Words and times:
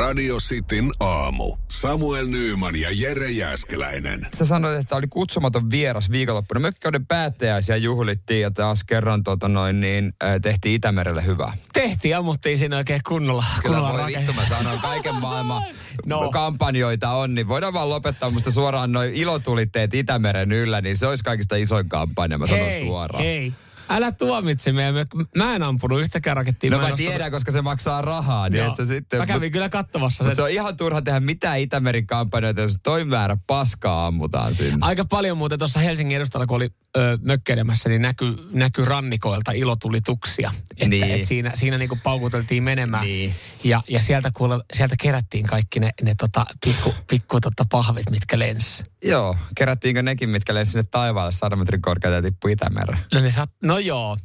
Radio 0.00 0.36
Cityn 0.36 0.90
aamu. 1.00 1.56
Samuel 1.68 2.26
Nyyman 2.26 2.76
ja 2.76 2.88
Jere 2.92 3.30
Jäskeläinen. 3.30 4.26
Sä 4.34 4.44
sanoit, 4.46 4.78
että 4.80 4.96
oli 4.96 5.06
kutsumaton 5.10 5.70
vieras 5.70 6.10
viikonloppuna. 6.10 6.60
Mökkäuden 6.60 7.06
päättäjäisiä 7.06 7.76
juhlittiin 7.76 8.40
ja 8.40 8.50
taas 8.50 8.84
kerran 8.84 9.24
tota 9.24 9.48
noin, 9.48 9.80
niin, 9.80 10.12
äh, 10.24 10.34
tehtiin 10.42 10.74
Itämerelle 10.74 11.24
hyvää. 11.26 11.52
Tehtiin, 11.72 12.16
ammuttiin 12.16 12.58
siinä 12.58 12.76
oikein 12.76 13.00
kunnolla. 13.08 13.44
Kyllä 13.62 13.76
kunnolla 13.76 13.98
voi 14.02 14.14
vittu, 14.18 14.32
mä 14.32 14.46
sanon, 14.48 14.78
kaiken 14.78 15.14
maailman 15.20 15.62
No. 16.06 16.20
no. 16.22 16.30
kampanjoita 16.30 17.10
on, 17.10 17.34
niin 17.34 17.48
voidaan 17.48 17.72
vaan 17.72 17.88
lopettaa 17.88 18.30
musta 18.30 18.50
suoraan 18.50 18.92
noin 18.92 19.14
ilotulitteet 19.14 19.94
Itämeren 19.94 20.52
yllä, 20.52 20.80
niin 20.80 20.96
se 20.96 21.06
olisi 21.06 21.24
kaikista 21.24 21.56
isoin 21.56 21.88
kampanja, 21.88 22.38
mä 22.38 22.46
sanon 22.46 22.70
hei, 22.70 22.80
suoraan. 22.86 23.24
hei. 23.24 23.52
Älä 23.90 24.12
tuomitse 24.12 24.72
meidän. 24.72 25.06
Mä 25.36 25.54
en 25.54 25.62
ampunut 25.62 26.00
yhtäkään 26.00 26.36
rakettia. 26.36 26.70
No 26.70 26.76
en 26.76 26.80
mä 26.82 26.86
ostanut- 26.86 26.96
tiedän, 26.96 27.30
koska 27.30 27.52
se 27.52 27.62
maksaa 27.62 28.02
rahaa, 28.02 28.48
niin 28.48 28.64
et 28.64 28.74
sä 28.74 28.86
sitten... 28.86 29.18
Mä 29.20 29.26
kävin 29.26 29.52
kyllä 29.52 29.68
katsomassa 29.68 30.24
sen. 30.24 30.36
se 30.36 30.42
on 30.42 30.50
ihan 30.50 30.76
turha 30.76 31.02
tehdä 31.02 31.20
mitään 31.20 31.60
Itämerin 31.60 32.06
kampanjoita, 32.06 32.60
jos 32.60 32.76
toi 32.82 33.04
määrä 33.04 33.36
paskaa 33.46 34.06
ammutaan 34.06 34.54
sinne. 34.54 34.78
Aika 34.80 35.04
paljon 35.04 35.38
muuten 35.38 35.58
tuossa 35.58 35.80
Helsingin 35.80 36.16
edustalla, 36.16 36.46
kun 36.46 36.56
oli 36.56 36.70
ö, 36.96 37.18
mökkeilemässä, 37.22 37.88
niin 37.88 38.02
näkyi 38.02 38.36
näky 38.52 38.84
rannikoilta 38.84 39.52
ilotulituksia. 39.52 40.52
Että 40.70 40.86
Niin. 40.88 41.10
et 41.10 41.24
siinä, 41.24 41.50
siinä 41.54 41.78
niinku 41.78 41.98
paukuteltiin 42.02 42.62
menemään. 42.62 43.04
Niin. 43.04 43.34
Ja, 43.64 43.82
ja 43.88 44.00
sieltä, 44.00 44.30
kuule, 44.34 44.64
sieltä 44.72 44.94
kerättiin 45.02 45.46
kaikki 45.46 45.80
ne, 45.80 45.90
ne 46.02 46.14
tota, 46.18 46.44
pikku, 46.64 46.94
pikku 47.10 47.40
tota 47.40 47.64
pahvit, 47.70 48.10
mitkä 48.10 48.38
lens. 48.38 48.84
Joo, 49.04 49.36
kerättiinkö 49.56 50.02
nekin, 50.02 50.30
mitkä 50.30 50.54
lensi 50.54 50.72
sinne 50.72 50.84
taivaalle 50.90 51.32
100 51.32 51.56
metrin 51.56 51.82
korkealta 51.82 52.16
ja 52.16 52.22
tippui 52.22 52.52
Itämereen? 52.52 52.98
No, 53.14 53.20
ne 53.20 53.30
sat, 53.32 53.50
no 53.62 53.78
joo. 53.78 54.18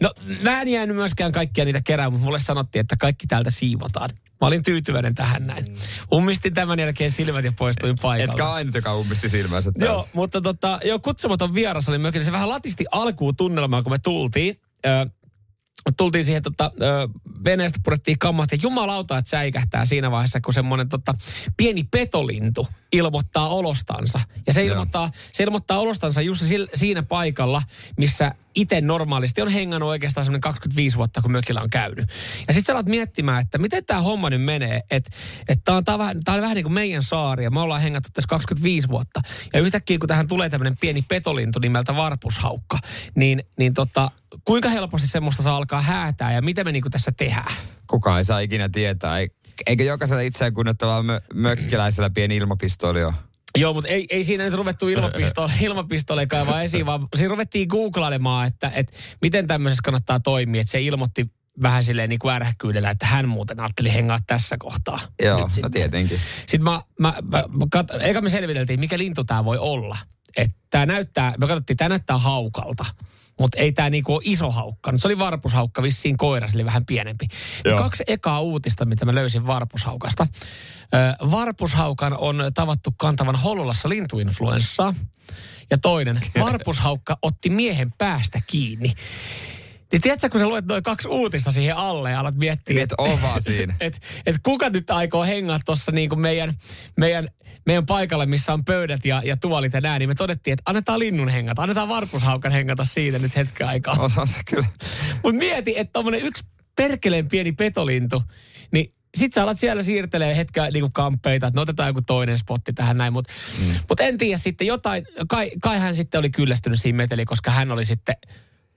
No 0.00 0.12
mä 0.42 0.62
en 0.62 0.68
jäänyt 0.68 0.96
myöskään 0.96 1.32
kaikkia 1.32 1.64
niitä 1.64 1.80
kerää, 1.84 2.10
mutta 2.10 2.24
mulle 2.24 2.40
sanottiin, 2.40 2.80
että 2.80 2.96
kaikki 2.96 3.26
täältä 3.26 3.50
siivotaan. 3.50 4.10
Mä 4.40 4.46
olin 4.46 4.62
tyytyväinen 4.62 5.14
tähän 5.14 5.46
näin. 5.46 5.76
Ummistin 6.12 6.54
tämän 6.54 6.78
jälkeen 6.78 7.10
silmät 7.10 7.44
ja 7.44 7.52
poistuin 7.58 7.96
paikalta. 8.02 8.32
Etkä 8.32 8.50
ainut, 8.50 8.74
joka 8.74 8.96
ummisti 8.96 9.28
silmänsä. 9.28 9.72
täällä. 9.72 9.92
Joo, 9.92 10.08
mutta 10.12 10.40
tota, 10.40 10.80
joo, 10.84 10.98
kutsumaton 10.98 11.54
vieras 11.54 11.88
oli 11.88 11.98
mökillä. 11.98 12.24
Se 12.24 12.32
vähän 12.32 12.48
latisti 12.48 12.84
alkuun 12.90 13.36
tunnelmaa, 13.36 13.82
kun 13.82 13.92
me 13.92 13.98
tultiin. 13.98 14.60
Ö, 14.86 15.06
tultiin 15.96 16.24
siihen 16.24 16.42
tota, 16.42 16.72
ö, 16.82 17.08
veneestä 17.44 17.78
purettiin 17.84 18.18
kammat 18.18 18.52
ja 18.52 18.58
jumalauta, 18.62 19.18
että 19.18 19.30
säikähtää 19.30 19.84
siinä 19.84 20.10
vaiheessa, 20.10 20.40
kun 20.40 20.54
semmoinen 20.54 20.88
tota, 20.88 21.14
pieni 21.56 21.84
petolintu 21.90 22.68
ilmoittaa 22.92 23.48
olostansa. 23.48 24.20
Ja 24.46 24.52
se 24.52 24.64
ilmoittaa, 24.64 25.10
se 25.32 25.42
ilmoittaa 25.42 25.78
olostansa 25.78 26.22
just 26.22 26.44
siinä 26.74 27.02
paikalla, 27.02 27.62
missä 27.96 28.34
itse 28.54 28.80
normaalisti 28.80 29.42
on 29.42 29.48
hengannut 29.48 29.88
oikeastaan 29.88 30.24
semmoinen 30.24 30.40
25 30.40 30.96
vuotta, 30.96 31.22
kun 31.22 31.32
mökillä 31.32 31.60
on 31.60 31.70
käynyt. 31.70 32.08
Ja 32.48 32.54
sitten 32.54 32.64
sä 32.64 32.72
alat 32.72 32.86
miettimään, 32.86 33.42
että 33.42 33.58
miten 33.58 33.84
tämä 33.84 34.02
homma 34.02 34.30
nyt 34.30 34.42
menee, 34.42 34.80
että 34.90 35.10
et 35.48 35.58
tämä 35.64 35.76
on, 35.78 35.84
tää 35.84 35.94
on, 35.94 35.98
vähän- 35.98 36.24
tää 36.24 36.34
on 36.34 36.40
vähän 36.40 36.54
niin 36.54 36.64
kuin 36.64 36.72
meidän 36.72 37.02
saari 37.02 37.44
ja 37.44 37.50
me 37.50 37.60
ollaan 37.60 37.80
hengattu 37.80 38.08
tässä 38.12 38.28
25 38.28 38.88
vuotta. 38.88 39.20
Ja 39.52 39.60
yhtäkkiä 39.60 39.98
kun 39.98 40.08
tähän 40.08 40.28
tulee 40.28 40.48
tämmöinen 40.48 40.76
pieni 40.80 41.02
petolintu 41.08 41.58
nimeltä 41.58 41.96
varpushaukka, 41.96 42.78
niin, 43.14 43.42
niin 43.58 43.74
tota, 43.74 44.10
kuinka 44.44 44.68
helposti 44.68 45.08
semmoista 45.08 45.42
saa 45.42 45.56
alkaa 45.56 45.82
häätää 45.82 46.32
ja 46.32 46.42
mitä 46.42 46.64
me 46.64 46.72
niinku 46.72 46.90
tässä 46.90 47.12
tehdään? 47.16 47.52
Kukaan 47.86 48.18
ei 48.18 48.24
saa 48.24 48.40
ikinä 48.40 48.68
tietää. 48.68 49.18
Ei- 49.18 49.30
Eikö 49.66 49.84
jokaisella 49.84 50.22
itseään 50.22 50.54
kunnettavalla 50.54 51.18
mö- 51.18 51.22
mökkiläisellä 51.34 52.10
pieni 52.10 52.36
ilmapistooli 52.36 53.04
ole? 53.04 53.14
Joo, 53.58 53.74
mutta 53.74 53.88
ei, 53.88 54.06
ei 54.10 54.24
siinä 54.24 54.44
nyt 54.44 54.54
ruvettu 54.54 54.88
ilmapistole, 54.88 55.52
ilmapistoleja 55.60 56.26
kaivaa 56.26 56.62
esiin, 56.62 56.86
vaan 56.86 57.08
siinä 57.16 57.30
ruvettiin 57.30 57.68
googlailemaan, 57.68 58.46
että, 58.46 58.72
että 58.74 58.96
miten 59.22 59.46
tämmöisessä 59.46 59.82
kannattaa 59.84 60.20
toimia. 60.20 60.60
Että 60.60 60.70
se 60.70 60.80
ilmoitti 60.80 61.26
vähän 61.62 61.84
silleen 61.84 62.08
niin 62.08 62.18
kuin 62.18 62.34
ärhäkkyydellä, 62.34 62.90
että 62.90 63.06
hän 63.06 63.28
muuten 63.28 63.60
ajatteli 63.60 63.92
hengaa 63.92 64.18
tässä 64.26 64.56
kohtaa. 64.58 65.00
Joo, 65.22 65.36
Nyt 65.36 65.44
no 65.44 65.48
sitten. 65.48 65.70
tietenkin. 65.70 66.20
Sitten 66.38 66.62
mä, 66.62 66.82
mä, 66.98 67.14
mä, 67.22 67.44
mä 67.48 67.64
kat, 67.70 67.90
eikä 68.00 68.20
me 68.20 68.30
selviteltiin, 68.30 68.80
mikä 68.80 68.98
lintu 68.98 69.24
tämä 69.24 69.44
voi 69.44 69.58
olla. 69.58 69.96
Että 70.36 70.56
tämä 70.70 70.86
näyttää, 70.86 71.34
me 71.38 71.46
katsottiin, 71.46 71.76
tämä 71.76 71.88
näyttää 71.88 72.18
haukalta. 72.18 72.84
Mutta 73.38 73.58
ei 73.58 73.72
tämä 73.72 73.90
niinku 73.90 74.14
ole 74.14 74.22
iso 74.24 74.50
haukka. 74.50 74.92
No, 74.92 74.98
Se 74.98 75.08
oli 75.08 75.18
varpushaukka, 75.18 75.82
vissiin 75.82 76.16
koira, 76.16 76.48
se 76.48 76.56
oli 76.56 76.64
vähän 76.64 76.86
pienempi. 76.86 77.26
Ja 77.64 77.70
Joo. 77.70 77.82
kaksi 77.82 78.04
ekaa 78.06 78.40
uutista, 78.40 78.84
mitä 78.84 79.04
mä 79.04 79.14
löysin 79.14 79.46
varpushaukasta. 79.46 80.26
Ö, 80.94 81.30
varpushaukan 81.30 82.18
on 82.18 82.50
tavattu 82.54 82.90
kantavan 82.96 83.36
Hollolassa 83.36 83.88
lintuinfluenssaa. 83.88 84.94
Ja 85.70 85.78
toinen, 85.78 86.20
varpushaukka 86.44 87.16
otti 87.22 87.50
miehen 87.50 87.92
päästä 87.98 88.40
kiinni. 88.46 88.92
Niin 89.92 90.02
tiedätkö, 90.02 90.28
kun 90.28 90.40
sä 90.40 90.48
luet 90.48 90.66
noin 90.66 90.82
kaksi 90.82 91.08
uutista 91.08 91.50
siihen 91.50 91.76
alle 91.76 92.10
ja 92.10 92.20
alat 92.20 92.34
miettiä, 92.34 92.82
Et 92.82 92.92
vaan 93.22 93.42
siinä. 93.42 93.74
et, 93.80 94.00
et 94.26 94.36
kuka 94.42 94.70
nyt 94.70 94.90
aikoo 94.90 95.24
hengaa 95.24 95.60
tuossa 95.64 95.92
niinku 95.92 96.16
meidän, 96.16 96.54
meidän, 96.96 97.28
meidän 97.68 97.86
paikalle, 97.86 98.26
missä 98.26 98.52
on 98.52 98.64
pöydät 98.64 99.04
ja, 99.04 99.22
ja 99.24 99.36
tuolit 99.36 99.72
ja 99.72 99.80
näin, 99.80 100.00
niin 100.00 100.08
me 100.08 100.14
todettiin, 100.14 100.52
että 100.52 100.62
annetaan 100.66 100.98
linnun 100.98 101.28
hengata, 101.28 101.62
annetaan 101.62 101.88
varpushaukan 101.88 102.52
hengata 102.52 102.84
siitä 102.84 103.18
nyt 103.18 103.36
hetken 103.36 103.66
aikaa. 103.66 103.96
Osa 103.98 104.26
se 104.26 104.40
kyllä. 104.50 104.66
Mutta 105.22 105.38
mieti, 105.38 105.74
että 105.76 105.92
tommonen 105.92 106.20
yksi 106.20 106.44
perkeleen 106.76 107.28
pieni 107.28 107.52
petolintu, 107.52 108.22
niin 108.72 108.94
sit 109.16 109.34
sä 109.34 109.42
alat 109.42 109.58
siellä 109.58 109.82
siirtelee 109.82 110.36
hetken 110.36 110.72
niinku 110.72 110.90
kamppeita, 110.92 111.46
että 111.46 111.58
no 111.58 111.62
otetaan 111.62 111.88
joku 111.88 112.02
toinen 112.02 112.38
spotti 112.38 112.72
tähän 112.72 112.96
näin, 112.96 113.12
mutta 113.12 113.32
mm. 113.58 113.74
mut 113.88 114.00
en 114.00 114.18
tiedä 114.18 114.38
sitten 114.38 114.66
jotain, 114.66 115.06
kai, 115.28 115.50
kai 115.62 115.78
hän 115.78 115.94
sitten 115.94 116.18
oli 116.18 116.30
kyllästynyt 116.30 116.80
siihen 116.80 116.96
meteliin, 116.96 117.26
koska 117.26 117.50
hän 117.50 117.72
oli 117.72 117.84
sitten 117.84 118.16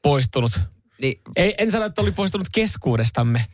poistunut 0.01 0.59
Niin, 1.01 1.21
ei, 1.35 1.55
en 1.57 1.71
sano, 1.71 1.85
että 1.85 2.01
oli 2.01 2.11
poistunut 2.11 2.47
keskuudestamme. 2.51 3.45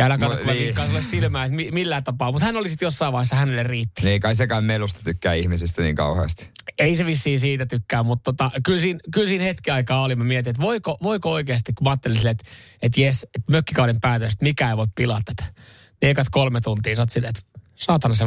Ja 0.00 0.06
älä 0.06 0.18
katso, 0.18 0.36
kun 0.38 0.46
niin. 0.46 0.74
sulle 0.86 1.02
silmään, 1.02 1.46
että 1.46 1.56
mi- 1.56 1.70
millään 1.70 2.04
tapaa. 2.04 2.32
Mutta 2.32 2.46
hän 2.46 2.56
oli 2.56 2.68
sitten 2.68 2.86
jossain 2.86 3.12
vaiheessa, 3.12 3.36
hänelle 3.36 3.62
riitti. 3.62 4.04
niin 4.04 4.20
kai 4.20 4.34
sekään 4.34 4.64
melusta 4.64 5.00
tykkää 5.04 5.34
ihmisistä 5.34 5.82
niin 5.82 5.96
kauheasti. 5.96 6.50
Ei 6.78 6.96
se 6.96 7.06
vissiin 7.06 7.40
siitä 7.40 7.66
tykkää, 7.66 8.02
mutta 8.02 8.32
tota, 8.32 8.50
kyllä, 8.64 8.80
siinä, 8.80 9.00
kyllä 9.14 9.28
siinä 9.28 9.44
hetki 9.44 9.70
aikaa 9.70 10.02
oli. 10.02 10.16
Mä 10.16 10.24
mietin, 10.24 10.50
että 10.50 10.62
voiko, 10.62 10.98
voiko 11.02 11.32
oikeasti, 11.32 11.72
kun 11.72 11.84
mä 11.84 11.90
ajattelin 11.90 12.16
silleen, 12.16 12.36
että, 12.40 12.50
että 12.82 13.00
jes, 13.00 13.22
että 13.22 13.52
mökkikauden 13.52 14.00
päätös, 14.00 14.32
että 14.32 14.44
mikä 14.44 14.70
ei 14.70 14.76
voi 14.76 14.86
pilaa 14.94 15.20
tätä. 15.24 15.44
Niin 16.02 16.10
ekat 16.10 16.26
kolme 16.30 16.60
tuntia 16.60 16.96
sä 16.96 17.02
oot 17.02 17.10
silleen, 17.10 17.32
että 17.38 17.60
saatana 17.76 18.14
se 18.14 18.24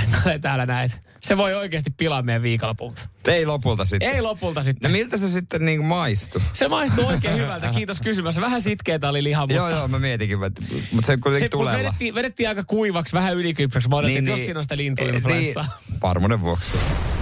hengailee 0.00 0.38
täällä 0.38 0.66
näin. 0.66 0.90
Se 1.22 1.36
voi 1.36 1.54
oikeasti 1.54 1.90
pilaa 1.90 2.22
meidän 2.22 2.42
viikonlopun. 2.42 2.94
Ei 3.28 3.46
lopulta 3.46 3.84
sitten. 3.84 4.10
Ei 4.10 4.22
lopulta 4.22 4.60
No 4.60 4.64
sitten. 4.64 4.90
miltä 4.90 5.16
se 5.16 5.28
sitten 5.28 5.64
niin 5.64 5.84
maistui? 5.84 6.40
Se 6.52 6.68
maistuu 6.68 7.06
oikein 7.06 7.36
hyvältä, 7.38 7.68
kiitos 7.74 8.00
kysymässä. 8.00 8.40
Vähän 8.40 8.62
sitkeetä 8.62 9.08
oli 9.08 9.22
liha, 9.24 9.42
mutta... 9.42 9.54
Joo, 9.54 9.68
joo, 9.70 9.88
mä 9.88 9.98
mietinkin, 9.98 10.38
mutta, 10.38 10.62
mutta 10.92 11.06
se 11.06 11.16
kuitenkin 11.16 11.44
Se, 11.44 11.48
tulella. 11.48 11.78
vedettiin, 11.78 12.14
vedettiin 12.14 12.48
aika 12.48 12.64
kuivaksi, 12.64 13.12
vähän 13.12 13.34
ylikypsäksi. 13.36 13.88
Mä 13.88 13.96
odotin, 13.96 14.14
niin, 14.14 14.18
että 14.18 14.30
jos 14.30 14.40
siinä 14.40 14.58
on 14.58 14.64
sitä 14.64 14.76
lintuinfluenssaa. 14.76 15.78
Niin, 15.90 16.00
varmuuden 16.02 16.40
vuoksi. 16.40 16.70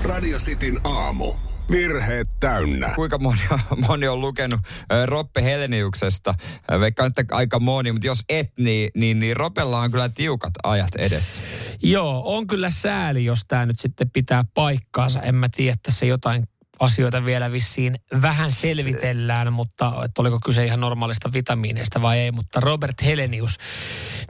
Radio 0.05 0.39
Cityn 0.39 0.81
aamu. 0.85 1.35
Virheet 1.71 2.29
täynnä. 2.41 2.93
Kuinka 2.95 3.19
moni, 3.19 3.41
moni 3.89 4.09
on 4.09 4.21
lukenut 4.21 4.61
Roppe 5.07 5.43
Heleniuksesta? 5.43 6.35
Ö, 6.73 6.81
Veikkaan, 6.81 7.07
että 7.07 7.37
aika 7.37 7.61
moni, 7.61 7.93
mutta 7.93 8.07
jos 8.07 8.25
et, 8.29 8.53
niin, 8.59 8.91
niin, 8.95 9.21
niin 9.21 9.37
Ropella 9.37 9.81
on 9.81 9.91
kyllä 9.91 10.09
tiukat 10.09 10.55
ajat 10.63 10.95
edessä. 10.95 11.41
Joo, 11.83 12.23
on 12.37 12.47
kyllä 12.47 12.71
sääli, 12.71 13.25
jos 13.25 13.41
tämä 13.49 13.67
nyt 13.67 13.79
sitten 13.79 14.11
pitää 14.11 14.45
paikkaansa. 14.55 15.23
En 15.23 15.35
mä 15.35 15.49
tiedä, 15.57 15.77
tässä 15.83 16.07
jotain 16.07 16.49
asioita 16.79 17.25
vielä 17.25 17.53
vissiin 17.53 17.99
vähän 18.23 18.51
selvitellään, 18.51 19.53
mutta 19.53 19.93
että 20.05 20.23
oliko 20.23 20.39
kyse 20.45 20.65
ihan 20.65 20.81
normaalista 20.81 21.33
vitamiineista 21.33 22.03
vai 22.03 22.19
ei. 22.19 22.33
Mutta 22.33 22.61
Robert 22.61 23.05
Helenius 23.05 23.59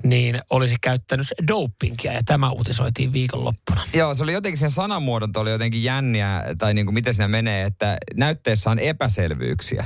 niin 0.02 0.40
olisi 0.50 0.76
käyttänyt 0.80 1.26
dopingia 1.48 2.12
ja 2.12 2.20
tämä 2.24 2.50
uutisoitiin 2.50 3.12
viikonloppuna. 3.12 3.80
Joo, 3.94 4.14
se 4.14 4.22
oli 4.22 4.32
jotenkin, 4.32 4.58
sen 4.58 4.70
sanamuodot 4.70 5.36
oli 5.36 5.50
jotenkin 5.50 5.82
jänniä, 5.84 6.44
tai 6.58 6.74
niin 6.74 6.86
kuin 6.86 6.94
miten 6.94 7.14
siinä 7.14 7.28
menee, 7.28 7.64
että 7.64 7.98
näytteessä 8.14 8.70
on 8.70 8.78
epäselvyyksiä. 8.78 9.84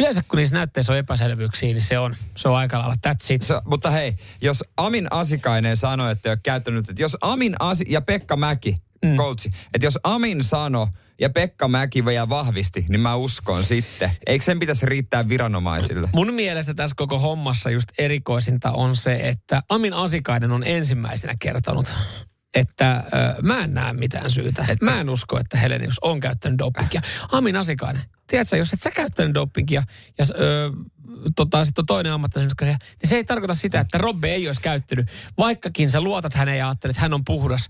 Yleensä 0.00 0.22
kun 0.28 0.36
niissä 0.36 0.56
näytteissä 0.56 0.92
on 0.92 0.98
epäselvyyksiä, 0.98 1.68
niin 1.68 1.82
se 1.82 1.98
on, 1.98 2.16
se 2.36 2.48
on 2.48 2.56
aika 2.56 2.78
lailla 2.78 2.94
that's 3.06 3.34
it. 3.34 3.42
Se, 3.42 3.54
mutta 3.64 3.90
hei, 3.90 4.16
jos 4.40 4.64
Amin 4.76 5.06
Asikainen 5.10 5.76
sanoi, 5.76 6.12
että 6.12 6.28
ei 6.28 6.32
ole 6.32 6.40
käyttänyt, 6.42 6.90
että 6.90 7.02
jos 7.02 7.16
Amin 7.20 7.54
Asi 7.60 7.84
ja 7.88 8.00
Pekka 8.00 8.36
Mäki, 8.36 8.76
mm. 9.04 9.16
coachi, 9.16 9.50
että 9.74 9.86
jos 9.86 9.98
Amin 10.04 10.42
sano 10.44 10.88
ja 11.20 11.30
Pekka 11.30 11.68
Mäki 11.68 12.04
vielä 12.04 12.28
vahvisti, 12.28 12.86
niin 12.88 13.00
mä 13.00 13.16
uskon 13.16 13.64
sitten. 13.64 14.10
Eikö 14.26 14.44
sen 14.44 14.58
pitäisi 14.58 14.86
riittää 14.86 15.28
viranomaisille? 15.28 16.08
Mun 16.14 16.34
mielestä 16.34 16.74
tässä 16.74 16.94
koko 16.96 17.18
hommassa 17.18 17.70
just 17.70 17.88
erikoisinta 17.98 18.72
on 18.72 18.96
se, 18.96 19.14
että 19.28 19.60
Amin 19.68 19.94
Asikainen 19.94 20.52
on 20.52 20.64
ensimmäisenä 20.64 21.34
kertonut, 21.38 21.94
että 22.54 23.04
ö, 23.06 23.42
mä 23.42 23.64
en 23.64 23.74
näe 23.74 23.92
mitään 23.92 24.30
syytä. 24.30 24.64
Et 24.68 24.80
mä 24.80 25.00
en 25.00 25.10
usko, 25.10 25.38
että 25.40 25.58
Helenius 25.58 25.98
on 26.02 26.20
käyttänyt 26.20 26.58
dopingia. 26.58 27.00
Amin 27.32 27.56
Asikainen, 27.56 28.02
tiedätkö, 28.26 28.56
jos 28.56 28.72
et 28.72 28.80
sä 28.80 28.90
käyttänyt 28.90 29.34
dopingia 29.34 29.82
ja 30.18 30.24
ö, 30.38 30.70
tota, 31.36 31.64
sitten 31.64 31.82
on 31.82 31.86
toinen 31.86 32.12
ammattilainen, 32.12 32.56
niin 33.02 33.08
se 33.08 33.16
ei 33.16 33.24
tarkoita 33.24 33.54
sitä, 33.54 33.80
että 33.80 33.98
Robbe 33.98 34.34
ei 34.34 34.46
olisi 34.46 34.60
käyttänyt. 34.60 35.10
Vaikkakin 35.38 35.90
sä 35.90 36.00
luotat 36.00 36.34
häneen 36.34 36.58
ja 36.58 36.68
ajattelet, 36.68 36.90
että 36.96 37.02
hän 37.02 37.14
on 37.14 37.24
puhdas, 37.24 37.68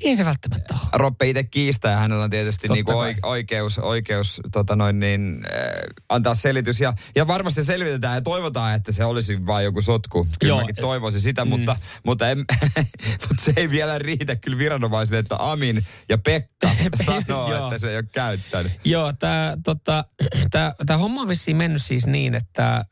Ei 0.00 0.16
se 0.16 0.24
välttämättä 0.24 0.74
ole. 0.74 0.88
Roppe 0.92 1.28
itse 1.28 1.44
kiistää 1.44 1.92
ja 1.92 1.98
hänellä 1.98 2.24
on 2.24 2.30
tietysti 2.30 2.68
Totta 2.68 2.74
niinku 2.74 2.92
kai. 2.92 3.14
oikeus, 3.22 3.78
oikeus 3.78 4.40
tota 4.52 4.76
noin 4.76 5.00
niin, 5.00 5.46
äh, 5.54 5.70
antaa 6.08 6.34
selitys. 6.34 6.80
Ja, 6.80 6.92
ja 7.14 7.26
varmasti 7.26 7.64
selvitetään 7.64 8.14
ja 8.14 8.20
toivotaan, 8.20 8.74
että 8.74 8.92
se 8.92 9.04
olisi 9.04 9.46
vain 9.46 9.64
joku 9.64 9.82
sotku. 9.82 10.26
Kyllä 10.40 10.50
Joo. 10.50 10.60
mäkin 10.60 10.76
toivoisin 10.80 11.20
sitä, 11.20 11.44
mm. 11.44 11.48
mutta, 11.48 11.76
mutta, 12.06 12.30
en, 12.30 12.38
mutta 13.28 13.44
se 13.44 13.52
ei 13.56 13.70
vielä 13.70 13.98
riitä 13.98 14.36
kyllä 14.36 14.58
viranomaisille, 14.58 15.18
että 15.18 15.36
Amin 15.38 15.86
ja 16.08 16.18
Pekka 16.18 16.70
sanoo, 17.06 17.54
Joo. 17.54 17.64
että 17.64 17.78
se 17.78 17.90
ei 17.90 17.96
ole 17.96 18.04
käyttänyt. 18.12 18.72
Joo, 18.84 19.12
tämä 19.12 19.56
tota, 19.64 20.04
tää, 20.50 20.74
tää 20.86 20.98
homma 20.98 21.20
on 21.20 21.28
vissiin 21.28 21.56
mennyt 21.56 21.82
siis 21.82 22.06
niin, 22.06 22.34
että 22.34 22.84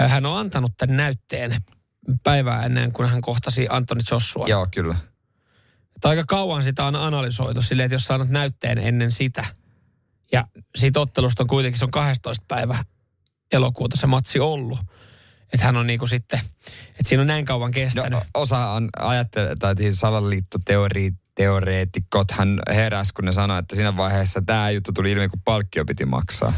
äh, 0.00 0.10
hän 0.10 0.26
on 0.26 0.38
antanut 0.38 0.72
tämän 0.76 0.96
näytteen 0.96 1.56
päivää 2.22 2.64
ennen 2.64 2.92
kuin 2.92 3.08
hän 3.08 3.20
kohtasi 3.20 3.66
Antoni 3.70 4.00
Joshua. 4.10 4.48
Joo, 4.48 4.66
kyllä. 4.74 4.96
Että 6.00 6.08
aika 6.08 6.24
kauan 6.26 6.62
sitä 6.62 6.84
on 6.84 6.96
analysoitu 6.96 7.62
silleen, 7.62 7.84
että 7.84 7.94
jos 7.94 8.04
sä 8.04 8.14
annat 8.14 8.28
näytteen 8.28 8.78
ennen 8.78 9.10
sitä, 9.10 9.44
ja 10.32 10.44
siitä 10.76 11.00
ottelusta 11.00 11.42
on 11.42 11.46
kuitenkin, 11.46 11.78
se 11.78 11.84
on 11.84 11.90
12 11.90 12.44
päivä 12.48 12.84
elokuuta 13.52 13.96
se 13.96 14.06
matsi 14.06 14.40
ollut. 14.40 14.78
Että 15.52 15.66
hän 15.66 15.76
on 15.76 15.86
niinku 15.86 16.06
sitten, 16.06 16.40
että 16.88 17.02
siinä 17.06 17.20
on 17.20 17.26
näin 17.26 17.44
kauan 17.44 17.70
No, 17.70 17.72
kestänyt. 17.72 18.18
osa 18.34 18.66
on 18.66 18.88
ajattelee, 18.98 19.56
tai 19.58 19.74
siis 19.76 20.00
salaliittoteori 20.00 21.10
teoreetikot 21.34 22.30
hän 22.30 22.60
heräs, 22.70 23.12
kun 23.12 23.24
ne 23.24 23.32
sanoi, 23.32 23.58
että 23.58 23.76
siinä 23.76 23.96
vaiheessa 23.96 24.42
tämä 24.46 24.70
juttu 24.70 24.92
tuli 24.92 25.12
ilmi, 25.12 25.28
kun 25.28 25.40
palkkio 25.44 25.84
piti 25.84 26.04
maksaa. 26.04 26.52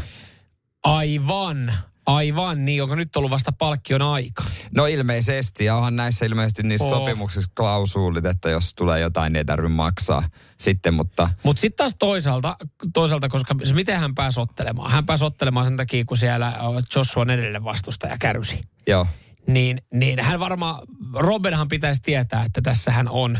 Aivan, 0.83 1.73
aivan, 2.05 2.65
niin 2.65 2.83
onko 2.83 2.95
nyt 2.95 3.15
ollut 3.15 3.31
vasta 3.31 3.51
palkkion 3.51 4.01
aika? 4.01 4.43
No 4.75 4.85
ilmeisesti, 4.85 5.65
ja 5.65 5.75
onhan 5.75 5.95
näissä 5.95 6.25
ilmeisesti 6.25 6.63
niissä 6.63 6.85
Oo. 6.85 6.95
sopimuksissa 6.95 7.51
klausuulit, 7.57 8.25
että 8.25 8.49
jos 8.49 8.73
tulee 8.75 8.99
jotain, 8.99 9.33
niin 9.33 9.37
ei 9.37 9.45
tarvitse 9.45 9.75
maksaa 9.75 10.23
sitten, 10.59 10.93
mutta 10.93 11.29
Mutta 11.43 11.59
sitten 11.59 11.77
taas 11.77 11.95
toisaalta, 11.99 12.57
toisaalta, 12.93 13.29
koska 13.29 13.55
se, 13.63 13.73
miten 13.73 13.99
hän 13.99 14.15
pääsi 14.15 14.39
ottelemaan? 14.39 14.91
Hän 14.91 15.05
pääsi 15.05 15.25
ottelemaan 15.25 15.65
sen 15.65 15.77
takia, 15.77 16.05
kun 16.05 16.17
siellä 16.17 16.53
Joshua 16.95 17.23
edellinen 17.23 17.63
vastustaja 17.63 18.17
kärsi. 18.19 18.61
joo. 18.87 19.07
Niin, 19.47 19.81
niin 19.93 20.19
hän 20.19 20.39
varmaan, 20.39 20.81
Robinhan 21.13 21.67
pitäisi 21.67 22.01
tietää, 22.01 22.43
että 22.43 22.61
tässä 22.61 22.91
hän 22.91 23.09
on 23.09 23.37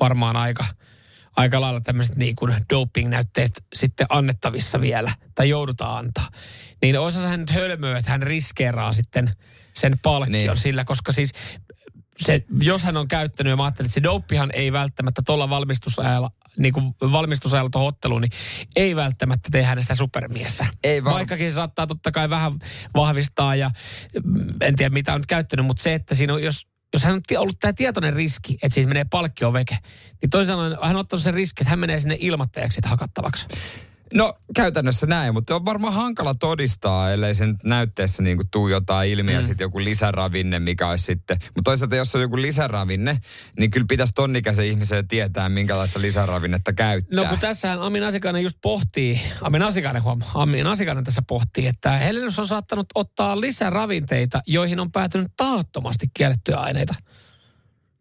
varmaan 0.00 0.36
aika, 0.36 0.64
aika 1.36 1.60
lailla 1.60 1.80
tämmöiset 1.80 2.16
niin 2.16 2.36
kuin 2.36 2.54
doping-näytteet 2.72 3.64
sitten 3.74 4.06
annettavissa 4.10 4.80
vielä, 4.80 5.12
tai 5.34 5.48
joudutaan 5.48 5.98
antaa. 5.98 6.28
Niin 6.82 6.98
olisi 7.00 7.18
hän 7.18 7.40
nyt 7.40 7.50
hölmöä, 7.50 7.98
että 7.98 8.10
hän 8.10 8.22
riskeeraa 8.22 8.92
sitten 8.92 9.30
sen 9.74 9.98
palkkion 10.02 10.32
Niin. 10.32 10.56
sillä, 10.56 10.84
koska 10.84 11.12
siis 11.12 11.32
se, 12.18 12.44
jos 12.60 12.84
hän 12.84 12.96
on 12.96 13.08
käyttänyt, 13.08 13.50
ja 13.50 13.56
mä 13.56 13.64
ajattelin, 13.64 13.86
että 13.86 13.94
se 13.94 14.02
doppihan 14.02 14.50
ei 14.52 14.72
välttämättä 14.72 15.22
tuolla 15.26 15.48
valmistusajalla, 15.50 16.30
niin 16.58 16.72
kuin 16.72 16.94
valmistusajalla 17.12 17.70
tuohon 17.70 17.88
otteluun, 17.88 18.20
niin 18.22 18.32
ei 18.76 18.96
välttämättä 18.96 19.48
tee 19.52 19.62
hänestä 19.62 19.94
supermiestä. 19.94 20.66
Ei 20.84 21.04
vaan- 21.04 21.14
Vaikkakin 21.14 21.50
se 21.50 21.54
saattaa 21.54 21.86
totta 21.86 22.12
kai 22.12 22.30
vähän 22.30 22.52
vahvistaa 22.94 23.54
ja 23.54 23.70
mm, 24.24 24.54
en 24.60 24.76
tiedä 24.76 24.92
mitä 24.92 25.12
on 25.14 25.20
nyt 25.20 25.26
käyttänyt, 25.26 25.66
mutta 25.66 25.82
se, 25.82 25.94
että 25.94 26.14
siinä 26.14 26.34
on, 26.34 26.42
jos, 26.42 26.66
jos 26.92 27.04
hän 27.04 27.14
on 27.14 27.38
ollut 27.38 27.60
tämä 27.60 27.72
tietoinen 27.72 28.14
riski, 28.14 28.54
että 28.62 28.74
siitä 28.74 28.88
menee 28.88 29.06
palkkio 29.10 29.52
veke, 29.52 29.78
niin 30.22 30.46
sanoen 30.46 30.78
hän 30.82 30.96
on 30.96 31.00
ottanut 31.00 31.22
sen 31.22 31.34
riski, 31.34 31.62
että 31.62 31.70
hän 31.70 31.78
menee 31.78 32.00
sinne 32.00 32.16
ilmoittajaksi 32.20 32.76
sit 32.76 32.84
hakattavaksi. 32.84 33.46
No 34.14 34.34
käytännössä 34.54 35.06
näin, 35.06 35.34
mutta 35.34 35.54
on 35.54 35.64
varmaan 35.64 35.94
hankala 35.94 36.34
todistaa, 36.34 37.10
ellei 37.10 37.34
sen 37.34 37.58
näytteessä 37.64 38.22
niin 38.22 38.36
kuin 38.36 38.48
tuu 38.50 38.68
jotain 38.68 39.10
ilmi 39.10 39.30
mm. 39.30 39.36
ja 39.36 39.42
sitten 39.42 39.64
joku 39.64 39.84
lisäravinne, 39.84 40.58
mikä 40.58 40.88
olisi 40.88 41.04
sitten. 41.04 41.36
Mutta 41.40 41.62
toisaalta 41.64 41.96
jos 41.96 42.14
on 42.14 42.20
joku 42.20 42.36
lisäravinne, 42.36 43.16
niin 43.58 43.70
kyllä 43.70 43.86
pitäisi 43.88 44.12
tonnikäisen 44.12 44.66
ihmisen 44.66 45.08
tietää, 45.08 45.48
minkälaista 45.48 46.00
lisäravinnetta 46.00 46.72
käyttää. 46.72 47.20
No 47.20 47.28
kun 47.28 47.38
tässähän 47.38 47.82
Amin 47.82 48.02
Asikainen 48.02 48.42
just 48.42 48.56
pohtii, 48.62 49.20
Amin 49.40 49.62
Asikainen 49.62 50.04
huom, 50.04 50.20
Amin 50.34 50.66
Asikainen 50.66 51.04
tässä 51.04 51.22
pohtii, 51.28 51.66
että 51.66 51.90
Helenus 51.90 52.38
on 52.38 52.46
saattanut 52.46 52.86
ottaa 52.94 53.40
lisäravinteita, 53.40 54.42
joihin 54.46 54.80
on 54.80 54.92
päätynyt 54.92 55.32
tahattomasti 55.36 56.06
kiellettyjä 56.14 56.58
aineita. 56.58 56.94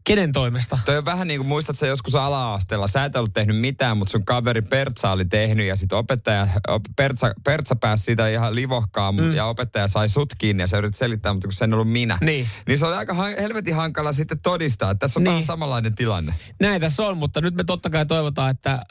Kenen 0.05 0.31
toimesta? 0.31 0.79
Toi 0.85 0.97
on 0.97 1.05
vähän 1.05 1.27
niin 1.27 1.39
kuin 1.39 1.47
muistat 1.47 1.77
sä 1.77 1.87
joskus 1.87 2.15
ala-asteella. 2.15 2.87
Sä 2.87 3.05
et 3.05 3.15
ollut 3.15 3.33
tehnyt 3.33 3.59
mitään, 3.59 3.97
mutta 3.97 4.11
sun 4.11 4.25
kaveri 4.25 4.61
Pertsa 4.61 5.11
oli 5.11 5.25
tehnyt 5.25 5.67
ja 5.67 5.75
sitten 5.75 5.97
opettaja, 5.97 6.47
op, 6.67 6.83
Pertsa, 6.95 7.33
Pertsa 7.43 7.75
pääsi 7.75 8.03
siitä 8.03 8.29
ihan 8.29 8.55
livohkaan 8.55 9.15
mm. 9.15 9.33
ja 9.33 9.45
opettaja 9.45 9.87
sai 9.87 10.09
sut 10.09 10.33
kiinni 10.37 10.63
ja 10.63 10.67
sä 10.67 10.77
yritit 10.77 10.95
selittää, 10.95 11.33
mutta 11.33 11.47
kun 11.47 11.53
sen 11.53 11.73
ollut 11.73 11.91
minä. 11.91 12.17
Niin. 12.21 12.47
Niin 12.67 12.79
se 12.79 12.85
oli 12.85 12.95
aika 12.95 13.13
helvetin 13.13 13.75
hankala 13.75 14.13
sitten 14.13 14.37
todistaa, 14.43 14.91
että 14.91 14.99
tässä 14.99 15.19
on 15.19 15.23
Niin. 15.23 15.31
vähän 15.31 15.43
samanlainen 15.43 15.95
tilanne. 15.95 16.33
Näin 16.61 16.81
tässä 16.81 17.03
on, 17.07 17.17
mutta 17.17 17.41
nyt 17.41 17.55
me 17.55 17.63
totta 17.63 17.89
kai 17.89 18.05
toivotaan, 18.05 18.51
että 18.51 18.71
äh, 18.73 18.81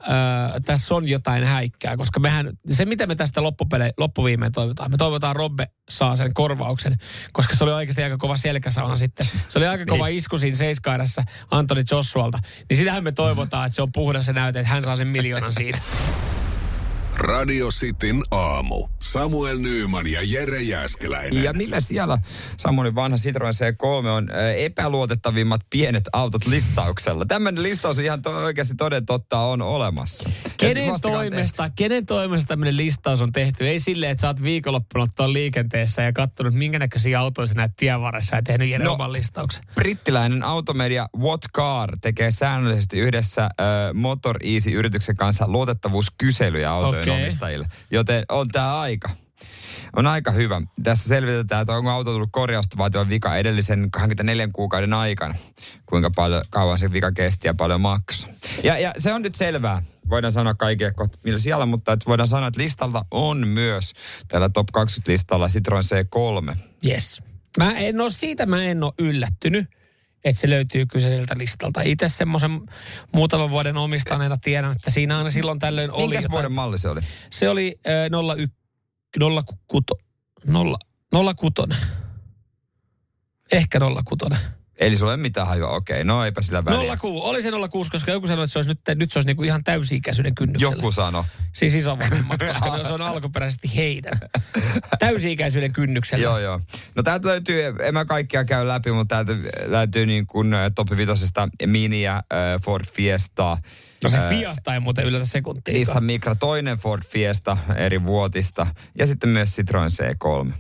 tässä 0.65 0.95
on 0.95 1.09
jotain 1.09 1.45
häikkää, 1.45 1.97
koska 1.97 2.21
mehän, 2.21 2.51
se 2.71 2.85
mitä 2.85 3.07
me 3.07 3.15
tästä 3.15 3.43
loppupele, 3.43 3.93
loppuviimeen 3.99 4.53
toivotaan, 4.53 4.91
me 4.91 4.97
toivotaan 4.97 5.37
Robbe 5.37 5.69
saa 5.89 6.17
sen 6.17 6.35
korvauksen, 6.35 6.97
koska 7.33 7.57
se 7.57 7.65
oli 7.65 7.73
oikeasti 7.73 8.03
aika 8.03 8.17
kova 8.19 8.37
selkäsauna 8.37 8.97
sitten. 8.97 9.27
Se 9.49 9.59
oli 9.59 9.67
aika 9.67 9.87
kova 9.87 10.09
isku 10.09 10.39
siinä 10.39 10.57
seiskaidassa 11.06 11.23
Antoni 11.51 11.85
Joshualta. 11.91 12.39
Niin 12.71 12.77
sitähän 12.77 13.05
me 13.05 13.12
toivotaan, 13.12 13.67
että 13.67 13.77
se 13.77 13.83
on 13.83 13.93
puhdas 13.93 14.27
se 14.27 14.33
näyte, 14.33 14.61
että 14.61 14.73
hän 14.73 14.85
saa 14.85 14.97
sen 14.97 15.09
miljoonan 15.09 15.53
siitä. 15.53 15.79
Radio 17.17 17.69
Cityn 17.71 18.23
aamu. 18.31 18.89
Samuel 19.03 19.59
Nyyman 19.59 20.07
ja 20.07 20.21
Jere 20.25 20.63
Jäskeläinen. 20.63 21.45
Ja 21.45 21.53
millä 21.53 21.81
siellä 21.81 22.19
Samuelin 22.57 22.95
vanha 22.95 23.17
Citroen 23.19 23.55
C3 23.55 24.07
on 24.09 24.29
epäluotettavimmat 24.59 25.61
pienet 25.71 26.05
autot 26.13 26.47
listauksella? 26.47 27.25
Tämmöinen 27.27 27.63
listaus 27.63 27.99
ihan 27.99 28.23
to- 28.23 28.31
oikeasti 28.37 28.75
toden 28.75 29.07
totta 29.07 29.39
on 29.39 29.63
olemassa. 29.63 30.31
Kenen 30.57 30.93
toimesta, 31.03 31.71
kenen 31.77 32.07
toimesta 32.07 32.49
tämmöinen 32.49 32.77
listaus 32.77 33.21
on 33.21 33.33
tehty? 33.33 33.69
Ei 33.69 33.81
silleen, 33.81 34.13
että 34.13 34.21
sä 34.23 34.27
oot 34.27 34.43
viikonloppuna 34.43 35.07
tuolla 35.17 35.33
liikenteessä 35.33 36.03
ja 36.03 36.13
katsonut, 36.13 36.55
minkä 36.55 36.79
näköisiä 36.79 37.21
autoja 37.21 37.47
sä 37.47 37.55
näet 37.55 37.73
tien 37.77 38.01
varressa 38.01 38.37
ja 38.37 38.43
tehnyt 38.43 38.69
Jere 38.69 38.85
No. 38.85 38.93
oman 38.93 39.13
listauksen. 39.13 39.65
Brittiläinen 39.75 40.43
automedia 40.43 41.09
What 41.19 41.41
Car 41.57 41.97
tekee 42.01 42.31
säännöllisesti 42.31 42.99
yhdessä 42.99 43.43
ö, 43.61 43.65
Motor 43.95 44.37
Easy-yrityksen 44.43 45.17
kanssa 45.17 45.45
luotettavuuskyselyjä 45.49 46.71
autojen 46.71 47.04
Okei. 47.11 47.23
omistajille. 47.23 47.67
Joten 47.91 48.25
on 48.29 48.49
tämä 48.49 48.81
aika. 48.81 49.11
On 49.97 50.06
aika 50.06 50.31
hyvä. 50.31 50.62
Tässä 50.83 51.09
selvitetään, 51.09 51.62
että 51.62 51.73
onko 51.73 51.91
auto 51.91 52.12
tullut 52.12 52.29
korjausta 52.33 52.79
vaativa 52.79 53.09
vika 53.09 53.37
edellisen 53.37 53.91
24 53.91 54.49
kuukauden 54.53 54.95
aikana. 54.95 55.35
Kuinka 55.87 56.11
paljon 56.17 56.43
kauan 56.51 56.79
se 56.79 56.93
vika 56.93 57.12
kesti 57.12 57.49
ja 57.49 57.55
paljon 57.55 57.81
maksoi. 57.81 58.31
Ja, 58.62 58.79
ja 58.79 58.93
se 58.99 59.15
on 59.15 59.23
nyt 59.23 59.35
selvää. 59.35 59.83
Voidaan 60.11 60.33
sanoa 60.33 60.55
kaikille 60.55 60.93
kohta 60.93 61.19
millä 61.25 61.39
siellä, 61.39 61.67
mutta 61.67 61.93
että 61.93 62.06
voidaan 62.06 62.29
sanoa, 62.29 62.49
että 62.49 62.61
listalta 62.61 63.05
on 63.11 63.49
myös 63.49 63.93
tällä 64.29 64.49
top 64.49 64.67
20 64.73 65.12
listalla 65.12 65.49
Citroen 65.49 65.85
C3. 65.85 66.56
Yes. 66.87 67.23
Mä 67.59 67.73
en 67.73 68.01
ole, 68.01 68.11
siitä 68.11 68.47
mä 68.47 68.65
en 68.65 68.83
ole 68.83 68.93
yllättynyt, 68.99 69.67
että 70.25 70.41
se 70.41 70.50
löytyy 70.50 70.87
kyseiseltä 70.87 71.35
listalta. 71.38 71.81
Itse 71.85 72.09
semmoisen 72.09 72.60
muutaman 73.13 73.51
vuoden 73.51 73.77
omistaneena 73.77 74.37
tiedän, 74.37 74.72
että 74.72 74.91
siinä 74.91 75.19
aina 75.19 75.31
silloin 75.31 75.58
tällöin 75.58 75.91
oli. 75.91 76.08
Minkäs 76.08 76.31
vuoden 76.31 76.53
malli 76.53 76.79
se 76.79 76.89
oli? 76.89 77.01
Se 77.31 77.49
oli 77.49 77.81
äh, 77.87 78.37
01, 78.37 78.56
06, 79.67 79.84
0, 80.46 81.34
06. 81.34 81.55
Ehkä 83.53 83.81
06. 84.05 84.44
Eli 84.79 84.97
sulla 84.97 85.13
ei 85.13 85.15
ole 85.15 85.23
mitään 85.23 85.47
hajua, 85.47 85.69
okei, 85.69 86.05
no 86.05 86.25
eipä 86.25 86.43
sillä 86.43 86.65
väliä. 86.65 86.97
06. 86.97 87.25
Oli 87.25 87.43
se 87.43 87.51
06, 87.71 87.91
koska 87.91 88.11
joku 88.11 88.27
sanoi, 88.27 88.45
että 88.45 88.53
se 88.53 88.59
olisi 88.59 88.71
nyt, 88.71 88.99
nyt 88.99 89.13
se 89.13 89.19
olisi 89.19 89.27
niinku 89.27 89.43
ihan 89.43 89.65
täysi-ikäisyyden 89.65 90.35
kynnyksellä. 90.35 90.77
Joku 90.77 90.93
sano. 90.93 91.25
Siis 91.53 91.75
isovanhemmat, 91.75 92.41
koska 92.49 92.85
se 92.85 92.93
on 92.93 93.03
alkuperäisesti 93.03 93.77
heidän. 93.77 94.21
Täysi-ikäisyyden 94.99 95.73
kynnyksellä. 95.73 96.23
Joo, 96.23 96.39
joo. 96.39 96.61
No 96.95 97.03
täältä 97.03 97.29
löytyy, 97.29 97.75
en 97.83 97.95
mä 97.95 98.05
kaikkia 98.05 98.45
käy 98.45 98.69
läpi, 98.69 98.93
mutta 98.93 99.15
täältä 99.15 99.33
löytyy 99.67 100.07
niin 100.07 100.27
kuin 100.27 100.55
äh, 100.55 100.71
top 100.75 100.89
vitosesta 100.97 101.49
Mini 101.67 102.03
ja 102.03 102.17
äh, 102.17 102.63
Ford 102.63 102.85
Fiesta. 102.93 103.59
No 104.03 104.11
se 104.11 104.19
äh, 104.19 104.29
Fiasta 104.29 104.75
ei 104.75 104.81
muuten 104.81 105.05
yllätä 105.05 105.25
sekuntia. 105.25 105.75
Nissan 105.75 106.05
Micra, 106.05 106.35
toinen 106.35 106.79
Ford 106.79 107.03
Fiesta 107.05 107.57
eri 107.77 108.05
vuotista. 108.05 108.67
Ja 108.99 109.07
sitten 109.07 109.29
myös 109.29 109.57
Citroen 109.57 109.91
C3. 109.91 110.53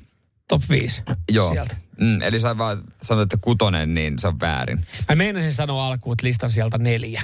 Top 0.48 0.62
5 0.70 1.02
Joo. 1.28 1.52
sieltä. 1.52 1.83
Mm, 2.00 2.22
eli 2.22 2.40
sä 2.40 2.58
vaan 2.58 2.82
sanoit, 3.02 3.32
että 3.32 3.44
kutonen, 3.44 3.94
niin 3.94 4.18
se 4.18 4.28
on 4.28 4.40
väärin. 4.40 4.86
Mä 5.08 5.14
meinasin 5.14 5.52
sanoa 5.52 5.86
alkuun, 5.86 6.12
että 6.12 6.26
listan 6.26 6.50
sieltä 6.50 6.78
neljä. 6.78 7.22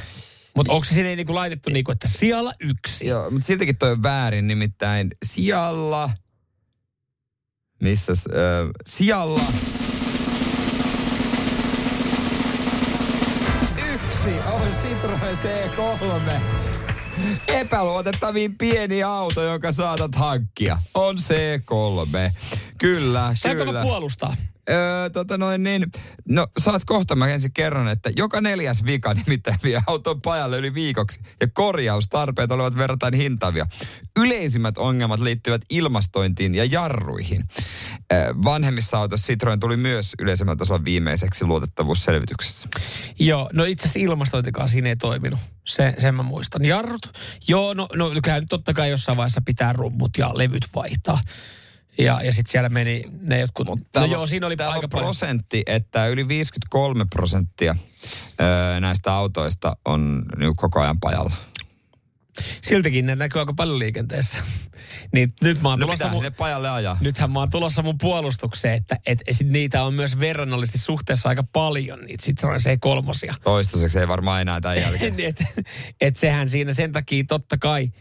Mutta 0.57 0.73
onko 0.73 0.85
se 0.85 0.95
sinne 0.95 1.17
niinku 1.17 1.35
laitettu 1.35 1.71
niinku, 1.71 1.93
että 1.93 2.09
siellä 2.09 2.53
yksi? 2.61 3.07
Joo, 3.07 3.31
mutta 3.31 3.47
siltikin 3.47 3.79
toi 3.79 3.93
on 3.93 4.03
väärin, 4.03 4.47
nimittäin 4.47 5.11
sijalla... 5.25 6.11
Missäs? 7.81 8.25
Äh, 8.27 8.71
sijalla... 8.87 9.41
Yksi 13.95 14.31
on 14.31 14.69
Citroen 14.83 15.37
C3. 15.37 16.31
Epäluotettavin 17.49 18.59
pieni 18.59 19.03
auto, 19.03 19.43
jonka 19.43 19.73
saatat 19.73 20.15
hankkia, 20.15 20.79
on 20.95 21.17
C3. 21.17 22.33
Kyllä, 22.79 23.33
Saanko 23.35 23.65
kyllä. 23.65 23.83
puolustaa? 23.83 24.37
Öö, 24.71 25.11
tota 25.11 25.39
noin 25.39 25.63
niin, 25.63 25.87
no 26.29 26.47
saat 26.59 26.85
kohta, 26.85 27.17
mä 27.17 27.29
ensin 27.29 27.53
kerron, 27.53 27.89
että 27.89 28.11
joka 28.17 28.41
neljäs 28.41 28.85
vika 28.85 29.15
nimittäin 29.27 29.57
vie 29.63 29.81
auton 29.87 30.23
pajalle 30.23 30.59
yli 30.59 30.75
viikoksi 30.75 31.21
ja 31.41 31.49
korjaustarpeet 31.53 32.51
olivat 32.51 32.77
verratain 32.77 33.15
hintavia. 33.15 33.67
Yleisimmät 34.19 34.79
ongelmat 34.79 35.21
liittyvät 35.21 35.63
ilmastointiin 35.71 36.55
ja 36.55 36.65
jarruihin. 36.65 37.49
Öö, 38.13 38.35
vanhemmissa 38.45 38.99
autoissa 38.99 39.27
Citroen 39.27 39.61
tuli 39.61 39.77
myös 39.77 40.13
yleisemmällä 40.19 40.59
tasolla 40.59 40.85
viimeiseksi 40.85 41.45
luotettavuusselvityksessä. 41.45 42.69
Joo, 43.19 43.51
no 43.53 43.65
itse 43.65 43.83
asiassa 43.83 43.99
ilmastointikaan 43.99 44.69
siinä 44.69 44.89
ei 44.89 44.97
toiminut. 44.97 45.41
Se, 45.67 45.95
sen 45.99 46.15
mä 46.15 46.23
muistan. 46.23 46.65
Jarrut, 46.65 47.19
joo, 47.49 47.75
no, 47.75 47.89
no 47.95 48.11
kyllä 48.23 48.41
nyt 48.41 48.49
totta 48.49 48.73
kai 48.73 48.91
jossain 48.91 49.17
vaiheessa 49.17 49.41
pitää 49.45 49.73
rummut 49.73 50.11
ja 50.19 50.31
levyt 50.35 50.67
vaihtaa. 50.75 51.21
Ja, 51.99 52.21
ja 52.23 52.33
sitten 52.33 52.53
siellä 52.53 52.69
meni 52.69 53.05
ne 53.21 53.41
jotkut... 53.41 53.69
no 53.69 53.77
Täällä 53.93 54.13
joo, 54.15 54.27
siinä 54.27 54.47
oli 54.47 54.57
aika 54.59 54.65
on 54.67 54.73
paljon. 54.91 55.07
prosentti, 55.07 55.63
että 55.67 56.07
yli 56.07 56.29
53 56.29 57.05
prosenttia 57.11 57.77
öö, 58.41 58.81
näistä 58.81 59.15
autoista 59.15 59.77
on 59.85 60.23
niin 60.39 60.57
koko 60.57 60.81
ajan 60.81 61.01
pajalla. 61.01 61.33
Siltikin 62.63 63.07
ne 63.07 63.17
näkyy 63.17 63.41
aika 63.41 63.53
paljon 63.53 63.79
liikenteessä. 63.79 64.39
niin 65.15 65.35
nyt 65.43 65.63
mä 65.63 65.69
oon 65.69 65.81
No 65.81 65.87
tulossa 65.87 66.09
mun, 66.09 66.19
sinne 66.19 66.31
pajalle 66.31 66.71
ajaa. 66.71 66.99
nythän 67.01 67.31
mä 67.31 67.39
oon 67.39 67.51
tulossa 67.51 67.83
mun 67.83 67.99
puolustukseen, 67.99 68.75
että 68.75 68.97
et, 69.07 69.19
sit 69.31 69.49
niitä 69.49 69.83
on 69.85 69.95
myös 69.95 70.19
verrannollisesti 70.21 70.79
suhteessa 70.79 71.29
aika 71.29 71.45
paljon, 71.53 72.01
niitä 72.01 72.23
Citroen 72.25 72.61
C3. 72.61 73.35
Toistaiseksi 73.45 73.99
ei 73.99 74.09
varmaan 74.09 74.41
enää 74.41 74.61
tämän 74.61 74.81
jälkeen. 74.81 75.15
et, 75.29 75.45
et 76.01 76.17
sehän 76.17 76.49
siinä 76.49 76.73
sen 76.73 76.93
takia 76.93 77.25
totta 77.29 77.59
kai, 77.59 77.93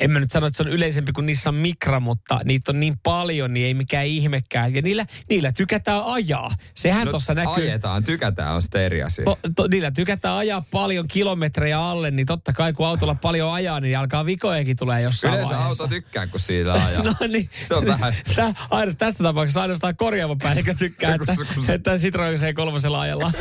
en 0.00 0.10
mä 0.10 0.20
nyt 0.20 0.30
sano, 0.30 0.46
että 0.46 0.56
se 0.56 0.62
on 0.62 0.74
yleisempi 0.74 1.12
kuin 1.12 1.26
Nissan 1.26 1.54
Micra, 1.54 2.00
mutta 2.00 2.40
niitä 2.44 2.72
on 2.72 2.80
niin 2.80 2.94
paljon, 3.02 3.54
niin 3.54 3.66
ei 3.66 3.74
mikään 3.74 4.06
ihmekään. 4.06 4.74
Ja 4.74 4.82
niillä, 4.82 5.06
niillä 5.28 5.52
tykätään 5.52 6.02
ajaa. 6.04 6.54
Sehän 6.74 7.04
no, 7.04 7.10
tuossa 7.10 7.34
näkyy. 7.34 7.54
Ajetaan, 7.54 8.04
tykätään 8.04 8.54
on 8.54 8.62
sitten 8.62 8.82
eri 8.82 9.02
asia. 9.02 9.24
To, 9.24 9.38
to, 9.56 9.66
niillä 9.66 9.90
tykätään 9.90 10.36
ajaa 10.36 10.64
paljon 10.70 11.08
kilometrejä 11.08 11.80
alle, 11.80 12.10
niin 12.10 12.26
totta 12.26 12.52
kai 12.52 12.72
kun 12.72 12.86
autolla 12.86 13.14
paljon 13.14 13.52
ajaa, 13.52 13.80
niin 13.80 13.98
alkaa 13.98 14.26
vikojakin 14.26 14.76
tulee 14.76 15.02
jossain 15.02 15.34
Yleensä 15.34 15.54
vaiheessa. 15.54 15.82
auto 15.82 15.94
tykkää, 15.94 16.26
kun 16.26 16.40
siitä 16.40 16.72
ajaa. 16.72 17.02
No 17.10 17.14
niin. 17.28 17.50
Se 17.62 17.74
on 17.74 17.86
vähän... 17.86 18.14
Tää, 18.36 18.54
aina, 18.70 18.92
tästä 18.94 19.24
tapauksessa 19.24 19.62
ainoastaan 19.62 19.96
korjaava 19.96 20.36
päällikkö 20.42 20.74
tykkää, 20.74 21.14
että, 21.20 21.34
että 21.74 21.96
Citroen 21.96 22.38
C3 22.38 22.96
ajellaan. 22.96 23.32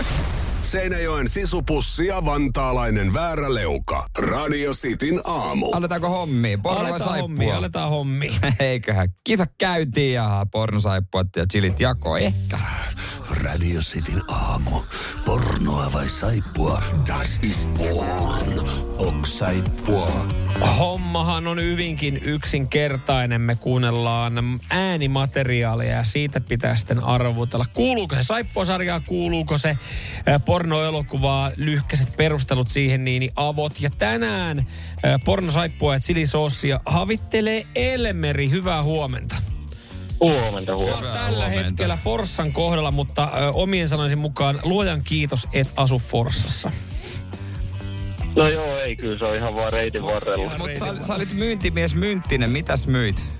Seinäjoen 0.63 1.29
sisupussi 1.29 2.07
ja 2.07 2.25
vantaalainen 2.25 3.13
vääräleuka. 3.13 4.05
Radio 4.19 4.73
Cityn 4.73 5.21
aamu. 5.23 5.71
Aletaanko 5.71 6.09
hommia? 6.09 6.57
Porno 6.57 6.79
Aletaan 6.79 7.19
hommia, 7.21 7.37
saippua? 7.39 7.57
aletaan 7.57 7.89
hommia. 7.89 8.33
Eiköhän 8.59 9.09
kisa 9.23 9.47
käytiin 9.57 10.13
ja 10.13 10.45
pornosaippuat 10.51 11.27
ja 11.35 11.45
chilit 11.47 11.79
jako 11.79 12.17
ehkä. 12.17 12.57
Radio 13.43 13.81
Cityn 13.81 14.21
aamu. 14.27 14.81
Pornoa 15.25 15.93
vai 15.93 16.09
saippua? 16.09 16.81
Das 17.07 17.39
ist 17.43 17.69
porn. 17.73 18.69
Ok 18.97 19.25
saippua. 19.25 20.11
Hommahan 20.77 21.47
on 21.47 21.61
hyvinkin 21.61 22.19
yksinkertainen. 22.23 23.41
Me 23.41 23.55
kuunnellaan 23.55 24.33
äänimateriaalia 24.69 25.91
ja 25.91 26.03
siitä 26.03 26.41
pitää 26.41 26.75
sitten 26.75 27.03
arvutella. 27.03 27.65
Kuuluuko 27.73 28.15
se 28.15 28.23
saippuasarjaa, 28.23 28.99
kuuluuko 28.99 29.57
se 29.57 29.77
pornoelokuvaa, 30.45 31.51
lyhkäiset 31.55 32.17
perustelut 32.17 32.69
siihen, 32.69 33.05
niin 33.05 33.31
avot. 33.35 33.81
Ja 33.81 33.89
tänään 33.89 34.67
ää, 35.03 35.19
pornosaippua 35.25 35.93
ja 35.93 35.99
chilisoosia 35.99 36.79
havittelee 36.85 37.65
Elmeri. 37.75 38.49
Hyvää 38.49 38.83
huomenta. 38.83 39.35
Huomenta, 40.19 40.65
Se 40.65 40.71
on 40.71 40.79
huomenta. 40.79 41.13
Tällä 41.19 41.37
huomenta. 41.45 41.63
hetkellä 41.63 41.97
Forssan 42.03 42.51
kohdalla, 42.53 42.91
mutta 42.91 43.23
ö, 43.41 43.51
omien 43.53 43.89
sanoisin 43.89 44.17
mukaan 44.17 44.59
luojan 44.63 45.01
kiitos, 45.03 45.47
et 45.53 45.71
asu 45.77 45.99
Forssassa. 45.99 46.71
No 48.35 48.47
joo, 48.47 48.77
ei 48.77 48.95
kyllä 48.95 49.17
se 49.17 49.25
on 49.25 49.35
ihan 49.35 49.55
vaan 49.55 49.73
reitin 49.73 50.03
varrella. 50.03 50.57
Mutta 50.57 50.79
sä, 50.79 51.07
sä 51.07 51.15
olit 51.15 51.33
myyntimies 51.33 51.95
Mynttinen, 51.95 52.49
mitäs 52.49 52.87
myit? 52.87 53.39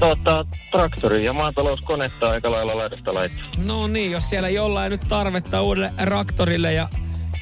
Tota, 0.00 0.46
traktori 0.70 1.24
ja 1.24 1.32
maatalouskonetta 1.32 2.30
aika 2.30 2.50
lailla 2.50 2.76
laidasta 2.76 3.14
laittaa. 3.14 3.52
No 3.64 3.86
niin, 3.88 4.10
jos 4.10 4.30
siellä 4.30 4.48
jollain 4.48 4.90
nyt 4.90 5.00
tarvetta 5.08 5.62
uudelle 5.62 5.92
raktorille 5.98 6.72
ja, 6.72 6.88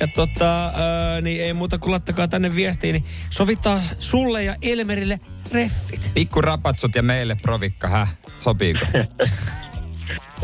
ja 0.01 0.09
tota, 0.15 0.67
ö, 0.67 0.71
niin 1.23 1.43
ei 1.45 1.53
muuta 1.53 1.79
kuin 1.79 1.91
laittakaa 1.91 2.29
tänne 2.29 2.55
viestiin, 2.55 2.93
niin 2.93 3.05
sovitaan 3.31 3.81
sulle 3.99 4.43
ja 4.45 4.57
Elmerille 4.63 5.21
reffit. 5.53 6.11
Pikku 6.15 6.41
rapatsut 6.41 6.95
ja 6.95 7.03
meille 7.03 7.35
provikka, 7.35 7.89
häh? 7.89 8.17
Sopiiko? 8.39 8.81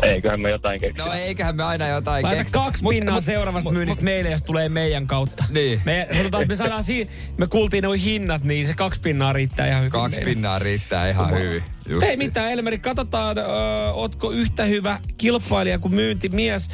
Eiköhän 0.03 0.39
me 0.41 0.51
jotain 0.51 0.79
keksiä. 0.81 1.05
No 1.05 1.13
eiköhän 1.13 1.55
me 1.55 1.63
aina 1.63 1.87
jotain 1.87 2.25
Laita 2.25 2.43
kaksi 2.51 2.83
Mut- 2.83 2.89
pinnaa 2.89 3.15
mut- 3.15 3.23
seuraavasta 3.23 3.69
mut- 3.69 3.73
myynnistä 3.73 4.03
meille, 4.03 4.29
jos 4.31 4.41
tulee 4.41 4.69
meidän 4.69 5.07
kautta. 5.07 5.43
Niin. 5.49 5.81
Me, 5.85 6.07
sanotaan, 6.17 6.43
että 6.43 6.51
me 6.51 6.55
saadaan 6.55 6.83
siinä, 6.83 7.11
me 7.37 7.47
kuultiin 7.47 7.83
nuo 7.83 7.93
hinnat, 7.93 8.43
niin 8.43 8.67
se 8.67 8.73
kaksi 8.73 9.01
pinnaa 9.01 9.33
riittää 9.33 9.67
ihan 9.67 9.79
hyvin. 9.79 9.91
Kaksi 9.91 10.17
meille. 10.19 10.33
pinnaa 10.33 10.59
riittää 10.59 11.09
ihan 11.09 11.31
hyvin. 11.39 11.63
Just 11.89 12.03
Ei 12.03 12.17
mitään, 12.17 12.51
Elmeri, 12.51 12.79
katsotaan, 12.79 13.37
ö, 13.37 13.41
ootko 13.93 14.31
yhtä 14.31 14.65
hyvä 14.65 14.99
kilpailija 15.17 15.79
kuin 15.79 15.95
myyntimies. 15.95 16.69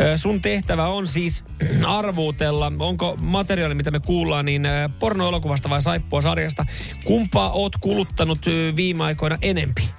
Ö, 0.00 0.16
sun 0.16 0.40
tehtävä 0.42 0.86
on 0.88 1.06
siis 1.06 1.44
arvuutella, 1.86 2.72
onko 2.78 3.16
materiaali, 3.20 3.74
mitä 3.74 3.90
me 3.90 4.00
kuullaan, 4.00 4.44
niin 4.44 4.66
ö, 4.66 4.88
pornoelokuvasta 4.98 5.70
vai 5.70 5.82
saippua 5.82 6.22
sarjasta. 6.22 6.66
Kumpaa 7.04 7.50
oot 7.50 7.72
kuluttanut 7.80 8.46
ö, 8.46 8.76
viime 8.76 9.04
aikoina 9.04 9.38
enempi? 9.42 9.90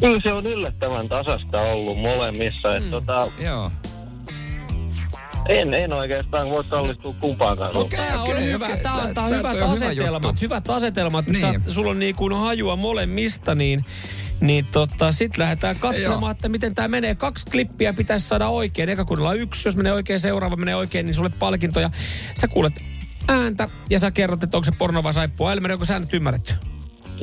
Kyllä 0.00 0.18
se 0.22 0.32
on 0.32 0.46
yllättävän 0.46 1.08
tasasta 1.08 1.60
ollut 1.60 1.98
molemmissa. 1.98 2.76
Et 2.76 2.90
tota, 2.90 3.28
Joo. 3.44 3.72
En, 5.46 5.74
en 5.74 5.92
oikeastaan 5.92 6.50
voi 6.50 6.64
kallistua 6.64 7.14
kumpaankaan. 7.20 7.74
No, 7.74 7.84
tää 7.84 8.22
on 8.22 8.30
okei, 8.30 8.44
hyvä, 8.44 8.66
okei. 8.66 8.82
tää 8.82 8.92
on, 8.92 9.14
Tää- 9.14 9.24
on 9.24 9.30
hyvät 9.30 9.50
on 9.50 9.56
hyvä 9.56 9.86
asetelmat, 9.86 10.22
juttu. 10.22 10.40
hyvät 10.40 10.70
asetelmat. 10.70 11.26
Niin. 11.26 11.40
Sä, 11.40 11.54
sulla 11.68 11.90
on 11.90 11.98
niin 11.98 12.14
kuin 12.14 12.36
hajua 12.36 12.76
molemmista, 12.76 13.54
niin 13.54 13.84
niin 14.40 14.66
tota, 14.66 15.12
sit 15.12 15.36
lähdetään 15.38 15.76
katsomaan, 15.76 16.20
Joo. 16.20 16.30
että 16.30 16.48
miten 16.48 16.74
tämä 16.74 16.88
menee. 16.88 17.14
Kaksi 17.14 17.46
klippiä 17.50 17.92
pitäisi 17.92 18.28
saada 18.28 18.48
oikein. 18.48 18.88
Eka 18.88 19.04
kuunnella 19.04 19.34
yksi, 19.34 19.68
jos 19.68 19.76
menee 19.76 19.92
oikein, 19.92 20.20
seuraava 20.20 20.56
menee 20.56 20.76
oikein, 20.76 21.06
niin 21.06 21.14
sulle 21.14 21.30
palkintoja. 21.38 21.90
Sä 22.40 22.48
kuulet 22.48 22.72
ääntä 23.28 23.68
ja 23.90 23.98
sä 23.98 24.10
kerrot, 24.10 24.42
että 24.42 24.56
onko 24.56 24.64
se 24.64 24.72
porno 24.78 25.02
vai 25.02 25.14
saippua. 25.14 25.52
Elmeri, 25.52 25.72
onko 25.72 25.84
säännöt 25.84 26.14
ymmärretty? 26.14 26.54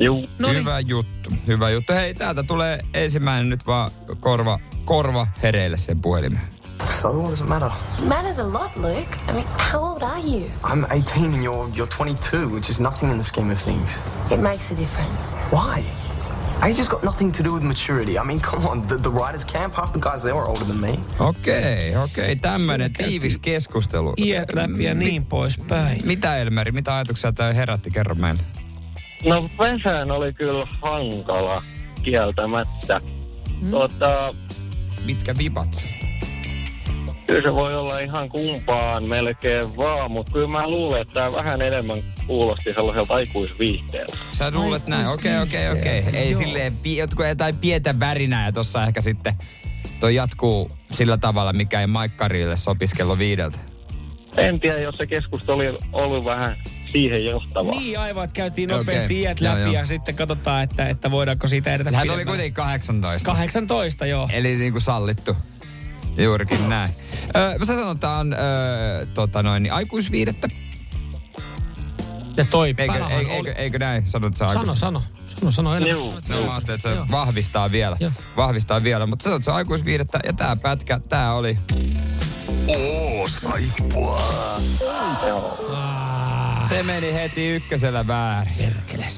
Juu. 0.00 0.28
No 0.38 0.48
niin. 0.48 0.60
Hyvä 0.60 0.80
juttu, 0.80 1.30
hyvä 1.46 1.70
juttu. 1.70 1.92
Hei, 1.92 2.14
täältä 2.14 2.42
tulee 2.42 2.80
ensimmäinen 2.94 3.48
nyt 3.48 3.66
vaan 3.66 3.90
korva, 4.20 4.60
korva 4.84 5.26
hereille 5.42 5.76
sen 5.76 6.00
puhelimeen. 6.00 6.55
So 6.96 7.10
what 7.12 7.28
does 7.30 7.40
it 7.42 7.48
matter? 7.48 7.70
Matters 8.04 8.38
a 8.38 8.44
lot, 8.44 8.74
Luke. 8.76 9.18
I 9.28 9.32
mean, 9.34 9.44
how 9.58 9.80
old 9.80 10.02
are 10.02 10.18
you? 10.18 10.46
I'm 10.64 10.86
18 10.90 11.24
and 11.24 11.42
you're 11.42 11.68
you're 11.74 11.86
22, 11.86 12.48
which 12.48 12.70
is 12.70 12.80
nothing 12.80 13.10
in 13.10 13.18
the 13.18 13.24
scheme 13.24 13.50
of 13.50 13.58
things. 13.58 13.98
It 14.30 14.40
makes 14.40 14.70
a 14.70 14.74
difference. 14.74 15.36
Why? 15.50 15.84
Age 16.62 16.78
has 16.78 16.88
got 16.88 17.04
nothing 17.04 17.32
to 17.32 17.42
do 17.42 17.52
with 17.52 17.62
maturity. 17.62 18.18
I 18.18 18.24
mean, 18.24 18.40
come 18.50 18.66
on, 18.66 18.82
the, 18.88 18.96
the 18.96 19.10
writers 19.10 19.44
camp, 19.44 19.74
half 19.74 19.92
the 19.92 20.00
guys 20.00 20.22
there 20.22 20.34
are 20.34 20.46
older 20.46 20.64
than 20.64 20.80
me. 20.80 20.98
Okei, 21.18 21.96
okei, 21.96 22.36
tämmönen 22.36 22.90
Siinä 22.96 23.08
tiivis 23.08 23.38
keskustelu. 23.38 24.14
Iät 24.16 24.52
läpi 24.52 24.84
ja 24.84 24.94
niin 24.94 25.26
poispäin. 25.26 26.06
Mitä 26.06 26.36
Elmeri, 26.36 26.72
mitä 26.72 26.96
ajatuksia 26.96 27.32
tämä 27.32 27.52
herätti? 27.52 27.90
Kerro 27.90 28.14
meille. 28.14 28.42
No 29.24 29.50
Vesään 29.58 30.10
oli 30.10 30.32
kyllä 30.32 30.66
hankala 30.82 31.62
kieltämättä. 32.02 33.00
Mm. 33.60 33.70
Tota, 33.70 34.34
Mitkä 35.04 35.34
vipat? 35.38 35.88
Kyllä 37.26 37.50
se 37.50 37.56
voi 37.56 37.74
olla 37.74 37.98
ihan 37.98 38.28
kumpaan 38.28 39.04
melkein 39.04 39.76
vaan, 39.76 40.10
mutta 40.10 40.32
kyllä 40.32 40.46
mä 40.48 40.68
luulen, 40.68 41.02
että 41.02 41.14
tämä 41.14 41.32
vähän 41.32 41.62
enemmän 41.62 42.02
kuulosti 42.26 42.74
sellaiselta 42.74 43.14
aikuisviihteeltä. 43.14 44.16
Sä 44.32 44.50
luulet 44.50 44.86
näin, 44.86 45.06
okei, 45.06 45.38
okei, 45.38 45.70
okei. 45.70 46.04
Ei 46.12 46.30
Joo. 46.30 46.42
silleen, 46.42 46.76
pi- 46.76 46.96
jotkut 46.96 47.26
jotain 47.26 47.56
pientä 47.56 48.00
värinää 48.00 48.46
ja 48.46 48.52
tossa 48.52 48.84
ehkä 48.84 49.00
sitten 49.00 49.34
toi 50.00 50.14
jatkuu 50.14 50.68
sillä 50.92 51.16
tavalla, 51.16 51.52
mikä 51.52 51.80
ei 51.80 51.86
Maikkarille 51.86 52.56
sopisi 52.56 52.96
kello 52.96 53.18
viideltä. 53.18 53.58
En 54.36 54.60
tiedä, 54.60 54.78
jos 54.78 54.96
se 54.96 55.06
keskustelu 55.06 55.58
oli 55.58 55.76
ollut 55.92 56.24
vähän 56.24 56.56
siihen 56.92 57.24
johtava. 57.24 57.70
Niin 57.70 57.98
aivan, 57.98 58.24
että 58.24 58.34
käytiin 58.34 58.68
nopeasti 58.68 59.20
iät 59.20 59.40
joo, 59.40 59.50
läpi 59.52 59.62
joo. 59.62 59.72
ja 59.72 59.86
sitten 59.86 60.14
katsotaan, 60.14 60.62
että, 60.62 60.88
että 60.88 61.10
voidaanko 61.10 61.48
siitä 61.48 61.74
edetä 61.74 61.90
Hän 61.90 62.00
oli 62.00 62.02
pidemmälle. 62.04 62.24
kuitenkin 62.24 62.54
18. 62.54 63.26
18, 63.26 64.06
joo. 64.06 64.28
Eli 64.32 64.56
niin 64.56 64.72
kuin 64.72 64.82
sallittu. 64.82 65.36
Juurikin 66.18 66.68
näin. 66.68 66.90
Öö, 67.36 67.58
sä 67.58 67.74
sanot, 67.74 67.96
että 67.96 68.10
on 68.10 68.32
öö, 68.32 69.06
tota 69.14 69.42
noin, 69.42 69.62
niin 69.62 69.72
aikuisviidettä. 69.72 70.48
Ja 72.36 72.44
toi 72.50 72.68
Eikö, 72.78 72.82
eikö, 72.82 73.04
oli... 73.04 73.30
eikö, 73.30 73.52
eikö 73.52 73.78
näin? 73.78 74.06
Sanot, 74.06 74.26
että 74.26 74.38
se 74.38 74.44
on 74.44 74.50
Sano, 74.52 74.76
sano. 74.76 75.02
Sano, 75.36 75.52
sano 75.52 75.74
enemmän. 75.74 75.98
Juu. 75.98 76.06
Sano, 76.06 76.22
se 76.22 76.32
No, 76.34 76.46
mä 76.46 76.52
ajattelin, 76.52 76.74
että 76.74 76.88
se 76.88 76.94
Joo. 76.94 77.06
vahvistaa 77.10 77.72
vielä. 77.72 77.96
Joo. 78.00 78.12
Vahvistaa 78.36 78.82
vielä, 78.82 79.06
mutta 79.06 79.22
sanot, 79.22 79.36
että 79.36 79.44
se 79.44 79.50
on 79.50 79.56
aikuisviidettä. 79.56 80.20
Ja 80.24 80.32
tää 80.32 80.56
pätkä, 80.56 81.00
tää 81.08 81.34
oli... 81.34 81.58
Oo, 82.68 83.28
saippua. 83.28 84.22
Se 86.68 86.82
meni 86.82 87.12
heti 87.14 87.48
ykkösellä 87.48 88.06
väärin. 88.06 88.74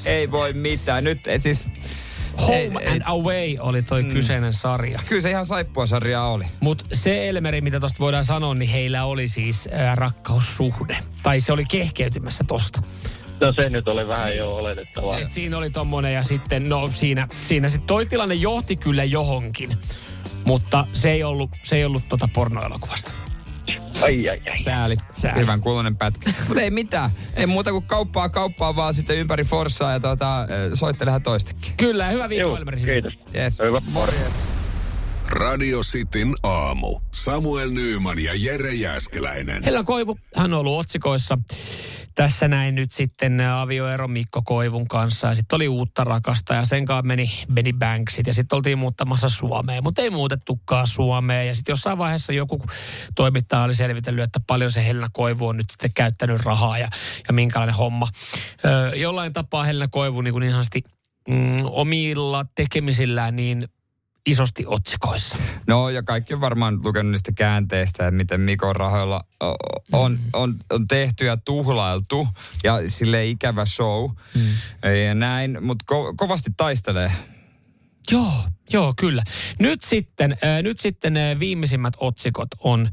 Ei 0.07 0.31
voi 0.31 0.53
mitään. 0.53 1.05
Nyt 1.05 1.27
et 1.27 1.43
siis 1.43 1.65
Home 2.41 2.57
Ei- 2.59 2.67
and 2.67 2.83
ei- 2.87 3.01
Away 3.05 3.57
oli 3.61 3.83
toi 3.83 4.03
mm. 4.03 4.13
kyseinen 4.13 4.53
sarja. 4.53 5.01
Kyllä 5.09 5.23
se 5.23 5.31
ihan 5.31 5.47
saippuasarja 5.47 6.23
oli. 6.23 6.45
Mutta 6.61 6.85
se 6.93 7.29
Elmeri, 7.29 7.61
mitä 7.61 7.81
tosta 7.81 7.99
voidaan 8.01 8.25
sanoa, 8.25 8.55
niin 8.55 8.71
heillä 8.71 9.05
oli 9.05 9.29
siis 9.29 9.69
ää, 9.73 9.95
rakkaussuhde. 9.95 10.97
Tai 11.23 11.41
se 11.41 11.53
oli 11.53 11.65
kehkeytymässä 11.65 12.45
tosta. 12.45 12.83
No 13.41 13.53
se 13.53 13.71
nyt 13.71 13.89
oli 13.89 14.09
vähän 14.09 14.37
jo 14.37 14.57
oletettavaa. 14.57 15.19
Et 15.19 15.33
siinä 15.33 15.59
oli 15.59 15.71
tommonen 15.71 16.15
ja 16.15 16.23
sitten, 16.23 16.69
no 16.69 16.87
siinä, 16.87 17.29
siinä 17.45 17.69
sitten 17.69 17.87
toi 17.87 18.07
tilanne 18.07 18.35
johti 18.35 18.77
kyllä 18.77 19.05
johonkin. 19.05 19.77
Mutta 20.45 20.87
se 20.93 21.11
ei 21.11 21.25
ollut, 21.25 21.51
se 21.63 21.77
ei 21.77 21.85
ollut 21.85 22.03
tota 22.09 22.29
pornoelokuvasta. 22.35 23.13
Ai 24.03 24.29
ai 24.29 24.41
ai. 24.51 24.63
Sääli. 24.63 24.97
Sääli. 25.13 25.41
Hyvän 25.41 25.61
kuulonen 25.61 25.97
pätkä. 25.97 26.33
Mutta 26.49 26.61
ei 26.63 26.71
mitään. 26.71 27.11
Ei 27.35 27.47
muuta 27.47 27.71
kuin 27.71 27.85
kauppaa 27.85 28.29
kauppaa 28.29 28.77
vaan 28.77 28.95
sitten 28.95 29.17
ympäri 29.17 29.45
Forssaa 29.45 29.93
ja 29.93 30.01
tota, 30.01 30.47
soittelehan 30.75 31.23
toistekin. 31.23 31.73
Kyllä, 31.77 32.09
hyvä 32.09 32.29
viikko 32.29 32.57
sinne. 32.77 32.93
kiitos. 32.93 33.13
Yes. 33.35 33.59
Hyvä. 33.59 33.83
Morjens. 33.93 34.35
Radio 35.29 35.81
Cityn 35.81 36.35
aamu. 36.43 37.01
Samuel 37.11 37.71
Nyyman 37.71 38.19
ja 38.19 38.33
Jere 38.35 38.75
Jäskeläinen. 38.75 39.63
Hella 39.63 39.85
Koivu, 39.85 40.19
hän 40.37 40.53
on 40.53 40.61
ollut 40.61 40.79
otsikoissa. 40.81 41.39
Tässä 42.19 42.49
näin 42.49 42.75
nyt 42.75 42.93
sitten 42.93 43.41
avioero 43.41 44.09
Mikko 44.09 44.43
Koivun 44.43 44.89
kanssa. 44.89 45.27
Ja 45.27 45.35
sitten 45.35 45.57
oli 45.57 45.69
uutta 45.69 46.05
rakasta 46.05 46.55
ja 46.55 46.65
sen 46.65 46.85
kanssa 46.85 47.07
meni 47.07 47.31
Benny 47.55 47.73
Banksit. 47.73 48.27
Ja 48.27 48.35
sitten 48.35 48.57
oltiin 48.57 48.79
muuttamassa 48.79 49.29
Suomeen, 49.29 49.83
mutta 49.83 50.03
ei 50.03 50.11
muutettukaan 50.11 50.87
Suomeen. 50.87 51.47
Ja 51.47 51.55
sitten 51.55 51.73
jossain 51.73 51.99
vaiheessa 51.99 52.33
joku 52.33 52.63
toimittaja 53.15 53.63
oli 53.63 53.75
selvitellyt, 53.75 54.25
että 54.25 54.41
paljon 54.47 54.71
se 54.71 54.87
Helena 54.87 55.09
Koivu 55.13 55.47
on 55.47 55.57
nyt 55.57 55.71
sitten 55.71 55.91
käyttänyt 55.95 56.41
rahaa 56.41 56.79
ja, 56.79 56.89
ja 57.29 57.33
minkälainen 57.33 57.77
homma. 57.77 58.09
Jollain 58.97 59.33
tapaa 59.33 59.65
Helena 59.65 59.89
Koivu 59.89 60.21
niin, 60.21 60.33
kuin 60.33 60.51
sanotusti 60.51 60.83
mm, 61.29 61.57
omilla 61.65 62.47
tekemisillään 62.55 63.37
niin 63.37 63.69
isosti 64.27 64.65
otsikoissa. 64.67 65.39
No 65.67 65.91
ja 65.91 66.03
kaikki 66.03 66.35
on 66.35 66.41
varmaan 66.41 66.81
lukenut 66.85 67.13
niistä 67.13 67.33
käänteistä, 67.33 68.07
että 68.07 68.17
miten 68.17 68.41
Mikon 68.41 68.77
rahoilla 68.77 69.25
on, 69.93 70.19
on, 70.33 70.57
on 70.71 70.89
tehty 70.89 71.25
ja 71.25 71.37
tuhlailtu 71.37 72.29
ja 72.65 72.79
sille 72.87 73.27
ikävä 73.27 73.67
show 73.67 74.11
mm. 74.35 74.43
ja 75.07 75.15
näin, 75.15 75.59
mutta 75.61 75.85
ko- 75.95 76.15
kovasti 76.17 76.51
taistelee. 76.57 77.13
Joo, 78.11 78.33
joo, 78.73 78.95
kyllä. 78.97 79.23
Nyt 79.59 79.85
sitten, 79.85 80.33
äh, 80.33 80.63
nyt 80.63 80.81
sitten 80.81 81.17
äh, 81.17 81.39
viimeisimmät 81.39 81.95
otsikot 82.01 82.49
on 82.59 82.91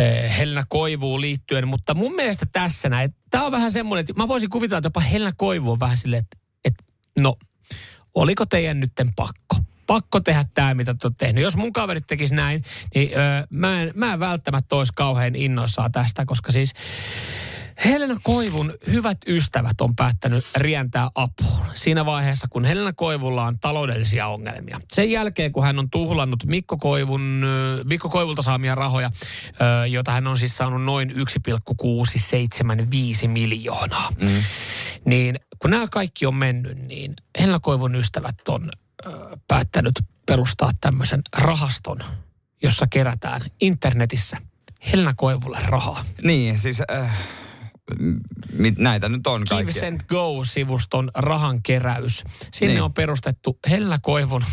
äh, 0.00 0.36
Helena 0.38 0.62
Koivuun 0.68 1.20
liittyen, 1.20 1.68
mutta 1.68 1.94
mun 1.94 2.14
mielestä 2.14 2.46
tässä 2.52 2.88
näin, 2.88 3.14
tämä 3.30 3.44
on 3.44 3.52
vähän 3.52 3.72
semmoinen, 3.72 4.00
että 4.00 4.12
mä 4.16 4.28
voisin 4.28 4.50
kuvitella, 4.50 4.78
että 4.78 4.86
jopa 4.86 5.00
Helena 5.00 5.32
Koivu 5.36 5.72
on 5.72 5.80
vähän 5.80 5.96
silleen, 5.96 6.22
että, 6.22 6.36
että 6.64 6.84
no, 7.20 7.36
oliko 8.14 8.46
teidän 8.46 8.80
nytten 8.80 9.08
pakko? 9.16 9.71
Pakko 9.86 10.20
tehdä 10.20 10.44
tämä, 10.54 10.74
mitä 10.74 10.94
te 10.94 11.06
olette 11.06 11.26
tehnyt. 11.26 11.44
Jos 11.44 11.56
mun 11.56 11.72
kaverit 11.72 12.06
tekis 12.06 12.32
näin, 12.32 12.64
niin 12.94 13.18
öö, 13.18 13.46
mä, 13.50 13.82
en, 13.82 13.92
mä 13.94 14.12
en 14.12 14.20
välttämättä 14.20 14.76
olisi 14.76 14.92
kauhean 14.96 15.36
innoissaan 15.36 15.92
tästä, 15.92 16.24
koska 16.24 16.52
siis 16.52 16.74
Helena 17.84 18.16
Koivun 18.22 18.74
hyvät 18.86 19.18
ystävät 19.26 19.80
on 19.80 19.96
päättänyt 19.96 20.44
rientää 20.56 21.08
apuun 21.14 21.66
siinä 21.74 22.06
vaiheessa, 22.06 22.46
kun 22.50 22.64
Helena 22.64 22.92
Koivulla 22.92 23.44
on 23.44 23.58
taloudellisia 23.58 24.26
ongelmia. 24.26 24.80
Sen 24.92 25.10
jälkeen, 25.10 25.52
kun 25.52 25.62
hän 25.62 25.78
on 25.78 25.90
tuhlannut 25.90 26.44
Mikko, 26.46 26.76
Koivun, 26.76 27.46
Mikko 27.84 28.08
Koivulta 28.08 28.42
saamia 28.42 28.74
rahoja, 28.74 29.10
jota 29.90 30.12
hän 30.12 30.26
on 30.26 30.38
siis 30.38 30.56
saanut 30.56 30.82
noin 30.82 31.10
1,675 31.10 33.28
miljoonaa, 33.28 34.08
mm. 34.20 34.42
niin 35.04 35.40
kun 35.58 35.70
nämä 35.70 35.88
kaikki 35.88 36.26
on 36.26 36.34
mennyt, 36.34 36.78
niin 36.78 37.14
Helena 37.38 37.60
Koivun 37.60 37.94
ystävät 37.94 38.48
on 38.48 38.70
päättänyt 39.48 39.94
perustaa 40.26 40.70
tämmöisen 40.80 41.20
rahaston, 41.36 41.98
jossa 42.62 42.86
kerätään 42.86 43.40
internetissä 43.60 44.36
Helena 44.92 45.14
Koivulle 45.16 45.58
rahaa. 45.66 46.04
Niin, 46.22 46.58
siis 46.58 46.82
äh, 46.90 47.18
mit, 48.52 48.78
näitä 48.78 49.08
nyt 49.08 49.26
on 49.26 49.42
Give 49.48 49.86
and 49.86 50.00
Go-sivuston 50.08 51.10
rahankeräys. 51.14 52.24
Sinne 52.52 52.74
Niin. 52.74 52.82
on 52.82 52.92
perustettu 52.92 53.58
Hella 53.70 53.98
Koivun 54.02 54.44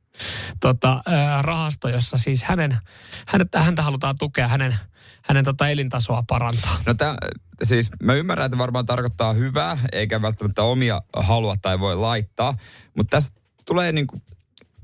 tota, 0.60 1.02
ää, 1.06 1.42
rahasto, 1.42 1.88
jossa 1.88 2.16
siis 2.16 2.44
hänen, 2.44 2.78
hänet, 3.26 3.48
häntä 3.54 3.82
halutaan 3.82 4.14
tukea, 4.18 4.48
hänen, 4.48 4.76
hänen 5.22 5.44
tota 5.44 5.68
elintasoa 5.68 6.24
parantaa. 6.28 6.82
No 6.86 6.94
tää, 6.94 7.16
siis 7.62 7.90
mä 8.02 8.14
ymmärrän, 8.14 8.46
että 8.46 8.58
varmaan 8.58 8.86
tarkoittaa 8.86 9.32
hyvää, 9.32 9.78
eikä 9.92 10.22
välttämättä 10.22 10.62
omia 10.62 11.02
halua 11.16 11.56
tai 11.62 11.80
voi 11.80 11.96
laittaa, 11.96 12.56
mutta 12.96 13.16
tässä 13.16 13.32
tulee 13.66 13.92
niinku 13.92 14.22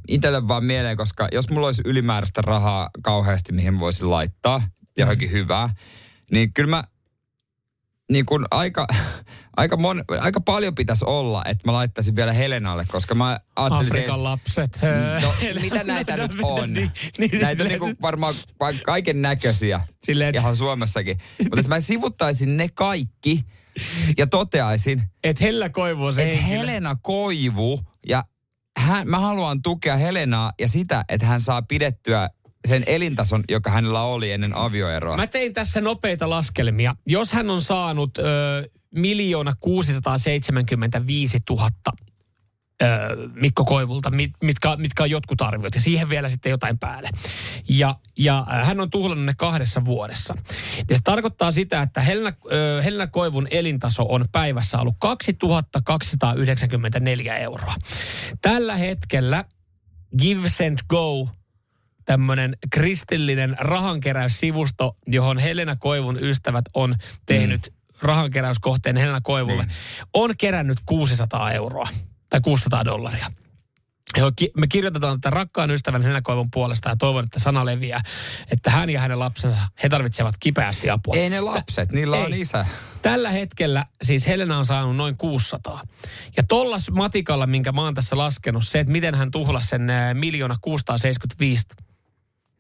itselle 0.08 0.48
vaan 0.48 0.64
mieleen, 0.64 0.96
koska 0.96 1.28
jos 1.32 1.50
mulla 1.50 1.66
olisi 1.66 1.82
ylimääräistä 1.84 2.42
rahaa 2.42 2.90
kauheasti, 3.02 3.52
mihin 3.52 3.80
voisin 3.80 4.10
laittaa 4.10 4.62
johonkin 4.98 5.28
Mm. 5.28 5.32
hyvää, 5.32 5.74
niin 6.30 6.52
kyllä 6.52 6.70
mä 6.70 6.84
niin 8.12 8.26
kun 8.26 8.46
aika, 8.50 8.86
aika, 9.56 9.76
mon, 9.76 10.04
aika 10.20 10.40
paljon 10.40 10.74
pitäisi 10.74 11.04
olla, 11.08 11.42
että 11.44 11.68
mä 11.68 11.72
laittaisin 11.72 12.16
vielä 12.16 12.32
Helenalle, 12.32 12.84
koska 12.88 13.14
mä 13.14 13.40
ajattelisin... 13.56 13.98
Afrikan 14.00 14.24
lapset. 14.24 14.78
No, 15.22 15.34
mitä 15.62 15.84
näitä 15.84 16.16
nyt 16.16 16.32
on? 16.42 16.72
Niin, 16.72 16.90
niin, 17.18 17.40
näitä 17.40 17.62
on 17.62 17.68
niinku 17.68 17.90
varmaan 18.02 18.34
kaiken 18.84 19.22
näköisiä. 19.22 19.80
Silleen, 20.04 20.28
että- 20.28 20.40
Ihan 20.40 20.56
Suomessakin. 20.56 21.18
Mutta 21.42 21.60
että 21.60 21.68
mä 21.68 21.80
sivuttaisin 21.80 22.56
ne 22.56 22.68
kaikki 22.68 23.44
ja 24.18 24.26
toteaisin, 24.26 25.02
Et 25.24 25.40
Hella 25.40 25.68
Koivu 25.68 26.04
on 26.04 26.12
se 26.12 26.22
että 26.22 26.34
henkilö. 26.36 26.58
Helena 26.58 26.96
Koivu 27.02 27.80
ja 28.08 28.24
hän, 28.82 29.08
mä 29.08 29.18
haluan 29.18 29.62
tukea 29.62 29.96
Helenaa 29.96 30.52
ja 30.60 30.68
sitä, 30.68 31.04
että 31.08 31.26
hän 31.26 31.40
saa 31.40 31.62
pidettyä 31.62 32.28
sen 32.68 32.84
elintason, 32.86 33.44
joka 33.48 33.70
hänellä 33.70 34.02
oli 34.02 34.32
ennen 34.32 34.56
avioeroa. 34.56 35.16
Mä 35.16 35.26
tein 35.26 35.54
tässä 35.54 35.80
nopeita 35.80 36.30
laskelmia. 36.30 36.96
Jos 37.06 37.32
hän 37.32 37.50
on 37.50 37.60
saanut 37.60 38.18
ö, 38.18 38.22
miljoona 38.94 39.52
675 39.60 41.38
000 41.50 41.68
ö, 41.88 41.90
Mikko 43.34 43.64
Koivulta, 43.64 44.10
mit, 44.10 44.30
mitkä, 44.42 44.76
mitkä 44.76 45.02
on 45.02 45.10
jotkut 45.10 45.42
arviot, 45.42 45.74
ja 45.74 45.80
siihen 45.80 46.08
vielä 46.08 46.28
sitten 46.28 46.50
jotain 46.50 46.78
päälle. 46.78 47.08
Ja, 47.68 47.96
ja 48.18 48.46
hän 48.48 48.80
on 48.80 48.90
tuhlannut 48.90 49.26
ne 49.26 49.32
kahdessa 49.36 49.84
vuodessa. 49.84 50.34
Ja 50.90 50.96
se 50.96 51.02
tarkoittaa 51.04 51.50
sitä, 51.50 51.82
että 51.82 52.00
Helena, 52.00 52.32
Helena 52.84 53.06
Koivun 53.06 53.48
elintaso 53.50 54.06
on 54.08 54.24
päivässä 54.32 54.78
ollut 54.78 54.96
2294 55.00 57.36
euroa. 57.36 57.74
Tällä 58.40 58.76
hetkellä 58.76 59.44
Give 60.18 60.48
and 60.66 60.78
Go 60.88 61.28
tämmöinen 62.04 62.56
kristillinen 62.72 63.56
rahankeräyssivusto, 63.58 64.96
johon 65.06 65.38
Helena 65.38 65.76
Koivun 65.76 66.18
ystävät 66.20 66.64
on 66.74 66.96
tehnyt 67.26 67.70
mm. 67.70 67.74
rahankeräyskohteen 68.02 68.96
Helena 68.96 69.20
Koivulle, 69.20 69.62
niin. 69.62 69.72
on 70.14 70.34
kerännyt 70.38 70.78
600 70.86 71.52
euroa 71.52 71.88
tai 72.32 72.40
600 72.40 72.84
dollaria. 72.84 73.26
Me 74.56 74.66
kirjoitetaan 74.66 75.20
tätä 75.20 75.34
rakkaan 75.34 75.70
ystävän 75.70 76.02
Helena 76.02 76.22
Koivun 76.22 76.50
puolesta 76.50 76.88
ja 76.88 76.96
toivon, 76.96 77.24
että 77.24 77.38
sana 77.38 77.64
leviää, 77.64 78.00
että 78.50 78.70
hän 78.70 78.90
ja 78.90 79.00
hänen 79.00 79.18
lapsensa, 79.18 79.58
he 79.82 79.88
tarvitsevat 79.88 80.34
kipeästi 80.40 80.90
apua. 80.90 81.16
Ei 81.16 81.30
ne 81.30 81.40
lapset, 81.40 81.92
niillä 81.92 82.16
on 82.16 82.32
Ei. 82.32 82.40
isä. 82.40 82.66
Tällä 83.02 83.30
hetkellä 83.30 83.86
siis 84.02 84.26
Helena 84.26 84.58
on 84.58 84.66
saanut 84.66 84.96
noin 84.96 85.16
600. 85.16 85.82
Ja 86.36 86.42
tollas 86.48 86.90
matikalla, 86.90 87.46
minkä 87.46 87.72
mä 87.72 87.80
oon 87.80 87.94
tässä 87.94 88.16
laskenut, 88.16 88.68
se, 88.68 88.80
että 88.80 88.92
miten 88.92 89.14
hän 89.14 89.30
tuhlasi 89.30 89.68
sen 89.68 89.90
ää, 89.90 90.14
miljoona 90.14 90.54
675, 90.60 91.66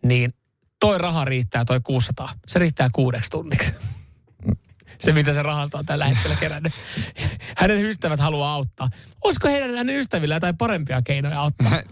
niin 0.04 0.34
toi 0.80 0.98
raha 0.98 1.24
riittää, 1.24 1.64
toi 1.64 1.80
600. 1.80 2.32
Se 2.46 2.58
riittää 2.58 2.88
kuudeksi 2.92 3.30
tunniksi. 3.30 3.72
Se, 5.04 5.12
mitä 5.12 5.32
se 5.32 5.42
rahasta 5.42 5.78
on 5.78 5.86
tällä 5.86 6.06
hetkellä 6.06 6.36
kerännyt. 6.36 6.72
Hänen 7.56 7.84
ystävät 7.84 8.20
haluaa 8.20 8.54
auttaa. 8.54 8.90
Olisiko 9.24 9.48
heidän, 9.48 9.76
hänen 9.76 9.96
ystävillä 9.96 10.34
jotain 10.34 10.56
parempia 10.56 11.02
keinoja 11.02 11.40
auttaa? 11.40 11.82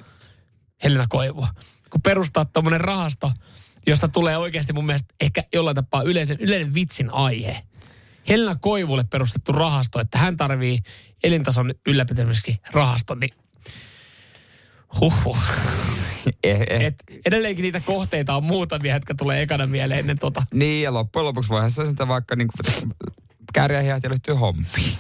Helena 0.84 1.04
Koivua. 1.08 1.48
Kun 1.90 2.02
perustaa 2.02 2.44
tuommoinen 2.44 2.80
rahasto, 2.80 3.32
josta 3.86 4.08
tulee 4.08 4.36
oikeasti 4.36 4.72
mun 4.72 4.86
mielestä 4.86 5.14
ehkä 5.20 5.44
jollain 5.52 5.74
tapaa 5.74 6.02
yleisen, 6.02 6.36
yleinen 6.40 6.74
vitsin 6.74 7.14
aihe. 7.14 7.62
Helena 8.28 8.56
Koivulle 8.60 9.04
perustettu 9.04 9.52
rahasto, 9.52 10.00
että 10.00 10.18
hän 10.18 10.36
tarvii 10.36 10.78
elintason 11.24 11.74
ylläpitämiseksi 11.86 12.60
rahaston, 12.72 13.20
niin 13.20 13.34
huhhuh. 15.00 15.38
Eh, 16.44 16.61
eh. 16.70 16.80
Et 16.85 16.94
edelleenkin 17.26 17.62
niitä 17.62 17.80
kohteita 17.80 18.35
on 18.37 18.44
muutamia, 18.44 18.94
jotka 18.94 19.14
tulee 19.14 19.42
ekana 19.42 19.66
mieleen 19.66 20.00
ennen 20.00 20.18
tota. 20.18 20.42
Niin, 20.54 20.83
ja 20.83 20.94
loppujen 20.94 21.24
lopuksi 21.26 21.50
voihan 21.50 21.70
se 21.70 21.85
sitä 21.85 22.09
vaikka 22.09 22.37
niin 22.37 22.48
kuin, 22.48 22.74
kääriä 23.52 23.80
hihat 23.80 24.02
ja 24.02 24.09
ryhtyä 24.09 24.35
hommiin. 24.35 24.92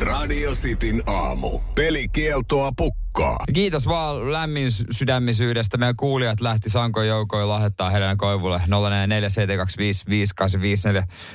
Radio 0.00 0.52
Cityn 0.52 1.02
aamu. 1.06 1.58
Pelikieltoa 1.74 2.70
pukkaa. 2.76 3.38
Kiitos 3.52 3.86
vaan 3.86 4.32
lämmin 4.32 4.72
sy- 4.72 4.84
sydämisyydestä. 4.90 5.76
Meidän 5.76 5.96
kuulijat 5.96 6.40
lähti 6.40 6.70
Sankon 6.70 7.06
joukoin 7.06 7.48
lahjoittaa 7.48 7.90
Helena 7.90 8.16
Koivulle 8.16 8.60
047255854. 8.66 8.72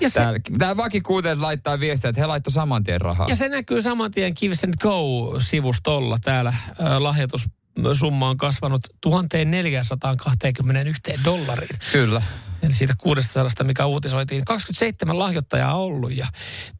Ja 0.02 0.10
se- 0.10 0.20
Täällä, 0.20 0.40
täällä 0.58 0.78
vakikuuntelijat 0.78 1.40
laittaa 1.40 1.80
viestiä, 1.80 2.10
että 2.10 2.22
he 2.22 2.26
laittoi 2.28 2.54
saman 2.54 2.84
tien 2.84 3.02
rahaa. 3.02 3.26
Ja 3.30 3.36
se 3.36 3.50
näkyy 3.50 3.82
saman 3.82 4.12
tien 4.12 4.34
Gives 4.40 4.64
and 4.64 4.74
Go-sivustolla 4.82 6.18
täällä. 6.24 6.54
Ö, 6.80 6.84
lahjoitussumma 7.84 8.30
on 8.30 8.38
kasvanut 8.38 8.82
1421 9.02 11.02
dollariin. 11.26 11.80
Kyllä. 11.92 12.22
Eli 12.62 12.74
siitä 12.74 12.94
600, 12.98 13.48
mikä 13.64 13.86
uutisoitiin. 13.86 14.46
27 14.46 15.20
lahjoittajaa 15.20 15.74
on 15.74 15.82
ollut 15.82 16.16
ja 16.16 16.28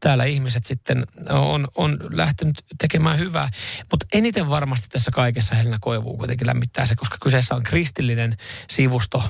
täällä 0.00 0.24
ihmiset 0.24 0.64
sitten 0.64 1.04
on, 1.30 1.68
on 1.76 1.98
lähtenyt 2.12 2.64
tekemään 2.78 3.18
hyvää. 3.18 3.48
Mutta 3.90 4.06
eniten 4.12 4.50
varmasti 4.50 4.88
tässä 4.88 5.10
kaikessa 5.10 5.54
Helena 5.54 5.78
Koivu 5.80 6.16
kuitenkin 6.16 6.46
lämmittää 6.46 6.86
se, 6.86 6.96
koska 6.96 7.16
kyseessä 7.22 7.54
on 7.54 7.62
kristillinen 7.62 8.36
sivusto. 8.70 9.22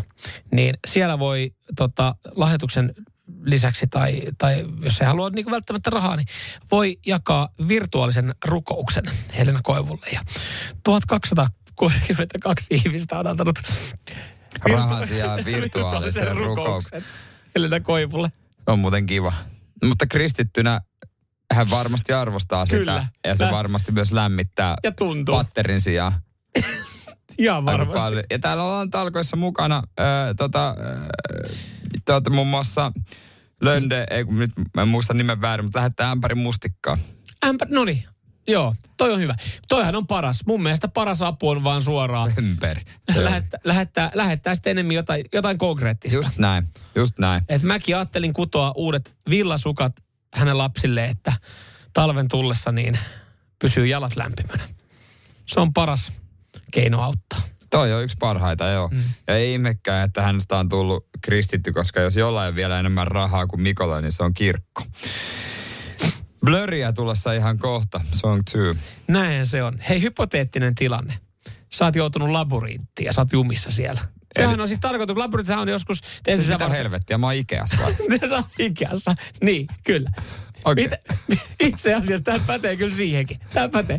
Niin 0.53 0.75
siellä 0.87 1.19
voi 1.19 1.51
tota, 1.77 2.15
lahjoituksen 2.37 2.95
lisäksi 3.43 3.87
tai, 3.87 4.23
tai 4.39 4.67
jos 4.83 5.01
ei 5.01 5.07
halua 5.07 5.31
niin 5.31 5.51
välttämättä 5.51 5.91
rahaa, 5.91 6.17
niin 6.17 6.27
voi 6.71 6.99
jakaa 7.07 7.49
virtuaalisen 7.69 8.35
rukouksen 8.45 9.05
Helena 9.39 9.61
Koivulle. 9.63 10.07
Ja 10.13 10.21
1262 11.89 12.67
ihmistä 12.71 13.19
on 13.19 13.27
antanut 13.27 13.59
Rahasia 14.73 15.37
virtuaalisen 15.45 16.37
rukouksen. 16.37 17.05
Helena 17.55 17.81
Koivulle. 17.81 18.33
On 18.67 18.79
muuten 18.79 19.07
kiva. 19.07 19.33
Mutta 19.85 20.07
kristittynä 20.07 20.81
hän 21.53 21.71
varmasti 21.71 22.13
arvostaa 22.13 22.67
sitä. 22.67 22.79
Kyllä. 22.79 23.07
Ja 23.27 23.37
se 23.37 23.45
Mä- 23.45 23.51
varmasti 23.51 23.93
myös 23.93 24.13
lämmittää 24.13 24.77
Ja 24.83 24.93
tuntuu. 24.93 25.35
patterin 25.35 25.81
sijaan. 25.81 26.13
Ihan 27.39 27.65
varmasti. 27.65 28.17
Ja 28.31 28.39
täällä 28.39 28.63
ollaan 28.63 28.91
talkoissa 28.91 29.37
mukana 29.37 29.77
äh, 30.01 30.05
tota, 30.37 30.69
äh, 30.69 31.57
tota, 32.05 32.31
muun 32.31 32.47
muassa 32.47 32.93
Lönde, 33.63 34.07
ei 34.11 34.25
nyt 34.25 34.51
mä 34.75 34.83
en 34.83 34.89
muista 34.89 35.15
nimen 35.15 35.41
väärin, 35.41 35.65
mutta 35.67 35.79
lähettää 35.79 36.11
ämpärin 36.11 36.39
mustikkaa. 36.39 36.99
Ämpä, 37.47 37.67
no 37.71 37.85
niin. 37.85 38.05
Joo, 38.51 38.75
toi 38.99 39.13
on 39.13 39.21
hyvä. 39.21 39.35
Toihan 39.69 39.97
on 39.97 40.07
paras. 40.07 40.47
Mun 40.47 40.63
mielestä 40.63 40.89
paras 40.89 41.23
apu 41.23 41.49
on 41.49 41.65
vaan 41.65 41.83
suoraan. 41.83 42.33
Ympäri. 42.37 42.83
Lähettää, 43.17 43.61
lähettää, 43.65 44.11
lähettää 44.15 44.55
sitten 44.55 44.71
enemmän 44.71 44.97
jotain, 44.97 45.25
jotain 45.33 45.59
konkreettista. 45.59 46.19
Just 46.19 46.39
näin, 46.39 46.69
just 46.95 47.19
näin. 47.19 47.43
Et 47.49 47.63
mäkin 47.63 47.97
ajattelin 47.97 48.33
kutoa 48.33 48.73
uudet 48.77 49.15
villasukat 49.31 49.93
hänen 50.35 50.59
lapsille, 50.59 51.05
että 51.05 51.33
talven 51.93 52.29
tullessa 52.29 52.73
niin 52.73 52.99
pysyy 53.59 53.87
jalat 53.87 54.17
lämpimänä. 54.17 54.69
Se 55.47 55.61
on 55.61 55.73
paras 55.73 56.13
keino 56.73 57.03
auttaa. 57.03 57.41
Toi 57.71 57.93
on 57.93 58.05
yksi 58.05 58.17
parhaita, 58.21 58.69
joo. 58.69 58.89
Mm. 58.89 59.03
Ja 59.29 59.37
ei 59.37 59.53
ihmekään, 59.53 60.05
että 60.05 60.23
hänestä 60.23 60.57
on 60.57 60.69
tullut 60.69 61.07
kristitty, 61.23 61.73
koska 61.73 62.01
jos 62.01 62.17
jollain 62.17 62.49
on 62.49 62.55
vielä 62.55 62.81
enemmän 62.81 63.07
rahaa 63.07 63.47
kuin 63.47 63.63
Mikolla, 63.63 64.01
niin 64.01 64.13
se 64.13 64.23
on 64.23 64.35
kirkko. 64.35 64.83
Blurria 66.45 66.93
tulossa 66.93 67.33
ihan 67.33 67.59
kohta, 67.59 68.01
song 68.13 68.43
two. 68.53 68.75
Näin 69.09 69.47
se 69.47 69.63
on. 69.63 69.79
Hei, 69.89 70.03
hypoteettinen 70.03 70.75
tilanne. 70.75 71.15
Sä 71.73 71.85
oot 71.85 71.97
joutunut 71.97 72.29
labyrinttiin 72.29 73.07
ja 73.07 73.13
sä 73.13 73.21
oot 73.21 73.33
jumissa 73.33 73.71
siellä. 73.71 74.01
Sehän 74.37 74.55
Eli- 74.55 74.63
on 74.63 74.69
siis 74.69 74.81
tarkoitus, 74.81 75.17
labyrinttihän 75.17 75.61
on 75.61 75.69
joskus... 75.69 75.99
Se 75.99 76.05
Teet 76.23 76.43
sitä 76.43 76.69
helvettiä, 76.69 77.19
mä 77.19 77.27
oon 77.27 77.35
Ikeassa 77.35 77.77
vai? 77.83 77.95
sä 78.31 78.37
oot 78.37 78.47
Ikeassa. 78.59 79.15
Niin, 79.45 79.67
kyllä. 79.85 80.11
Okei. 80.65 80.85
Itse, 80.85 80.99
itse 81.69 81.95
asiassa 81.95 82.25
tämä 82.25 82.39
pätee 82.47 82.77
kyllä 82.77 82.95
siihenkin. 82.95 83.41
Tämä 83.55 83.69
pätee. 83.69 83.99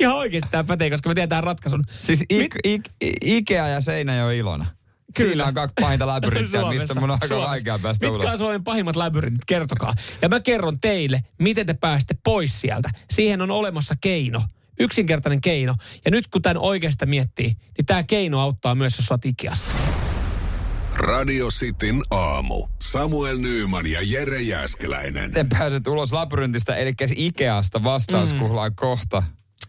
Ihan 0.00 0.14
oikeasti 0.14 0.48
tämä 0.50 0.64
pätee, 0.64 0.90
koska 0.90 1.08
me 1.08 1.14
tiedetään 1.14 1.44
ratkaisun. 1.44 1.84
Siis 2.00 2.24
ik, 2.30 2.54
ik, 2.64 2.82
Ikea 3.24 3.68
ja 3.68 3.80
Seinäjoen 3.80 4.36
Ilona. 4.36 4.66
Kyllä. 5.16 5.30
Siinä 5.30 5.46
on 5.46 5.54
kaksi 5.54 5.74
pahinta 5.80 6.06
labyrinttiä, 6.06 6.62
mistä 6.68 6.94
mun 7.00 7.10
on 7.10 7.10
aika 7.10 7.26
Suomessa. 7.26 7.50
vaikea 7.50 7.78
päästä 7.78 8.06
Mitkä 8.06 8.22
ulos. 8.22 8.32
on 8.32 8.38
Suomen 8.38 8.64
pahimmat 8.64 8.96
labyrintit? 8.96 9.44
Kertokaa. 9.46 9.94
Ja 10.22 10.28
mä 10.28 10.40
kerron 10.40 10.80
teille, 10.80 11.22
miten 11.38 11.66
te 11.66 11.74
pääsette 11.74 12.14
pois 12.24 12.60
sieltä. 12.60 12.90
Siihen 13.10 13.40
on 13.42 13.50
olemassa 13.50 13.94
keino. 14.00 14.42
Yksinkertainen 14.80 15.40
keino. 15.40 15.74
Ja 16.04 16.10
nyt 16.10 16.28
kun 16.28 16.42
tämän 16.42 16.58
oikeasta 16.58 17.06
miettii, 17.06 17.46
niin 17.48 17.86
tämä 17.86 18.02
keino 18.02 18.40
auttaa 18.40 18.74
myös, 18.74 18.98
jos 18.98 19.06
sä 19.06 19.14
oot 19.14 19.26
Ikeassa. 19.26 19.72
Radio 20.96 21.48
Cityn 21.48 22.02
aamu. 22.10 22.66
Samuel 22.82 23.38
Nyyman 23.38 23.86
ja 23.86 24.00
Jere 24.02 24.42
Jäskeläinen. 24.42 25.30
Miten 25.30 25.48
pääset 25.48 25.86
ulos 25.86 26.12
labyrintistä, 26.12 26.76
eli 26.76 26.92
Ikeasta 27.16 27.82
vastauskuhlaan 27.82 28.72
mm. 28.72 28.76
kohta. 28.76 29.22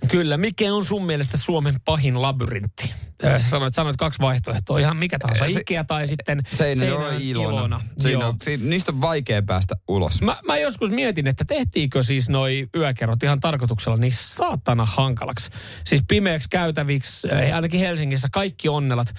Kyllä, 0.10 0.38
mikä 0.38 0.74
on 0.74 0.86
sun 0.86 1.06
mielestä 1.06 1.38
Suomen 1.38 1.76
pahin 1.86 2.22
labyrintti? 2.22 2.92
Sä 3.24 3.40
sanoit, 3.40 3.74
sanoit 3.74 3.98
kaksi 3.98 4.20
vaihtoehtoa, 4.20 4.80
ihan 4.80 4.98
mikä 4.98 5.20
tahansa, 5.20 5.46
Se- 5.46 5.60
Ikea 5.60 5.84
tai 5.84 6.08
sitten 6.08 6.42
Seinäjoen 6.52 7.22
Ilona. 7.22 7.82
Siinä 7.98 8.12
Joo. 8.22 8.30
on, 8.30 8.36
siinä, 8.44 8.64
niistä 8.66 8.92
on 8.92 9.02
vaikea 9.02 9.42
päästä 9.42 9.76
ulos. 9.88 10.22
Mä, 10.22 10.38
mä 10.48 10.58
joskus 10.58 10.92
mietin, 10.92 11.28
että 11.28 11.46
tehtiinkö 11.46 12.04
siis 12.04 12.30
noi 12.30 12.68
yökerrot 12.76 13.24
ihan 13.24 13.40
tarkoituksella 13.40 13.98
niin 13.98 14.14
saatana 14.16 14.86
hankalaksi. 14.86 15.50
Siis 15.86 16.02
pimeäksi 16.08 16.50
käytäviksi, 16.50 17.28
eh, 17.32 17.56
ainakin 17.56 17.80
Helsingissä 17.80 18.28
kaikki 18.32 18.70
onnelat, 18.70 19.14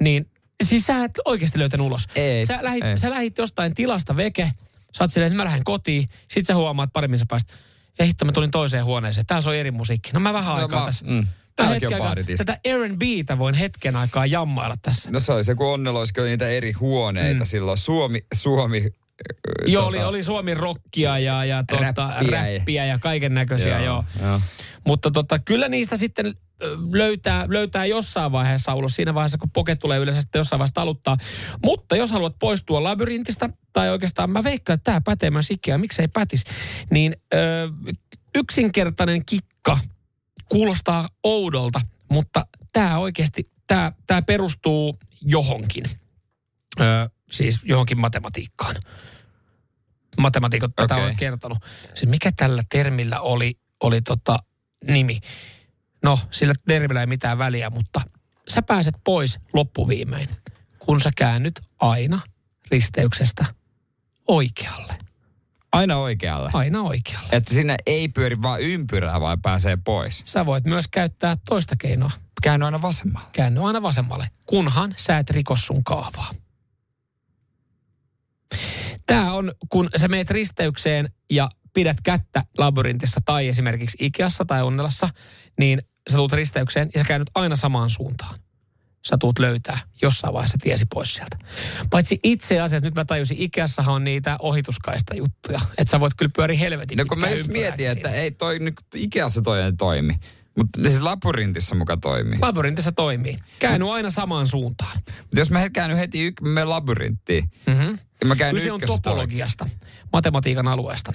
niin 0.00 0.30
siis 0.64 0.86
sä 0.86 1.04
et 1.04 1.18
oikeasti 1.24 1.58
löytänyt 1.58 1.86
ulos. 1.86 2.06
Ei, 2.14 2.46
Sä 2.46 2.58
lähit, 2.62 2.84
ei. 2.84 2.98
sä 2.98 3.10
lähit 3.10 3.38
jostain 3.38 3.74
tilasta 3.74 4.16
veke, 4.16 4.50
sä 4.98 5.04
oot 5.04 5.12
silleen, 5.12 5.32
että 5.32 5.36
mä 5.36 5.44
lähden 5.44 5.64
kotiin, 5.64 6.08
sit 6.30 6.46
sä 6.46 6.54
huomaat 6.54 6.90
parin 6.92 7.10
minsa 7.10 7.26
päästä, 7.28 7.54
ja 7.98 8.04
hitto 8.04 8.24
mä 8.24 8.32
tulin 8.32 8.50
toiseen 8.50 8.84
huoneeseen, 8.84 9.26
täällä 9.26 9.42
soi 9.42 9.58
eri 9.60 9.70
musiikki. 9.70 10.10
No 10.12 10.20
mä 10.20 10.32
vähän 10.32 10.56
No 10.56 10.62
aikaa 10.62 10.80
mä- 10.80 10.86
tässä. 10.86 11.04
mm. 11.08 11.26
Täälläkin 11.56 12.00
on. 12.00 12.16
Tätä 12.36 12.58
R&Btä 12.68 13.38
voin 13.38 13.54
hetken 13.54 13.96
aikaa 13.96 14.26
jammailla 14.26 14.76
tässä. 14.82 15.10
No 15.10 15.20
se 15.20 15.32
oli 15.32 15.44
se, 15.44 15.54
kun 15.54 15.66
onnella 15.66 15.98
olisi 15.98 16.14
kyllä 16.14 16.28
niitä 16.28 16.48
eri 16.48 16.72
huoneita 16.72 17.40
mm. 17.44 17.46
silloin. 17.46 17.78
Suomi, 17.78 18.24
Suomi 18.34 18.90
Joo, 19.66 19.82
tota, 19.82 19.88
oli, 19.88 20.04
oli 20.04 20.22
Suomi 20.22 20.54
rockia 20.54 21.18
ja, 21.18 21.44
ja 21.44 21.64
tota, 21.64 22.10
Räppiä 22.16 22.30
räppiä, 22.30 22.84
ja- 22.84 22.98
kaiken 22.98 23.34
näköisiä, 23.34 23.80
joo. 23.80 24.04
joo. 24.20 24.28
joo. 24.28 24.40
Mutta 24.86 25.10
tota, 25.10 25.38
kyllä 25.38 25.68
niistä 25.68 25.96
sitten 25.96 26.34
löytää, 26.92 27.44
löytää 27.48 27.84
jossain 27.86 28.32
vaiheessa 28.32 28.74
ulos. 28.74 28.96
Siinä 28.96 29.14
vaiheessa, 29.14 29.38
kun 29.38 29.50
poke 29.50 29.76
tulee 29.76 29.98
yleensä 29.98 30.20
sitten 30.20 30.40
jossain 30.40 30.58
vaiheessa 30.58 30.74
taluttaa. 30.74 31.16
Mutta 31.64 31.96
jos 31.96 32.10
haluat 32.10 32.38
poistua 32.38 32.82
labyrintistä, 32.82 33.50
tai 33.72 33.90
oikeastaan 33.90 34.30
mä 34.30 34.44
veikkaan, 34.44 34.74
että 34.74 34.84
tämä 34.84 35.00
pätee 35.00 35.30
myös 35.30 35.50
Ikea, 35.50 35.78
miksei 35.78 36.08
pätis, 36.08 36.44
niin 36.90 37.16
ö, 37.34 37.38
yksinkertainen 38.34 39.24
kikka 39.24 39.78
kuulostaa 40.48 41.08
oudolta, 41.22 41.80
mutta 42.10 42.46
tämä 42.72 42.98
oikeasti, 42.98 43.50
tämä 44.06 44.22
perustuu 44.26 44.96
johonkin. 45.22 45.84
Ö, 46.80 47.10
siis 47.30 47.60
johonkin 47.64 48.00
matematiikkaan. 48.00 48.76
Matematiikot 50.18 50.70
tätä 50.76 50.94
Okei. 50.94 51.06
on 51.06 51.16
kertonut. 51.16 51.58
Siis 51.94 52.10
mikä 52.10 52.30
tällä 52.36 52.62
termillä 52.68 53.20
oli, 53.20 53.58
oli 53.80 54.02
tota 54.02 54.38
nimi? 54.86 55.20
No, 56.02 56.18
sillä 56.30 56.54
termillä 56.66 57.00
ei 57.00 57.06
mitään 57.06 57.38
väliä, 57.38 57.70
mutta 57.70 58.00
sä 58.48 58.62
pääset 58.62 58.94
pois 59.04 59.38
loppuviimein, 59.52 60.28
kun 60.78 61.00
sä 61.00 61.10
käännyt 61.16 61.60
aina 61.80 62.20
risteyksestä 62.70 63.44
oikealle. 64.28 64.98
Aina 65.72 65.96
oikealle. 65.96 66.50
Aina 66.52 66.82
oikealle. 66.82 67.28
Että 67.32 67.54
sinne 67.54 67.76
ei 67.86 68.08
pyöri 68.08 68.42
vaan 68.42 68.60
ympyrää, 68.60 69.20
vaan 69.20 69.42
pääsee 69.42 69.78
pois. 69.84 70.22
Sä 70.24 70.46
voit 70.46 70.64
myös 70.64 70.88
käyttää 70.88 71.36
toista 71.48 71.76
keinoa. 71.78 72.10
Käänny 72.42 72.64
aina 72.64 72.82
vasemmalle. 72.82 73.28
Käänny 73.32 73.66
aina 73.66 73.82
vasemmalle, 73.82 74.28
kunhan 74.46 74.94
sä 74.96 75.18
et 75.18 75.30
riko 75.30 75.56
sun 75.56 75.84
kaavaa. 75.84 76.30
Tämä 79.06 79.32
on, 79.32 79.52
kun 79.68 79.88
sä 79.96 80.08
meet 80.08 80.30
risteykseen 80.30 81.10
ja 81.30 81.48
pidät 81.74 81.96
kättä 82.02 82.42
labyrintissa 82.58 83.20
tai 83.24 83.48
esimerkiksi 83.48 83.96
Ikeassa 84.00 84.44
tai 84.44 84.62
Onnelassa, 84.62 85.08
niin 85.58 85.82
sä 86.10 86.16
tulet 86.16 86.32
risteykseen 86.32 86.90
ja 86.94 87.00
sä 87.00 87.06
käännyt 87.06 87.30
aina 87.34 87.56
samaan 87.56 87.90
suuntaan. 87.90 88.34
Sä 89.06 89.16
tulet 89.20 89.38
löytää 89.38 89.78
jossain 90.02 90.34
vaiheessa 90.34 90.58
tiesi 90.62 90.86
pois 90.94 91.14
sieltä. 91.14 91.38
Paitsi 91.90 92.20
itse 92.22 92.60
asiassa, 92.60 92.86
nyt 92.86 92.94
mä 92.94 93.04
tajusin, 93.04 93.38
Ikeassahan 93.40 93.94
on 93.94 94.04
niitä 94.04 94.36
ohituskaista 94.38 95.14
juttuja. 95.14 95.60
Että 95.78 95.90
sä 95.90 96.00
voit 96.00 96.14
kyllä 96.16 96.32
pyöriä 96.36 96.58
helvetin 96.58 96.98
No 96.98 97.04
kun 97.04 97.18
mä 97.18 97.30
just 97.30 97.46
mietin, 97.46 97.88
että 97.88 98.10
ei 98.10 98.30
toi 98.30 98.58
nyt 98.58 98.74
Ikeassa 98.94 99.42
toi 99.42 99.62
ei 99.62 99.72
toimi. 99.72 100.14
Mutta 100.56 100.80
siis 100.80 101.00
labyrintissa 101.00 101.74
muka 101.74 101.96
toimii. 101.96 102.38
Labyrintissä 102.42 102.92
toimii. 102.92 103.38
Käänny 103.58 103.92
aina 103.92 104.10
samaan 104.10 104.46
suuntaan. 104.46 104.98
Mutta 105.20 105.38
jos 105.38 105.50
mä 105.50 105.58
he- 105.58 105.70
käyn 105.70 105.96
heti 105.96 106.26
yk, 106.26 106.40
menen 106.40 106.70
labyrinttiin. 106.70 107.50
Mm-hmm. 107.66 107.98
Mä 108.24 108.36
käyn 108.36 108.54
Kyse 108.54 108.72
on 108.72 108.80
topologiasta, 108.80 109.68
matematiikan 110.12 110.68
alueesta. 110.68 111.12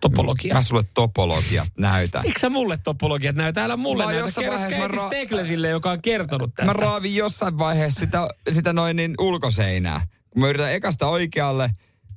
Topologia. 0.00 0.54
Mä 0.54 0.62
sulle 0.62 0.82
topologia 0.94 1.66
näytän. 1.78 2.22
Miksi 2.22 2.40
sä 2.40 2.50
mulle 2.50 2.78
topologiat 2.84 3.36
näytä? 3.36 3.64
Älä 3.64 3.76
mulle 3.76 4.04
Mä 4.04 4.12
näytä. 4.12 4.68
Kerro 4.68 5.06
ra- 5.06 5.10
Teklesille, 5.10 5.68
joka 5.68 5.90
on 5.90 6.02
kertonut 6.02 6.54
tästä. 6.54 6.74
Mä 6.74 6.80
raavin 6.86 7.16
jossain 7.16 7.58
vaiheessa 7.58 8.00
sitä, 8.00 8.28
sitä 8.50 8.72
noin 8.72 8.96
niin 8.96 9.14
ulkoseinää. 9.18 10.06
Kun 10.30 10.42
mä 10.42 10.48
yritän 10.48 10.72
ekasta 10.72 11.08
oikealle, 11.08 11.70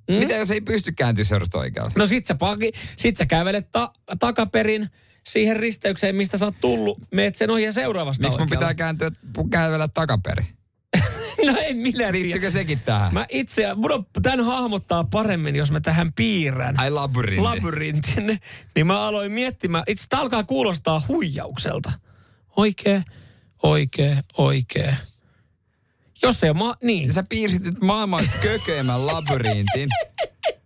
Mm? 0.10 0.16
Mitä 0.16 0.34
jos 0.36 0.52
ei 0.52 0.62
pysty 0.62 0.92
kääntyä 0.92 1.24
seurasta 1.24 1.58
oikealle? 1.58 1.92
No 1.96 2.08
sit 2.08 2.26
sä, 2.26 2.36
paki, 2.36 2.72
sit 2.98 3.18
sä 3.18 3.26
kävelet 3.26 3.72
ta- 3.72 3.92
takaperin 4.20 4.90
siihen 5.24 5.56
risteykseen, 5.56 6.16
mistä 6.16 6.38
sä 6.38 6.46
oot 6.46 6.56
tullut. 6.62 7.00
Meet 7.12 7.36
sen 7.36 7.50
ohi 7.50 7.64
ja 7.64 7.72
seuraavasta 7.72 8.24
Miksi 8.24 8.40
mun 8.40 8.50
pitää 8.50 8.74
kääntyä, 8.74 9.12
kävellä 9.52 9.88
takaperin? 9.88 10.48
No 11.52 11.58
en 11.60 11.78
minä 11.78 12.12
Liittyykö 12.12 12.40
tiedä. 12.40 12.52
sekin 12.52 12.80
tähän? 12.80 13.14
Mä 13.14 13.26
itse, 13.30 13.74
mun 13.76 13.92
on 13.92 14.06
tämän 14.22 14.46
hahmottaa 14.46 15.04
paremmin, 15.04 15.56
jos 15.56 15.72
mä 15.72 15.80
tähän 15.80 16.14
piirrän. 16.14 16.80
Ai 16.80 16.90
labyrintti. 16.90 17.44
labyrintin, 17.44 18.40
niin 18.76 18.88
mä 18.88 19.02
aloin 19.02 19.32
miettimään, 19.32 19.84
itse 19.88 20.06
tämä 20.10 20.22
alkaa 20.22 20.44
kuulostaa 20.44 21.02
huijaukselta. 21.08 21.92
Oikee, 22.58 23.04
oikee, 23.64 24.24
oikee. 24.38 24.98
Jos 26.24 26.44
ei 26.44 26.50
ole 26.50 26.58
ma- 26.58 26.78
niin. 26.84 27.14
Sä 27.14 27.24
piirsit 27.30 27.64
nyt 27.64 27.82
maailman 27.82 28.30
kököimmän 28.42 29.08
labyrintin. 29.08 29.90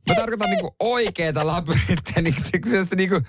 Mä 0.10 0.16
tarkoitan 0.16 0.50
niinku 0.50 0.76
oikeeta 0.80 1.48
labyrinttiä, 1.48 2.22
niinku, 2.22 2.42
sellaista 2.70 2.96
niinku, 2.96 3.22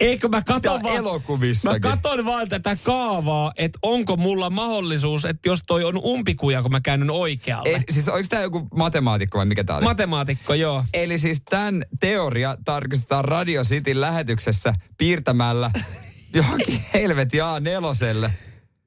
Eikö 0.00 0.28
mä 0.28 0.42
katon 0.42 0.82
vaan, 0.82 0.96
elokuvissakin. 0.96 1.82
mä 1.82 1.96
katon 1.96 2.24
vaan 2.24 2.48
tätä 2.48 2.76
kaavaa, 2.82 3.52
että 3.56 3.78
onko 3.82 4.16
mulla 4.16 4.50
mahdollisuus, 4.50 5.24
että 5.24 5.48
jos 5.48 5.60
toi 5.66 5.84
on 5.84 6.00
umpikuja, 6.04 6.62
kun 6.62 6.70
mä 6.70 6.80
käännyn 6.80 7.10
oikealle. 7.10 7.68
ei, 7.68 7.80
siis 7.90 8.08
oliko 8.08 8.26
tää 8.30 8.42
joku 8.42 8.68
matemaatikko 8.76 9.38
vai 9.38 9.46
mikä 9.46 9.64
tää 9.64 9.76
oli? 9.76 9.84
Matemaatikko, 9.84 10.54
joo. 10.54 10.84
Eli 10.94 11.18
siis 11.18 11.42
tämän 11.50 11.84
teoria 12.00 12.56
tarkistetaan 12.64 13.24
Radio 13.24 13.64
Cityn 13.64 14.00
lähetyksessä 14.00 14.74
piirtämällä 14.98 15.70
johonkin 16.34 16.80
helvetin 16.94 17.40
A4. 17.40 18.30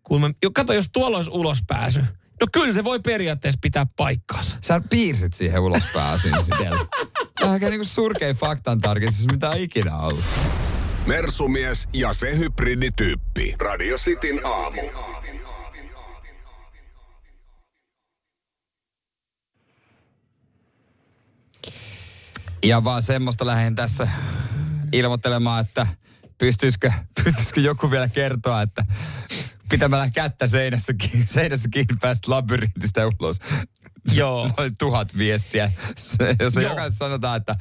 Kun 0.04 0.22
mä, 0.22 0.30
jo, 0.44 0.52
kato, 0.52 0.74
jos 0.74 0.90
tuolla 0.92 1.18
olisi 1.18 1.32
ulospääsy. 1.32 2.04
No 2.40 2.48
kyllä 2.54 2.74
se 2.74 2.84
voi 2.84 3.00
periaatteessa 3.00 3.60
pitää 3.62 3.86
paikkaansa. 3.98 4.58
Sä 4.62 4.82
piirsit 4.90 5.34
siihen 5.34 5.62
ulos 5.62 5.84
pääsin. 5.94 6.32
Tämä 7.40 7.52
on 7.52 7.60
niinku 7.62 7.86
surkein 7.86 8.36
faktan 8.36 8.82
tarkistus, 8.82 9.26
mitä 9.32 9.50
on 9.50 9.58
ikinä 9.58 9.98
ollut. 9.98 10.24
Mersumies 11.06 11.90
ja 11.94 12.14
se 12.14 12.38
hybridityyppi. 12.38 13.56
Radio 13.60 13.98
Cityn 13.98 14.46
aamu. 14.46 14.82
Ja 22.64 22.84
vaan 22.84 23.02
semmoista 23.02 23.46
lähden 23.46 23.76
tässä 23.76 24.08
ilmoittelemaan, 24.92 25.66
että 25.66 25.88
pystyisikö, 26.38 26.92
pystyisikö 27.24 27.62
joku 27.62 27.92
vielä 27.92 28.08
kertoa, 28.08 28.62
että 28.62 28.86
pitämällä 29.70 30.10
kättä 30.10 30.48
seinässä, 30.48 30.94
kiinni- 30.94 31.28
seinässä 31.28 31.70
kiinni 31.74 31.96
päästä 32.02 32.32
labyrintistä 32.32 33.08
ulos. 33.08 33.40
Joo. 34.14 34.50
Noin 34.58 34.72
tuhat 34.80 35.18
viestiä, 35.18 35.72
Joo. 36.20 36.64
jokaisessa 36.64 37.06
sanotaan, 37.06 37.38
että 37.38 37.56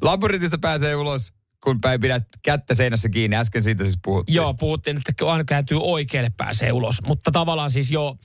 labyrintistä 0.00 0.58
pääsee 0.58 0.96
ulos, 0.96 1.32
kun 1.62 1.78
päin 1.80 2.00
pidät 2.00 2.24
kättä 2.42 2.74
seinässä 2.74 3.08
kiinni. 3.08 3.36
Äsken 3.36 3.62
siitä 3.62 3.84
siis 3.84 3.98
puhuttiin. 4.04 4.34
Joo, 4.34 4.54
puhuttiin, 4.54 4.96
että 4.96 5.26
aina 5.26 5.44
kääntyy 5.44 5.78
oikealle 5.80 6.30
pääsee 6.36 6.72
ulos. 6.72 6.96
Mutta 7.06 7.30
tavallaan 7.30 7.70
siis 7.70 7.90
jo 7.90 8.16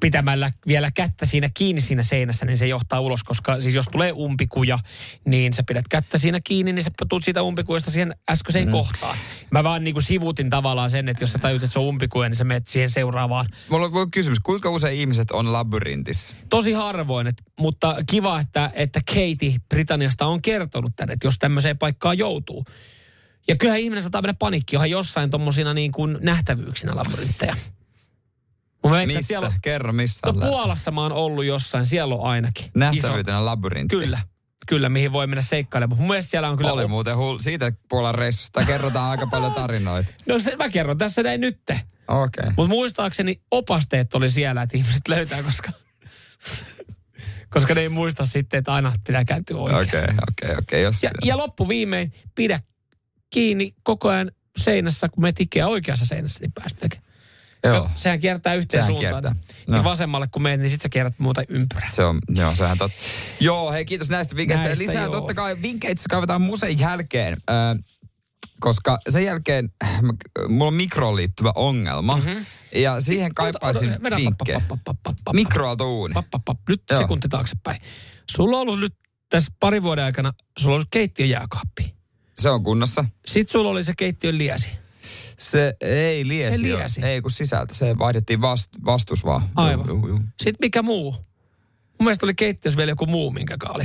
pitämällä 0.00 0.50
vielä 0.66 0.90
kättä 0.90 1.26
siinä 1.26 1.50
kiinni 1.54 1.80
siinä 1.80 2.02
seinässä, 2.02 2.46
niin 2.46 2.58
se 2.58 2.66
johtaa 2.66 3.00
ulos, 3.00 3.24
koska 3.24 3.60
siis 3.60 3.74
jos 3.74 3.88
tulee 3.92 4.12
umpikuja, 4.12 4.78
niin 5.24 5.52
sä 5.52 5.62
pidät 5.66 5.88
kättä 5.88 6.18
siinä 6.18 6.40
kiinni, 6.44 6.72
niin 6.72 6.84
sä 6.84 6.90
tulet 7.08 7.24
siitä 7.24 7.42
umpikujasta 7.42 7.90
siihen 7.90 8.14
äskeiseen 8.30 8.66
mm. 8.68 8.72
kohtaan. 8.72 9.18
Mä 9.50 9.64
vaan 9.64 9.84
niin 9.84 9.94
kuin 9.94 10.02
sivuutin 10.02 10.50
tavallaan 10.50 10.90
sen, 10.90 11.08
että 11.08 11.22
jos 11.22 11.32
sä 11.32 11.38
tajut, 11.38 11.62
että 11.62 11.72
se 11.72 11.78
on 11.78 11.84
umpikuja, 11.84 12.28
niin 12.28 12.36
sä 12.36 12.44
menet 12.44 12.68
siihen 12.68 12.90
seuraavaan. 12.90 13.46
Mulla 13.68 13.86
on 13.86 14.10
kysymys, 14.10 14.38
kuinka 14.40 14.70
usein 14.70 14.98
ihmiset 14.98 15.30
on 15.30 15.52
labyrintissä? 15.52 16.34
Tosi 16.48 16.72
harvoin, 16.72 17.26
et, 17.26 17.42
mutta 17.60 17.96
kiva, 18.10 18.40
että, 18.40 18.70
että 18.74 19.00
Katie 19.06 19.56
Britanniasta 19.68 20.26
on 20.26 20.42
kertonut 20.42 20.92
tänne, 20.96 21.12
että 21.12 21.26
jos 21.26 21.38
tämmöiseen 21.38 21.78
paikkaan 21.78 22.18
joutuu. 22.18 22.64
Ja 23.48 23.56
kyllähän 23.56 23.80
ihminen 23.80 24.02
saattaa 24.02 24.22
mennä 24.22 24.34
panikki 24.38 24.76
johon 24.76 24.90
jossain 24.90 25.30
tommosina 25.30 25.74
niin 25.74 25.92
kuin 25.92 26.18
nähtävyyksinä 26.20 26.96
labyrintteja. 26.96 27.56
Mun 28.82 28.92
veikkaan, 28.92 29.02
että 29.02 29.18
Missä? 29.18 29.28
siellä 29.28 29.46
on, 29.46 29.54
Kerro, 29.62 29.92
missä 29.92 30.20
no 30.26 30.32
Puolassa 30.32 30.90
mä 30.90 31.02
oon 31.02 31.12
ollut 31.12 31.44
jossain, 31.44 31.86
siellä 31.86 32.14
on 32.14 32.30
ainakin. 32.30 32.66
nähtävyytenä 32.74 33.44
labyrintti. 33.44 33.96
Kyllä, 33.96 34.18
kyllä, 34.66 34.88
mihin 34.88 35.12
voi 35.12 35.26
mennä 35.26 35.42
seikkailemaan. 35.42 35.98
Mun 35.98 36.08
mielestä 36.08 36.30
siellä 36.30 36.48
on 36.48 36.56
kyllä... 36.56 36.72
Oli 36.72 36.86
muuten 36.86 37.14
hul- 37.14 37.40
siitä 37.40 37.72
Puolan 37.88 38.14
reissusta 38.14 38.64
kerrotaan 38.66 39.10
aika 39.10 39.26
paljon 39.26 39.52
tarinoita. 39.52 40.12
No 40.26 40.38
se 40.38 40.56
mä 40.56 40.68
kerron 40.68 40.98
tässä 40.98 41.22
näin 41.22 41.40
nytte. 41.40 41.80
Okei. 42.08 42.42
Okay. 42.42 42.54
Mutta 42.56 42.74
muistaakseni 42.74 43.40
opasteet 43.50 44.14
oli 44.14 44.30
siellä, 44.30 44.62
että 44.62 44.76
ihmiset 44.76 45.08
löytää, 45.08 45.42
koska... 45.42 45.72
koska 47.50 47.74
ne 47.74 47.80
ei 47.80 47.88
muista 47.88 48.24
sitten, 48.24 48.58
että 48.58 48.74
aina 48.74 48.92
pitää 49.06 49.24
kääntyä 49.24 49.56
oikein. 49.56 49.82
Okei, 49.82 50.16
okei, 50.30 50.56
okei. 50.58 50.82
Jos... 50.82 51.02
Ja, 51.02 51.10
ja 51.24 51.36
loppuviimein 51.36 52.12
pidä 52.34 52.60
kiinni 53.30 53.74
koko 53.82 54.08
ajan 54.08 54.30
seinässä, 54.58 55.08
kun 55.08 55.22
me 55.22 55.32
tikkeä 55.32 55.66
oikeassa 55.66 56.06
seinässä, 56.06 56.40
niin 56.40 56.52
päästä. 56.52 56.88
Joo, 57.64 57.90
Sehän 57.96 58.20
kiertää 58.20 58.54
yhteen 58.54 58.82
Sehän 58.84 58.92
suuntaan. 59.02 59.22
kiertää. 59.22 59.54
Niin 59.66 59.76
No. 59.76 59.84
vasemmalle 59.84 60.26
kun 60.32 60.42
menet, 60.42 60.60
niin 60.60 60.70
sit 60.70 60.80
sä 60.80 60.88
kierrät 60.88 61.18
muuta 61.18 61.42
ympyrää. 61.48 61.88
se 61.90 62.04
on, 62.04 62.18
joo, 62.28 62.54
sehän 62.54 62.78
totta. 62.78 62.96
Joo, 63.40 63.72
hei 63.72 63.84
kiitos 63.84 64.08
näistä 64.10 64.36
vinkkeistä. 64.36 64.66
Näistä 64.66 64.84
Lisää 64.84 65.02
joo. 65.02 65.12
totta 65.12 65.34
kai 65.34 65.62
vinkkejä 65.62 65.92
itse 65.92 66.00
asiassa 66.00 66.08
kaivetaan 66.10 66.42
museen 66.42 66.78
jälkeen. 66.78 67.36
Ö, 67.50 67.82
koska 68.60 68.98
sen 69.08 69.24
jälkeen 69.24 69.72
mä, 70.02 70.12
mulla 70.48 70.68
on 70.68 70.74
mikroon 70.74 71.16
liittyvä 71.16 71.52
ongelma. 71.54 72.16
Mm-hmm. 72.16 72.44
Ja 72.74 73.00
siihen 73.00 73.34
kaipaisin 73.34 73.96
vinkkejä. 74.16 74.60
Mikroaaltouuni. 75.34 76.14
Nyt 76.68 76.82
Joo. 76.90 77.00
sekunti 77.00 77.28
taaksepäin. 77.28 77.80
Sulla 78.30 78.56
on 78.56 78.62
ollut 78.62 78.80
nyt 78.80 78.94
tässä 79.28 79.52
parin 79.60 79.82
vuoden 79.82 80.04
aikana, 80.04 80.32
sulla 80.58 80.72
on 80.74 80.76
ollut 80.76 80.88
keittiön 80.90 81.28
jääkaappi. 81.28 81.94
Se 82.38 82.50
on 82.50 82.62
kunnossa. 82.64 83.04
Sitten 83.26 83.52
sulla 83.52 83.70
oli 83.70 83.84
se 83.84 83.92
keittiön 83.96 84.38
liesi. 84.38 84.68
Se 85.40 85.76
ei 85.80 86.28
liesi. 86.28 86.66
Ei 86.66 86.76
liesi. 86.76 87.04
Ei 87.04 87.20
kun 87.20 87.30
sisältä. 87.30 87.74
Se 87.74 87.98
vaihdettiin 87.98 88.40
vast, 88.40 88.70
vastus 88.84 89.24
vaan. 89.24 89.42
Aivan. 89.56 89.86
Juu, 89.88 89.96
juu, 89.98 90.08
juu. 90.08 90.18
Sitten 90.42 90.56
mikä 90.60 90.82
muu? 90.82 91.12
Mun 91.12 92.04
mielestä 92.04 92.26
oli 92.26 92.34
keittiössä 92.34 92.76
vielä 92.78 92.90
joku 92.92 93.06
muu, 93.06 93.30
minkä 93.30 93.56
kaali. 93.58 93.84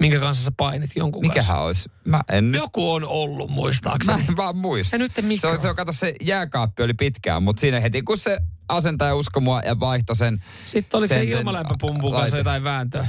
Minkä 0.00 0.20
kanssa 0.20 0.44
sä 0.44 0.52
painit 0.56 0.90
jonkun 0.96 1.22
kanssa. 1.22 1.40
Mikähän 1.42 1.62
olisi? 1.62 1.88
Mä 2.04 2.20
en 2.28 2.52
nyt 2.52 2.60
Joku 2.60 2.92
on 2.92 3.04
ollut 3.04 3.48
Mä 3.48 3.54
muistaakseni. 3.54 4.24
en 4.28 4.36
vaan 4.36 4.56
muista. 4.56 4.90
Se 4.90 4.98
nyt 4.98 5.12
se, 5.16 5.22
mikro. 5.22 5.50
on, 5.50 5.58
se 5.58 5.68
on, 5.68 5.76
kato, 5.76 5.92
se 5.92 6.14
jääkaappi 6.20 6.82
oli 6.82 6.94
pitkään, 6.94 7.42
mutta 7.42 7.60
siinä 7.60 7.80
heti 7.80 8.02
kun 8.02 8.18
se 8.18 8.38
asentaja 8.68 9.14
usko 9.14 9.40
mua 9.40 9.60
ja 9.60 9.80
vaihtoi 9.80 10.16
sen... 10.16 10.44
Sitten 10.66 10.98
oli 10.98 11.08
se 11.08 11.14
sen- 11.14 11.28
sen 11.28 11.38
ilmalämpöpumpun 11.38 12.12
kanssa 12.12 12.38
jotain 12.38 12.64
vääntöä. 12.64 13.06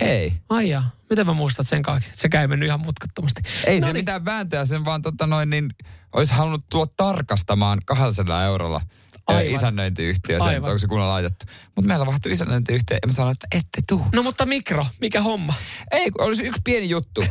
Ei. 0.00 0.32
Ai 0.48 0.68
jaa, 0.68 0.90
miten 1.14 1.26
mä 1.26 1.32
muistat 1.32 1.68
sen 1.68 1.82
kaiken? 1.82 2.10
Sekä 2.14 2.40
ei 2.40 2.48
mennyt 2.48 2.66
ihan 2.66 2.80
mutkattomasti. 2.80 3.42
Ei 3.66 3.80
no 3.80 3.86
se 3.86 3.92
niin. 3.92 4.00
mitään 4.00 4.24
vääntöä, 4.24 4.66
sen 4.66 4.84
vaan 4.84 5.02
tota 5.02 5.26
noin, 5.26 5.50
niin 5.50 5.70
olisi 6.12 6.32
halunnut 6.32 6.64
tulla 6.70 6.86
tarkastamaan 6.96 7.78
200 7.86 8.44
eurolla 8.44 8.80
Aivan. 9.26 9.54
isännöintiyhtiö, 9.54 10.38
sen, 10.38 10.48
Aivan. 10.48 10.70
onko 10.70 10.78
se 10.78 10.86
kunnolla 10.86 11.12
laitettu. 11.12 11.46
Mutta 11.76 11.88
meillä 11.88 12.06
vaihtui 12.06 12.32
isännöintiyhtiö 12.32 12.98
ja 13.02 13.06
mä 13.06 13.12
sanoin, 13.12 13.32
että 13.32 13.46
ette 13.50 13.82
tuu. 13.88 14.06
No 14.12 14.22
mutta 14.22 14.46
mikro, 14.46 14.86
mikä 15.00 15.20
homma? 15.22 15.54
Ei, 15.90 16.10
olisi 16.18 16.44
yksi 16.44 16.60
pieni 16.64 16.88
juttu. 16.88 17.20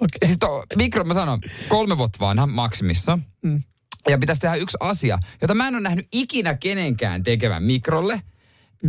Okei. 0.00 0.18
Ja 0.22 0.28
sitten 0.28 0.48
mikro, 0.76 1.04
mä 1.04 1.14
sanon, 1.14 1.40
kolme 1.68 1.98
vuotta 1.98 2.18
vanha 2.20 2.46
maksimissa. 2.46 3.18
Mm. 3.42 3.62
Ja 4.08 4.18
pitäisi 4.18 4.40
tehdä 4.40 4.54
yksi 4.54 4.76
asia, 4.80 5.18
jota 5.42 5.54
mä 5.54 5.68
en 5.68 5.74
ole 5.74 5.82
nähnyt 5.82 6.08
ikinä 6.12 6.54
kenenkään 6.54 7.22
tekevän 7.22 7.62
mikrolle. 7.62 8.22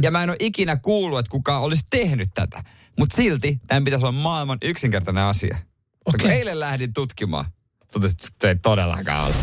Ja 0.02 0.12
mä 0.12 0.24
en 0.24 0.30
ole 0.30 0.38
ikinä 0.40 0.76
kuullut, 0.76 1.20
että 1.20 1.32
kukaan 1.32 1.62
olisi 1.62 1.84
tehnyt 1.90 2.30
tätä. 2.34 2.64
Mutta 3.00 3.16
silti 3.16 3.60
tämän 3.68 3.84
pitäisi 3.84 4.06
olla 4.06 4.12
maailman 4.22 4.58
yksinkertainen 4.62 5.24
asia. 5.24 5.58
Okei. 6.06 6.20
Kun 6.20 6.32
eilen 6.32 6.60
lähdin 6.60 6.94
tutkimaan, 6.94 7.46
totesin, 7.92 8.18
että 8.18 8.28
se 8.42 8.50
ei 8.50 8.56
todellakaan 8.56 9.28
ole. 9.28 9.36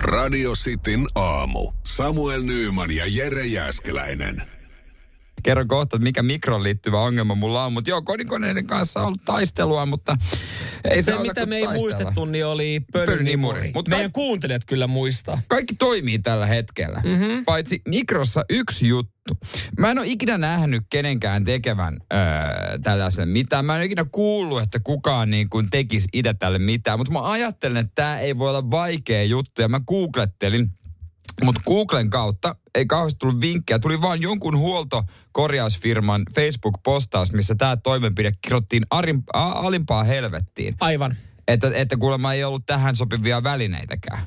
Radio 0.00 0.52
Cityn 0.52 1.06
aamu. 1.14 1.72
Samuel 1.86 2.42
Nyyman 2.42 2.90
ja 2.90 3.04
Jere 3.06 3.46
Jäskeläinen. 3.46 4.42
Kerron 5.42 5.68
kohta, 5.68 5.96
että 5.96 6.04
mikä 6.04 6.22
mikroon 6.22 6.62
liittyvä 6.62 7.00
ongelma 7.00 7.34
mulla 7.34 7.64
on. 7.64 7.72
Mutta 7.72 7.90
joo, 7.90 8.02
kodinkoneiden 8.02 8.66
kanssa 8.66 9.00
on 9.00 9.06
ollut 9.06 9.22
taistelua, 9.24 9.86
mutta 9.86 10.16
ei 10.90 11.02
se, 11.02 11.12
Se, 11.12 11.18
mitä 11.18 11.46
me 11.46 11.56
ei 11.56 11.64
taistella. 11.64 11.90
muistettu, 11.96 12.24
niin 12.24 12.46
oli 12.46 12.80
Pölynimuri. 12.92 13.16
pölynimuri. 13.18 13.70
Mut 13.74 13.88
Meidän 13.88 14.10
ka- 14.10 14.14
kuuntelijat 14.14 14.62
kyllä 14.64 14.86
muistaa. 14.86 15.42
kaikki 15.48 15.74
toimii 15.74 16.18
tällä 16.18 16.46
hetkellä. 16.46 17.02
Mm-hmm. 17.04 17.44
Paitsi 17.44 17.82
mikrossa 17.88 18.44
yksi 18.50 18.88
juttu. 18.88 19.10
Mä 19.78 19.90
en 19.90 19.98
ole 19.98 20.06
ikinä 20.06 20.38
nähnyt 20.38 20.82
kenenkään 20.90 21.44
tekevän 21.44 21.96
öö, 22.12 22.18
tällaisen 22.82 23.28
mitään. 23.28 23.64
Mä 23.64 23.72
en 23.74 23.78
ole 23.78 23.84
ikinä 23.84 24.04
kuullut, 24.12 24.62
että 24.62 24.80
kukaan 24.84 25.30
niin 25.30 25.50
kuin 25.50 25.70
tekisi 25.70 26.08
itse 26.12 26.34
tälle 26.34 26.58
mitään. 26.58 26.98
Mutta 26.98 27.12
mä 27.12 27.30
ajattelen, 27.30 27.76
että 27.76 27.92
tämä 27.94 28.18
ei 28.18 28.38
voi 28.38 28.48
olla 28.48 28.70
vaikea 28.70 29.24
juttu. 29.24 29.62
Ja 29.62 29.68
mä 29.68 29.80
googlettelin. 29.80 30.70
Mutta 31.44 31.60
Googlen 31.66 32.10
kautta 32.10 32.56
ei 32.74 32.86
kauheasti 32.86 33.18
tullut 33.18 33.40
vinkkejä. 33.40 33.78
Tuli 33.78 34.00
vaan 34.00 34.20
jonkun 34.20 34.58
huoltokorjausfirman 34.58 36.22
Facebook-postaus, 36.34 37.32
missä 37.32 37.54
tämä 37.54 37.76
toimenpide 37.76 38.32
kirjoittiin 38.42 38.82
arim, 38.90 39.22
a, 39.32 39.50
alimpaa 39.50 40.04
helvettiin. 40.04 40.76
Aivan. 40.80 41.16
Että, 41.48 41.70
että 41.74 41.96
kuulemma 41.96 42.32
ei 42.34 42.44
ollut 42.44 42.66
tähän 42.66 42.96
sopivia 42.96 43.42
välineitäkään. 43.42 44.20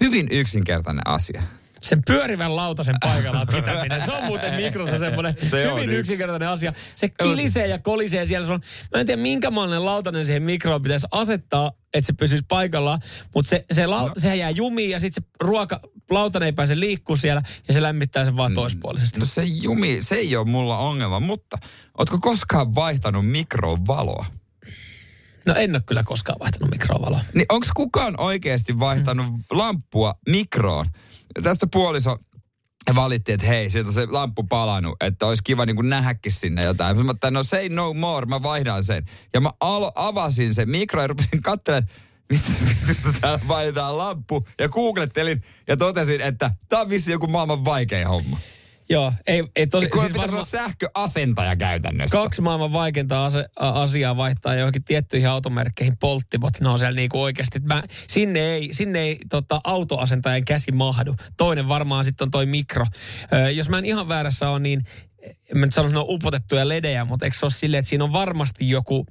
Hyvin 0.00 0.28
yksinkertainen 0.30 1.06
asia. 1.06 1.42
Sen 1.82 2.02
pyörivän 2.06 2.56
lautasen 2.56 2.94
paikallaan 3.00 3.46
pitäminen, 3.46 4.02
se 4.04 4.12
on 4.12 4.24
muuten 4.24 4.54
mikrossa 4.54 4.98
semmoinen 4.98 5.34
Se 5.42 5.68
on 5.68 5.76
hyvin 5.76 5.90
yksi. 5.90 6.00
yksinkertainen 6.00 6.48
asia. 6.48 6.72
Se 6.94 7.08
kilisee 7.08 7.66
ja 7.66 7.78
kolisee 7.78 8.26
siellä. 8.26 8.46
Se 8.46 8.52
on, 8.52 8.60
mä 8.94 9.00
en 9.00 9.06
tiedä 9.06 9.22
minkä 9.22 9.50
mallinen 9.50 9.84
lautanen 9.84 10.24
siihen 10.24 10.42
mikroon 10.42 10.82
pitäisi 10.82 11.06
asettaa, 11.10 11.72
että 11.94 12.06
se 12.06 12.12
pysyisi 12.12 12.44
paikallaan, 12.48 13.00
mutta 13.34 13.48
se, 13.48 13.64
se 13.72 13.86
lau, 13.86 14.08
no. 14.08 14.14
sehän 14.16 14.38
jää 14.38 14.50
jumiin 14.50 14.90
ja 14.90 15.00
sitten 15.00 15.24
se 15.24 15.30
ruoka, 15.40 15.80
lautanen 16.10 16.46
ei 16.46 16.52
pääse 16.52 16.80
liikkuu 16.80 17.16
siellä 17.16 17.42
ja 17.68 17.74
se 17.74 17.82
lämmittää 17.82 18.24
sen 18.24 18.36
vaan 18.36 18.54
toispuolisesti. 18.54 19.20
No 19.20 19.26
se 19.26 19.42
jumi, 19.44 19.98
se 20.00 20.14
ei 20.14 20.36
ole 20.36 20.46
mulla 20.46 20.78
ongelma, 20.78 21.20
mutta 21.20 21.58
ootko 21.98 22.18
koskaan 22.18 22.74
vaihtanut 22.74 23.30
mikroon 23.30 23.86
valoa? 23.86 24.26
No 25.46 25.54
en 25.54 25.74
ole 25.74 25.82
kyllä 25.86 26.02
koskaan 26.02 26.38
vaihtanut 26.38 26.70
mikrovaloa. 26.70 27.20
Niin 27.34 27.46
onko 27.48 27.66
kukaan 27.74 28.20
oikeasti 28.20 28.78
vaihtanut 28.78 29.26
lamppua 29.50 30.14
mikroon? 30.28 30.86
Tästä 31.42 31.66
puoliso 31.72 32.18
valitti, 32.94 33.32
että 33.32 33.46
hei, 33.46 33.70
sieltä 33.70 33.88
on 33.88 33.94
se 33.94 34.06
lamppu 34.06 34.42
palannut, 34.42 34.96
että 35.00 35.26
olisi 35.26 35.42
kiva 35.42 35.66
niin 35.66 35.88
nähdäkin 35.88 36.32
sinne 36.32 36.64
jotain. 36.64 37.06
Mä 37.06 37.14
no 37.30 37.42
say 37.42 37.68
no 37.68 37.94
more, 37.94 38.26
mä 38.26 38.42
vaihdan 38.42 38.84
sen. 38.84 39.04
Ja 39.34 39.40
mä 39.40 39.50
alo, 39.60 39.92
avasin 39.94 40.54
sen 40.54 40.70
mikro 40.70 41.02
ja 41.02 41.06
rupesin 41.06 41.42
katselemaan, 41.42 41.92
mistä 42.32 42.52
vitusta 42.68 43.12
täällä 43.20 43.40
vaihdetaan 43.48 43.98
lamppu. 43.98 44.46
Ja 44.60 44.68
googlettelin 44.68 45.42
ja 45.68 45.76
totesin, 45.76 46.20
että 46.20 46.50
tämä 46.68 46.82
on 46.82 46.88
vissi 46.88 47.12
joku 47.12 47.26
maailman 47.26 47.64
vaikein 47.64 48.08
homma. 48.08 48.38
Joo, 48.88 49.12
ei, 49.26 49.44
ei 49.56 49.66
tosi, 49.66 49.88
Kun 49.88 50.00
siis 50.00 50.12
pitäisi 50.12 50.32
varmaan 50.32 50.34
olla 50.34 50.44
sähköasentaja 50.44 51.56
käytännössä. 51.56 52.16
kaksi 52.16 52.42
maailman 52.42 52.72
vaikeinta 52.72 53.24
ase, 53.24 53.46
asiaa 53.56 54.16
vaihtaa 54.16 54.54
johonkin 54.54 54.84
tiettyihin 54.84 55.28
automerkkeihin 55.28 55.96
polttimot. 55.96 56.60
Ne 56.60 56.68
on 56.68 56.78
siellä 56.78 56.96
niinku 56.96 57.22
oikeasti. 57.22 57.60
Mä, 57.60 57.82
sinne 58.08 58.40
ei, 58.40 58.68
sinne 58.72 58.98
ei 58.98 59.18
tota, 59.30 59.60
autoasentajan 59.64 60.44
käsi 60.44 60.72
mahdu. 60.72 61.14
Toinen 61.36 61.68
varmaan 61.68 62.04
sitten 62.04 62.26
on 62.26 62.30
toi 62.30 62.46
mikro. 62.46 62.86
Ö, 63.32 63.50
jos 63.50 63.68
mä 63.68 63.78
en 63.78 63.84
ihan 63.84 64.08
väärässä 64.08 64.50
ole, 64.50 64.58
niin 64.58 64.84
en 65.22 65.58
mä 65.58 65.66
nyt 65.66 65.74
sano, 65.74 65.88
että 65.88 65.94
ne 65.94 66.00
on 66.00 66.14
upotettuja 66.14 66.68
ledejä, 66.68 67.04
mutta 67.04 67.26
eikö 67.26 67.36
se 67.38 67.46
ole 67.46 67.52
silleen, 67.52 67.78
että 67.78 67.88
siinä 67.88 68.04
on 68.04 68.12
varmasti 68.12 68.70
joku 68.70 69.06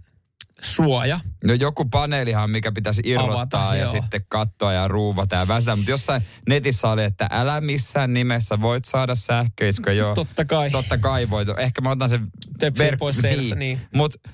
suoja. 0.64 1.20
No 1.44 1.54
joku 1.54 1.86
paneelihan, 1.86 2.52
mikä 2.52 2.72
pitäisi 2.72 3.02
irrottaa 3.06 3.34
Avata, 3.34 3.76
ja 3.76 3.84
joo. 3.84 3.92
sitten 3.92 4.26
katsoa 4.30 4.74
ja 4.74 4.88
ruuvata 4.88 5.36
ja 5.36 5.48
väsätä. 5.48 5.76
Mutta 5.76 5.92
jossain 5.92 6.22
netissä 6.50 6.90
oli, 6.90 7.04
että 7.04 7.28
älä 7.32 7.62
missään 7.62 8.14
nimessä 8.14 8.62
voit 8.62 8.86
saada 8.86 9.16
sähköiskä 9.16 9.92
jo. 9.92 10.16
Totta 10.16 10.46
kai. 10.46 10.70
Totta 10.70 10.98
kai 10.98 11.30
voit. 11.30 11.50
Ehkä 11.58 11.82
mä 11.82 11.90
otan 11.90 12.10
sen 12.10 12.28
Tepsin 12.60 12.98
pois 12.98 13.18
seinästä, 13.18 13.56
niin. 13.56 13.82
Mutta 13.96 14.30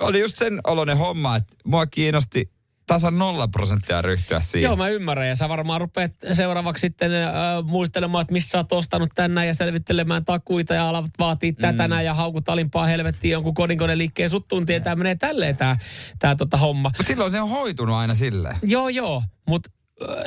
oli 0.00 0.20
just 0.20 0.36
sen 0.36 0.60
oloinen 0.64 0.96
homma, 0.96 1.36
että 1.36 1.54
mua 1.64 1.86
kiinnosti 1.86 2.50
tasan 2.90 3.18
nolla 3.18 3.48
prosenttia 3.48 4.02
ryhtyä 4.02 4.40
siihen. 4.40 4.68
Joo, 4.68 4.76
mä 4.76 4.88
ymmärrän. 4.88 5.28
Ja 5.28 5.34
sä 5.34 5.48
varmaan 5.48 5.80
rupeat 5.80 6.12
seuraavaksi 6.32 6.80
sitten 6.80 7.14
äh, 7.14 7.32
muistelemaan, 7.64 8.22
että 8.22 8.32
mistä 8.32 8.50
sä 8.50 8.58
oot 8.58 8.72
ostanut 8.72 9.10
tänään 9.14 9.46
ja 9.46 9.54
selvittelemään 9.54 10.24
takuita 10.24 10.74
ja 10.74 10.88
alat 10.88 11.04
vaatii 11.18 11.52
tätä 11.52 11.88
mm. 11.88 12.00
ja 12.00 12.14
haukut 12.14 12.48
alimpaa 12.48 12.86
helvettiin 12.86 13.32
jonkun 13.32 13.54
kodinkoneliikkeen. 13.54 14.30
Sut 14.30 14.48
tuntii, 14.48 14.76
että 14.76 14.84
tää 14.84 14.96
menee 14.96 15.14
tälleen 15.14 15.56
tää, 15.56 15.78
tää 16.18 16.36
tota 16.36 16.56
homma. 16.56 16.88
Mutta 16.88 17.04
silloin 17.04 17.32
se 17.32 17.40
on 17.40 17.48
hoitunut 17.48 17.94
aina 17.94 18.14
silleen. 18.14 18.56
Joo, 18.62 18.88
joo. 18.88 19.22
Mutta 19.48 19.70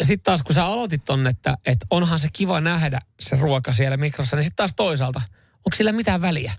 sitten 0.02 0.24
taas 0.24 0.44
kun 0.44 0.56
sä 0.56 0.66
aloitit 0.66 1.06
ton, 1.06 1.28
että, 1.28 1.58
että 1.66 1.86
onhan 1.90 2.20
se 2.20 2.28
kiva 2.34 2.62
nähdä 2.62 3.00
se 3.20 3.36
ruoka 3.36 3.74
siellä 3.74 3.98
mikrossa, 3.98 4.36
niin 4.36 4.44
sitten 4.44 4.58
taas 4.58 4.74
toisaalta, 4.76 5.22
onko 5.58 5.76
sillä 5.76 5.92
mitään 5.92 6.22
väliä? 6.22 6.54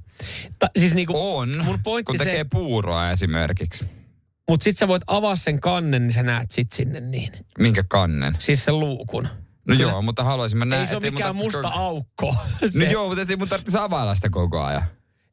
Ta, 0.58 0.68
siis 0.78 0.94
niinku, 0.94 1.36
On, 1.36 1.64
mun 1.64 1.82
pointti 1.82 2.06
kun 2.06 2.18
se, 2.18 2.24
tekee 2.24 2.44
puuroa 2.44 3.10
esimerkiksi. 3.10 4.03
Mutta 4.48 4.64
sitten 4.64 4.78
sä 4.78 4.88
voit 4.88 5.02
avaa 5.06 5.36
sen 5.36 5.60
kannen, 5.60 6.02
niin 6.02 6.12
sä 6.12 6.22
näet 6.22 6.50
sit 6.50 6.72
sinne 6.72 7.00
niin. 7.00 7.32
Minkä 7.58 7.84
kannen? 7.88 8.36
Siis 8.38 8.64
sen 8.64 8.80
luukun. 8.80 9.22
No 9.24 9.30
Kyllä. 9.76 9.82
joo, 9.90 10.02
mutta 10.02 10.24
haluaisin 10.24 10.58
mä 10.58 10.64
nähdä. 10.64 10.80
Ei 10.82 10.86
se 10.86 10.96
ole 10.96 11.10
mikään 11.10 11.36
musta 11.36 11.62
koko- 11.62 11.74
aukko. 11.78 12.36
se, 12.70 12.84
No 12.84 12.90
joo, 12.90 13.06
mutta 13.08 13.22
ettei 13.22 13.36
mun 13.36 13.48
tarvitsisi 13.48 13.78
availla 13.78 14.14
sitä 14.14 14.30
koko 14.30 14.60
ajan. 14.62 14.82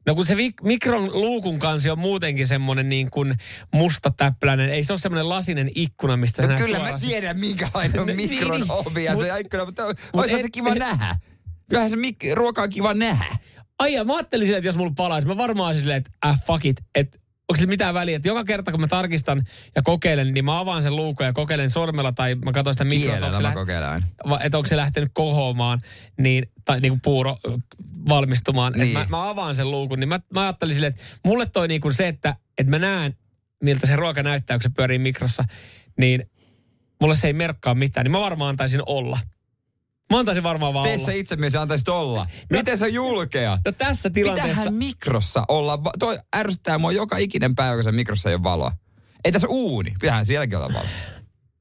No 0.06 0.14
kun 0.14 0.26
se 0.26 0.36
vi- 0.36 0.54
mikron 0.62 1.12
luukun 1.20 1.58
kansi 1.58 1.90
on 1.90 1.98
muutenkin 1.98 2.46
semmoinen 2.46 2.88
niin 2.88 3.10
kuin 3.10 3.34
mustatäppäläinen. 3.74 4.68
Ei 4.70 4.84
se 4.84 4.92
ole 4.92 4.98
semmoinen 5.00 5.28
lasinen 5.28 5.70
ikkuna, 5.74 6.16
mistä 6.16 6.42
No 6.42 6.48
näet 6.48 6.60
kyllä 6.64 6.78
mä 6.78 6.84
suoraan- 6.84 7.00
tiedän, 7.00 7.38
minkälainen 7.38 8.00
on 8.00 8.06
Niin, 8.06 8.16
mikron 8.30 8.60
niin. 8.60 8.70
ovi 8.70 9.04
ja 9.04 9.12
Mut- 9.14 9.20
se 9.20 9.40
ikkuna, 9.40 9.64
mutta 9.64 9.86
mut 9.86 9.96
olisi 10.14 10.34
et- 10.34 10.42
se 10.42 10.50
kiva 10.50 10.74
nähdä. 10.74 11.16
Kyllähän 11.70 11.90
se 11.90 11.96
mik- 11.96 12.34
ruoka 12.34 12.62
on 12.62 12.70
kiva 12.70 12.94
nähdä. 12.94 13.36
Ai 13.78 13.92
ja 13.94 14.04
mä 14.04 14.14
ajattelin 14.16 14.46
silleen, 14.46 14.58
että 14.58 14.68
jos 14.68 14.76
mulla 14.76 14.92
palaisi, 14.96 15.28
mä 15.28 15.36
varmaan 15.36 15.66
olisin 15.66 15.80
silleen, 15.80 15.98
että 15.98 16.10
äh, 16.26 16.42
fuck 16.46 16.64
it, 16.66 16.76
että 16.94 17.18
onko 17.52 17.58
sillä 17.60 17.70
mitään 17.70 17.94
väliä, 17.94 18.16
että 18.16 18.28
joka 18.28 18.44
kerta 18.44 18.70
kun 18.70 18.80
mä 18.80 18.86
tarkistan 18.86 19.42
ja 19.76 19.82
kokeilen, 19.82 20.34
niin 20.34 20.44
mä 20.44 20.58
avaan 20.58 20.82
sen 20.82 20.96
luukun 20.96 21.26
ja 21.26 21.32
kokeilen 21.32 21.70
sormella 21.70 22.12
tai 22.12 22.34
mä 22.34 22.52
katson 22.52 22.74
sitä 22.74 22.84
mikroa, 22.84 23.16
että 24.44 24.58
onko, 24.58 24.66
se 24.66 24.76
lähtenyt 24.76 25.10
kohoamaan, 25.12 25.82
niin, 26.18 26.50
tai 26.64 26.80
niin 26.80 26.92
kuin 26.92 27.00
puuro 27.00 27.36
valmistumaan. 28.08 28.72
Niin. 28.72 28.80
Niin. 28.80 28.92
Mä, 28.92 29.06
mä, 29.10 29.28
avaan 29.28 29.54
sen 29.54 29.70
luukun, 29.70 30.00
niin 30.00 30.08
mä, 30.08 30.20
mä 30.34 30.42
ajattelin 30.42 30.74
silleen, 30.74 30.90
että 30.90 31.02
mulle 31.24 31.46
toi 31.46 31.68
niin 31.68 31.80
kuin 31.80 31.94
se, 31.94 32.08
että, 32.08 32.36
että 32.58 32.70
mä 32.70 32.78
näen, 32.78 33.16
miltä 33.62 33.86
se 33.86 33.96
ruoka 33.96 34.22
näyttää, 34.22 34.56
kun 34.56 34.62
se 34.62 34.70
pyörii 34.76 34.98
mikrossa, 34.98 35.44
niin 35.98 36.30
mulle 37.00 37.14
se 37.14 37.26
ei 37.26 37.32
merkkaa 37.32 37.74
mitään, 37.74 38.04
niin 38.04 38.12
mä 38.12 38.20
varmaan 38.20 38.48
antaisin 38.48 38.82
olla. 38.86 39.18
Mä 40.12 40.18
antaisin 40.18 40.42
varmaan 40.42 40.74
vaan 40.74 40.84
Tee 40.84 40.94
olla. 40.96 41.06
se 41.06 41.16
itse, 41.16 41.36
mies 41.36 41.56
antaisit 41.56 41.88
olla. 41.88 42.26
Miten 42.50 42.78
sä 42.78 42.86
julkea? 42.86 43.58
No 43.64 43.72
tässä 43.72 44.10
tilanteessa... 44.10 44.48
Mitähän 44.54 44.74
mikrossa 44.74 45.44
olla? 45.48 45.78
Toi 45.98 46.18
ärsyttää 46.36 46.78
mua 46.78 46.92
joka 46.92 47.16
ikinen 47.16 47.54
päivä, 47.54 47.74
kun 47.74 47.84
se 47.84 47.92
mikrossa 47.92 48.28
ei 48.28 48.34
ole 48.34 48.42
valoa. 48.42 48.72
Ei 49.24 49.32
tässä 49.32 49.48
uuni. 49.50 49.94
Pitäähän 50.00 50.26
sielläkin 50.26 50.56
olla 50.58 50.68
valoa. 50.68 50.88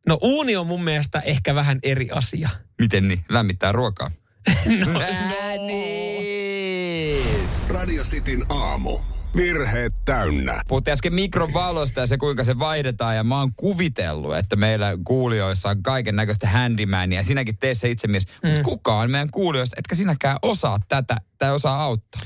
No 0.08 0.18
uuni 0.22 0.56
on 0.56 0.68
mun 0.68 0.84
mielestä 0.84 1.20
ehkä 1.20 1.56
vähän 1.56 1.80
eri 1.84 2.10
asia. 2.12 2.50
Miten 2.82 3.08
niin? 3.08 3.26
Lämmittää 3.30 3.72
ruokaa. 3.72 4.12
No, 4.86 5.00
Nää 5.00 5.58
niin. 5.68 7.26
Radio 7.70 8.04
Cityn 8.04 8.46
aamu. 8.50 9.00
Virheet 9.36 9.94
täynnä. 10.06 10.62
Puhuttiin 10.68 10.92
äsken 10.92 11.14
mikrovalosta 11.14 12.00
ja 12.00 12.08
se 12.08 12.18
kuinka 12.18 12.44
se 12.44 12.60
vaihdetaan 12.60 13.16
ja 13.16 13.24
mä 13.24 13.40
oon 13.40 13.56
kuvitellut, 13.56 14.38
että 14.38 14.56
meillä 14.56 14.98
kuulijoissa 15.04 15.70
on 15.70 15.84
kaiken 15.84 16.16
näköistä 16.16 16.48
handymania 16.48 17.20
ja 17.20 17.24
sinäkin 17.24 17.58
tee 17.58 17.74
se 17.74 17.90
itse 17.90 18.08
mies. 18.08 18.26
Mm. 18.26 18.50
Mutta 18.50 18.64
kukaan 18.64 19.12
meidän 19.12 19.32
kuulijoista, 19.32 19.76
etkä 19.80 19.96
sinäkään 19.96 20.38
osaa 20.42 20.80
tätä 20.88 21.18
tai 21.38 21.52
osaa 21.52 21.84
auttaa. 21.84 22.22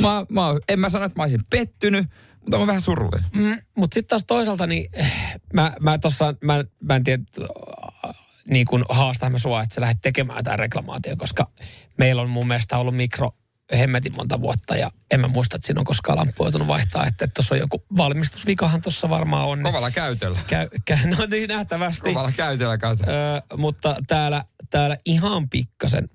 Mä, 0.00 0.26
mä, 0.28 0.42
en 0.68 0.80
mä 0.80 0.90
sano, 0.90 1.04
että 1.04 1.18
mä 1.18 1.22
olisin 1.22 1.40
pettynyt, 1.50 2.06
mutta 2.40 2.56
mä 2.56 2.58
oon 2.58 2.66
vähän 2.66 2.80
surullinen. 2.80 3.30
Mm, 3.36 3.58
mutta 3.76 3.94
sitten 3.94 4.08
taas 4.08 4.24
toisaalta, 4.26 4.66
niin 4.66 4.88
eh, 4.92 5.12
mä, 5.52 5.72
mä 5.80 5.98
tossa, 5.98 6.34
mä, 6.44 6.64
mä 6.80 6.96
en 6.96 7.04
tiedä, 7.04 7.22
äh, 7.40 8.14
niin 8.50 8.66
kuin 8.66 8.84
haastan 8.88 9.32
mä 9.32 9.38
sua, 9.38 9.62
että 9.62 9.74
sä 9.74 9.80
lähdet 9.80 10.00
tekemään 10.02 10.38
jotain 10.38 10.58
reklamaatio, 10.58 11.16
koska 11.16 11.50
meillä 11.98 12.22
on 12.22 12.30
mun 12.30 12.48
mielestä 12.48 12.78
ollut 12.78 12.96
mikro 12.96 13.30
hemmetin 13.78 14.14
monta 14.16 14.40
vuotta 14.40 14.76
ja 14.76 14.90
en 15.10 15.20
mä 15.20 15.28
muista, 15.28 15.56
että 15.56 15.66
siinä 15.66 15.80
on 15.80 15.84
koskaan 15.84 16.18
lamppu 16.18 16.44
joutunut 16.44 16.68
vaihtaa, 16.68 17.06
että 17.06 17.26
tuossa 17.26 17.54
on 17.54 17.58
joku 17.58 17.84
valmistusvikahan 17.96 18.82
tuossa 18.82 19.08
varmaan 19.08 19.48
on. 19.48 19.62
Kovalla 19.62 19.90
käytöllä. 19.90 20.38
Käy, 20.46 20.68
käy, 20.84 20.98
no 21.06 21.26
niin, 21.26 21.48
nähtävästi. 21.48 22.08
Kovalla 22.12 22.32
käytöllä 22.32 22.78
kautta. 22.78 23.10
Öö, 23.10 23.40
mutta 23.56 23.96
täällä, 24.06 24.44
täällä 24.70 24.96
ihan 25.04 25.48
pikkasen, 25.48 26.08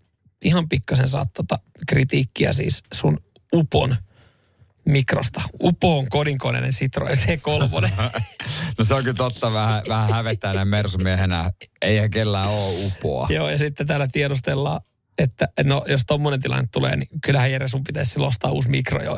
ihan 0.43 0.69
pikkasen 0.69 1.07
saat 1.07 1.33
tota 1.33 1.59
kritiikkiä 1.87 2.53
siis 2.53 2.83
sun 2.93 3.19
Upon 3.53 3.95
mikrosta. 4.85 5.41
Upo 5.63 5.99
on 5.99 6.09
kodinkoneinen 6.09 6.71
Citroen 6.71 7.17
C3. 7.17 7.89
No 8.77 8.85
se 8.85 8.93
on 8.93 9.03
kyllä 9.03 9.15
totta, 9.15 9.53
vähän, 9.53 9.83
vähän 9.87 10.09
hävettää 10.09 10.53
näin 10.53 10.67
mersumiehenä. 10.67 11.51
Eihän 11.81 12.11
kellään 12.11 12.49
ole 12.49 12.85
upoa. 12.85 13.27
Joo, 13.29 13.49
ja 13.49 13.57
sitten 13.57 13.87
täällä 13.87 14.07
tiedustellaan, 14.11 14.81
että 15.17 15.47
no 15.63 15.85
jos 15.87 16.05
tommonen 16.05 16.41
tilanne 16.41 16.67
tulee, 16.71 16.95
niin 16.95 17.07
kyllähän 17.21 17.51
Jere 17.51 17.67
sun 17.67 17.83
pitäisi 17.83 18.11
silloin 18.11 18.27
ostaa 18.27 18.51
uusi 18.51 18.69
mikro 18.69 19.03
jo. 19.03 19.17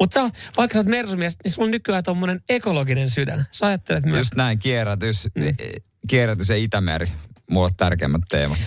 Mutta 0.00 0.30
vaikka 0.56 0.74
sä 0.74 0.78
oot 0.80 0.86
mersumies, 0.86 1.36
niin 1.44 1.52
sulla 1.52 1.66
on 1.66 1.70
nykyään 1.70 2.04
tommonen 2.04 2.40
ekologinen 2.48 3.10
sydän. 3.10 3.46
Sä 3.50 3.66
ajattelet 3.66 4.04
myös, 4.04 4.18
Just 4.18 4.34
näin, 4.34 4.58
kierrätys, 4.58 5.28
mm. 5.34 5.44
kierrätys 6.08 6.48
ja 6.48 6.56
Itämeri. 6.56 7.12
Mulle 7.50 7.70
tärkeimmät 7.76 8.22
teemat. 8.28 8.58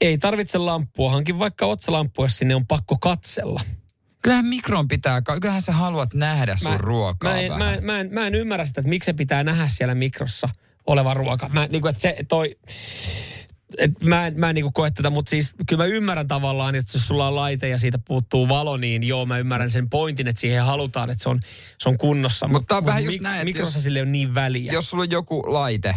ei 0.00 0.18
tarvitse 0.18 0.58
lamppua, 0.58 1.10
hankin 1.10 1.38
vaikka 1.38 1.66
otsalamppu, 1.66 2.22
jos 2.22 2.36
sinne 2.36 2.54
on 2.54 2.66
pakko 2.66 2.98
katsella. 2.98 3.60
Kyllähän 4.22 4.46
mikroon 4.46 4.88
pitää, 4.88 5.22
kyllähän 5.40 5.62
sä 5.62 5.72
haluat 5.72 6.14
nähdä 6.14 6.56
sun 6.56 6.80
ruokaa 6.80 7.32
mä, 7.32 7.40
en, 7.40 7.50
vähän. 7.50 7.66
mä, 7.66 7.74
en, 7.74 7.84
mä, 7.84 8.00
en, 8.00 8.08
mä 8.12 8.26
en 8.26 8.34
ymmärrä 8.34 8.66
sitä, 8.66 8.80
että 8.80 8.88
miksi 8.88 9.06
se 9.06 9.12
pitää 9.12 9.44
nähdä 9.44 9.68
siellä 9.68 9.94
mikrossa 9.94 10.48
oleva 10.86 11.14
ruoka. 11.14 11.48
Mä, 11.48 11.66
niin 11.66 11.82
kuin, 11.82 11.90
että 11.90 12.02
se 12.02 12.16
toi, 12.28 12.56
et 13.78 13.90
mä 14.00 14.26
en, 14.26 14.40
mä 14.40 14.48
en 14.48 14.54
niin 14.54 14.72
koe 14.72 14.90
tätä, 14.90 15.10
mutta 15.10 15.30
siis 15.30 15.52
kyllä 15.68 15.82
mä 15.82 15.86
ymmärrän 15.86 16.28
tavallaan, 16.28 16.74
että 16.74 16.96
jos 16.98 17.06
sulla 17.06 17.28
on 17.28 17.36
laite 17.36 17.68
ja 17.68 17.78
siitä 17.78 17.98
puuttuu 17.98 18.48
valo, 18.48 18.76
niin 18.76 19.02
joo, 19.02 19.26
mä 19.26 19.38
ymmärrän 19.38 19.70
sen 19.70 19.90
pointin, 19.90 20.28
että 20.28 20.40
siihen 20.40 20.64
halutaan, 20.64 21.10
että 21.10 21.22
se 21.22 21.28
on, 21.28 21.40
se 21.78 21.88
on 21.88 21.98
kunnossa. 21.98 22.48
Mutta 22.48 22.76
on 22.76 22.86
vähän 22.86 23.04
just 23.04 23.20
näin, 23.20 23.34
että 23.34 23.44
Mikrossa 23.44 23.76
jos- 23.76 23.84
sille 23.84 24.02
on 24.02 24.12
niin 24.12 24.34
väliä. 24.34 24.72
Jos 24.72 24.90
sulla 24.90 25.02
on 25.02 25.10
joku 25.10 25.44
laite 25.46 25.94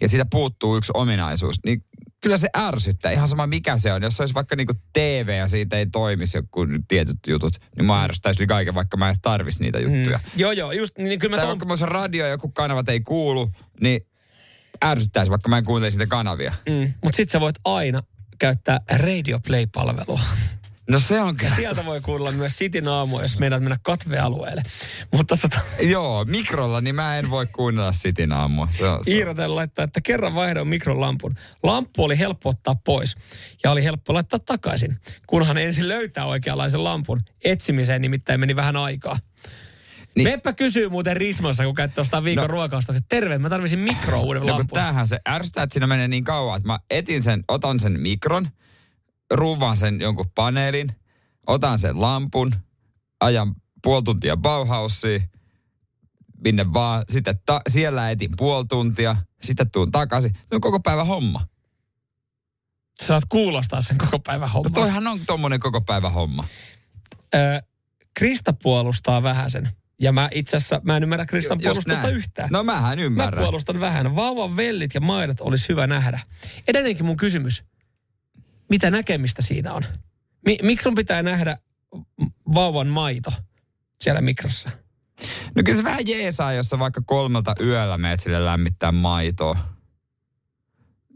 ja 0.00 0.08
siitä 0.08 0.26
puuttuu 0.30 0.76
yksi 0.76 0.92
ominaisuus, 0.94 1.56
niin 1.64 1.84
kyllä 2.22 2.38
se 2.38 2.48
ärsyttää. 2.56 3.12
Ihan 3.12 3.28
sama 3.28 3.46
mikä 3.46 3.78
se 3.78 3.92
on. 3.92 4.02
Jos 4.02 4.16
se 4.16 4.22
olisi 4.22 4.34
vaikka 4.34 4.56
niinku 4.56 4.72
TV 4.92 5.34
ja 5.38 5.48
siitä 5.48 5.76
ei 5.76 5.86
toimisi 5.86 6.38
joku 6.38 6.66
tietyt 6.88 7.18
jutut, 7.28 7.56
niin 7.76 7.86
mä 7.86 8.04
ärsyttäisi 8.04 8.42
yli 8.42 8.46
kaiken, 8.46 8.74
vaikka 8.74 8.96
mä 8.96 9.04
en 9.04 9.08
edes 9.08 9.18
tarvisi 9.22 9.62
niitä 9.62 9.78
juttuja. 9.78 10.18
Mm. 10.18 10.30
Joo, 10.40 10.52
joo, 10.52 10.72
just 10.72 10.98
niin 10.98 11.18
kyllä 11.18 11.36
mä 11.36 11.42
Tai 11.42 11.56
tuon, 11.56 11.68
vaikka 11.68 11.86
radio 11.86 12.24
ja 12.24 12.30
joku 12.30 12.48
kanavat 12.48 12.88
ei 12.88 13.00
kuulu, 13.00 13.50
niin 13.80 14.00
ärsyttäisi, 14.84 15.30
vaikka 15.30 15.48
mä 15.48 15.58
en 15.58 15.64
kuuntelisi 15.64 15.94
sitä 15.94 16.06
kanavia. 16.06 16.54
mm, 16.68 16.94
mutta 17.04 17.16
sit 17.16 17.30
sä 17.30 17.40
voit 17.40 17.56
aina 17.64 18.02
käyttää 18.38 18.80
Radio 18.98 19.40
Play-palvelua. 19.40 20.20
No 20.90 20.98
se 20.98 21.20
on 21.20 21.28
Ja 21.28 21.34
kyllä. 21.34 21.54
sieltä 21.56 21.84
voi 21.84 22.00
kuulla 22.00 22.32
myös 22.32 22.52
Cityn 22.52 22.88
aamu, 22.88 23.20
jos 23.20 23.38
meidät 23.38 23.62
mennä 23.62 23.76
katvealueelle. 23.82 24.62
Mutta 25.12 25.36
tota, 25.36 25.60
Joo, 25.80 26.24
mikrolla, 26.24 26.80
niin 26.80 26.94
mä 26.94 27.18
en 27.18 27.30
voi 27.30 27.46
kuunnella 27.46 27.92
Sitin 27.92 28.32
aamua. 28.32 28.68
Se 28.70 28.88
on, 28.88 29.04
se 29.04 29.10
on. 29.10 29.16
Iiroten 29.16 29.56
laittaa, 29.56 29.84
että 29.84 30.00
kerran 30.00 30.34
vaihdoin 30.34 30.68
mikrolampun. 30.68 31.34
Lamppu 31.62 32.04
oli 32.04 32.18
helppo 32.18 32.48
ottaa 32.50 32.74
pois 32.74 33.16
ja 33.64 33.70
oli 33.70 33.84
helppo 33.84 34.14
laittaa 34.14 34.38
takaisin, 34.38 34.96
kunhan 35.26 35.58
ensin 35.58 35.88
löytää 35.88 36.24
oikeanlaisen 36.26 36.84
lampun. 36.84 37.22
Etsimiseen 37.44 38.02
nimittäin 38.02 38.40
meni 38.40 38.56
vähän 38.56 38.76
aikaa. 38.76 39.18
Niin. 40.16 40.28
Meppä 40.28 40.52
kysyy 40.52 40.88
muuten 40.88 41.16
Rismassa, 41.16 41.64
kun 41.64 41.74
käytte 41.74 42.00
ostaa 42.00 42.24
viikon 42.24 42.42
No. 42.42 42.46
no. 42.48 42.52
ruokaostokset. 42.52 43.04
Terve, 43.08 43.38
mä 43.38 43.48
tarvisin 43.48 43.78
mikro 43.78 44.20
uuden 44.20 44.42
No 44.46 44.60
tämähän 44.72 45.06
se 45.08 45.18
ärsyttää, 45.28 45.62
että 45.64 45.74
siinä 45.74 45.86
menee 45.86 46.08
niin 46.08 46.24
kauan, 46.24 46.56
että 46.56 46.66
mä 46.66 46.78
etin 46.90 47.22
sen, 47.22 47.44
otan 47.48 47.80
sen 47.80 48.00
mikron, 48.00 48.48
ruuvaan 49.30 49.76
sen 49.76 50.00
jonkun 50.00 50.30
paneelin, 50.34 50.92
otan 51.46 51.78
sen 51.78 52.00
lampun, 52.00 52.54
ajan 53.20 53.54
puoli 53.82 54.02
tuntia 54.02 54.36
Bauhausiin, 54.36 55.30
minne 56.44 56.72
vaan, 56.72 57.02
sitten 57.08 57.40
ta- 57.46 57.60
siellä 57.70 58.10
etin 58.10 58.30
puoli 58.36 58.66
tuntia, 58.68 59.16
sitten 59.42 59.70
tuun 59.70 59.90
takaisin. 59.92 60.30
Se 60.34 60.54
on 60.54 60.60
koko 60.60 60.80
päivä 60.80 61.04
homma. 61.04 61.46
Sä 63.00 63.06
saat 63.06 63.24
kuulostaa 63.28 63.80
sen 63.80 63.98
koko 63.98 64.18
päivän 64.18 64.48
No 64.48 64.52
homman. 64.52 64.72
toihan 64.72 65.06
on 65.06 65.20
tommonen 65.26 65.60
koko 65.60 65.80
päivä 65.80 66.10
homma. 66.10 66.44
Ö, 67.34 67.38
Krista 68.14 68.52
puolustaa 68.52 69.22
vähän 69.22 69.50
sen. 69.50 69.68
Ja 70.00 70.12
mä 70.12 70.28
itse 70.32 70.56
asiassa, 70.56 70.80
mä 70.84 70.96
en 70.96 71.02
ymmärrä 71.02 71.26
Kristan 71.26 71.58
puolustusta 71.62 72.08
yhtään. 72.08 72.48
No 72.52 72.64
mähän 72.64 72.98
Mä 72.98 73.04
ymmärrän. 73.04 73.42
puolustan 73.42 73.80
vähän. 73.80 74.16
Vauvan 74.16 74.56
vellit 74.56 74.94
ja 74.94 75.00
maidot 75.00 75.40
olisi 75.40 75.68
hyvä 75.68 75.86
nähdä. 75.86 76.20
Edelleenkin 76.68 77.06
mun 77.06 77.16
kysymys. 77.16 77.64
Mitä 78.70 78.90
näkemistä 78.90 79.42
siinä 79.42 79.72
on? 79.74 79.82
Mi- 80.46 80.58
miksi 80.62 80.82
sun 80.82 80.94
pitää 80.94 81.22
nähdä 81.22 81.56
vauvan 82.54 82.86
maito 82.88 83.32
siellä 84.00 84.20
mikrossa? 84.20 84.70
No 85.54 85.62
kyllä 85.62 85.78
se 85.78 85.84
vähän 85.84 86.06
jeesaa, 86.06 86.52
jos 86.52 86.68
sä 86.68 86.78
vaikka 86.78 87.02
kolmelta 87.06 87.54
yöllä 87.60 87.98
meet 87.98 88.20
sille 88.20 88.44
lämmittää 88.44 88.92
maitoa. 88.92 89.58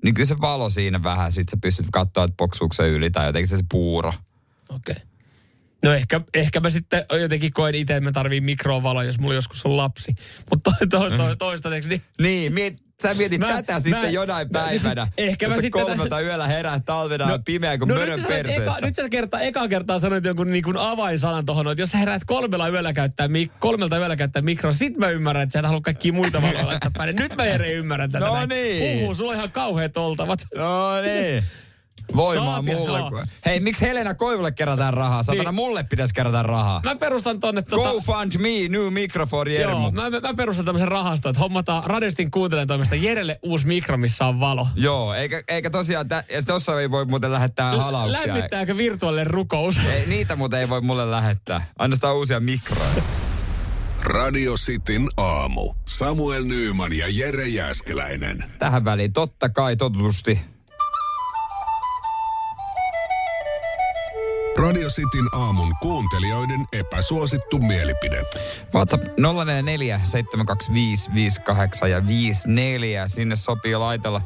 Niin 0.04 0.14
kyllä 0.14 0.26
se 0.26 0.40
valo 0.40 0.70
siinä 0.70 1.02
vähän, 1.02 1.32
sit 1.32 1.48
sä 1.48 1.56
pystyt 1.62 1.86
katsoa, 1.92 2.24
että 2.24 2.34
poksuuko 2.36 2.72
se 2.72 2.88
yli 2.88 3.10
tai 3.10 3.26
jotenkin 3.26 3.48
se, 3.48 3.56
se 3.56 3.64
puuro. 3.70 4.12
Okei. 4.68 4.92
Okay. 4.92 5.09
No 5.84 5.92
ehkä, 5.92 6.20
ehkä 6.34 6.60
mä 6.60 6.70
sitten 6.70 7.04
jotenkin 7.20 7.52
koen 7.52 7.74
itse, 7.74 7.92
että 7.96 8.04
mä 8.04 8.12
tarviin 8.12 8.44
mikrovaloa, 8.44 9.04
jos 9.04 9.18
mulla 9.18 9.34
joskus 9.34 9.66
on 9.66 9.76
lapsi. 9.76 10.14
Mutta 10.50 10.70
to, 10.90 10.98
to, 11.10 11.16
to, 11.16 11.36
toistaiseksi, 11.36 11.88
niin 11.88 12.02
Niin, 12.22 12.52
miet, 12.52 12.74
sä 13.02 13.14
mietit 13.14 13.40
Mä- 13.40 13.48
tätä 13.48 13.72
mä- 13.72 13.80
sitten 13.80 14.12
jonain 14.12 14.48
mä- 14.52 14.60
päivänä. 14.60 15.08
ehkä 15.18 15.48
mä 15.48 15.54
sitten- 15.54 15.70
kolmelta 15.70 16.20
yöllä 16.20 16.46
herää 16.46 16.80
talvena 16.80 17.28
no, 17.28 17.38
pimeä 17.44 17.78
kuin 17.78 17.88
no, 17.88 17.94
nyt 17.94 18.02
mörön 18.02 18.20
sanoit 18.20 18.36
perseessä. 18.42 18.62
eka, 18.64 18.86
nyt 18.86 18.94
sä 18.96 19.08
kertaa, 19.08 19.40
eka 19.40 19.68
kertaa 19.68 19.98
sanoit 19.98 20.24
jonkun 20.24 20.50
niin 20.52 20.64
kuin 20.64 20.76
avainsanan 20.76 21.46
tohon, 21.46 21.70
että 21.70 21.82
jos 21.82 21.90
sä 21.90 21.98
heräät 21.98 22.22
kolmella 22.26 22.68
yöllä 22.68 22.92
käyttää, 22.92 23.28
mik, 23.28 23.52
kolmelta 23.58 23.98
yöllä 23.98 24.16
käyttää 24.16 24.42
mikroa, 24.42 24.72
sit 24.72 24.96
mä 24.96 25.08
ymmärrän, 25.08 25.42
että 25.42 25.52
sä 25.52 25.58
et 25.58 25.66
halua 25.66 25.80
kaikkia 25.80 26.12
muita 26.12 26.42
valoja 26.42 26.66
laittaa 26.66 26.90
päälle. 26.96 27.12
Nyt 27.12 27.36
mä 27.36 27.44
Jere 27.46 27.72
ymmärrän 27.72 28.10
tätä. 28.12 28.24
No 28.26 28.34
näin. 28.34 28.48
niin. 28.48 29.04
Uhu, 29.04 29.14
sulla 29.14 29.30
on 29.30 29.36
ihan 29.36 29.52
kauheat 29.52 29.96
oltavat. 29.96 30.46
No 30.56 31.00
niin. 31.02 31.44
Voimaa 32.16 32.54
Saapi, 32.54 32.74
mulle. 32.74 32.98
joo. 32.98 33.10
kun- 33.10 33.26
Hei, 33.46 33.60
miksi 33.60 33.84
Helena 33.84 34.14
Koivulle 34.14 34.52
kerätään 34.52 34.94
rahaa? 34.94 35.22
Satana, 35.22 35.42
Niin. 35.50 35.54
mulle 35.54 35.82
pitäisi 35.84 36.14
kerätä 36.14 36.42
rahaa. 36.42 36.80
Mä 36.84 36.96
perustan 36.96 37.40
tonne 37.40 37.62
tota... 37.62 37.90
Go 37.92 38.00
fund 38.00 38.32
me, 38.38 38.68
new 38.68 38.92
micro 38.92 39.26
for 39.26 39.48
Jermu. 39.48 39.80
Joo, 39.82 39.90
mä, 39.90 40.10
mä, 40.10 40.20
mä 40.20 40.34
perustan 40.34 40.64
tämmöisen 40.64 40.88
rahaston, 40.88 41.30
että 41.30 41.40
hommataan 41.40 41.84
Radistin 41.84 42.30
kuuntelijan 42.30 42.68
toimesta 42.68 42.94
Jerelle 42.94 43.38
uusi 43.42 43.66
mikro, 43.66 43.96
missä 43.96 44.26
on 44.26 44.40
valo. 44.40 44.66
Joo, 44.76 45.14
eikä, 45.14 45.42
eikä 45.48 45.70
tosiaan, 45.70 46.08
tä, 46.08 46.24
ja 46.32 46.42
tossa 46.42 46.80
ei 46.80 46.90
voi 46.90 47.04
muuten 47.04 47.32
lähettää 47.32 47.76
halauksia. 47.76 48.26
Lämmittääkö 48.34 48.76
virtuaalinen 48.76 49.26
rukous? 49.26 49.78
Ei, 49.78 50.06
niitä 50.06 50.36
muuten 50.36 50.60
ei 50.60 50.68
voi 50.68 50.80
mulle 50.80 51.10
lähettää. 51.10 51.66
Ainoastaan 51.78 52.16
uusia 52.16 52.40
mikroja. 52.40 53.02
Radio 54.02 54.54
Cityn 54.54 55.08
aamu. 55.16 55.74
Samuel 55.88 56.44
Nyyman 56.44 56.92
ja 56.92 57.06
Jere 57.08 57.48
Jäskeläinen. 57.48 58.44
Tähän 58.58 58.84
väliin 58.84 59.12
totta 59.12 59.48
kai 59.48 59.76
totutusti. 59.76 60.40
Radio 64.60 64.88
Cityn 64.88 65.28
aamun 65.32 65.76
kuuntelijoiden 65.80 66.64
epäsuosittu 66.72 67.58
mielipide. 67.58 68.22
WhatsApp 68.74 69.04
044 69.18 70.00
725 70.04 71.10
58 71.14 71.90
ja 71.90 72.06
54. 72.06 73.08
Sinne 73.08 73.36
sopii 73.36 73.76
laitella 73.76 74.22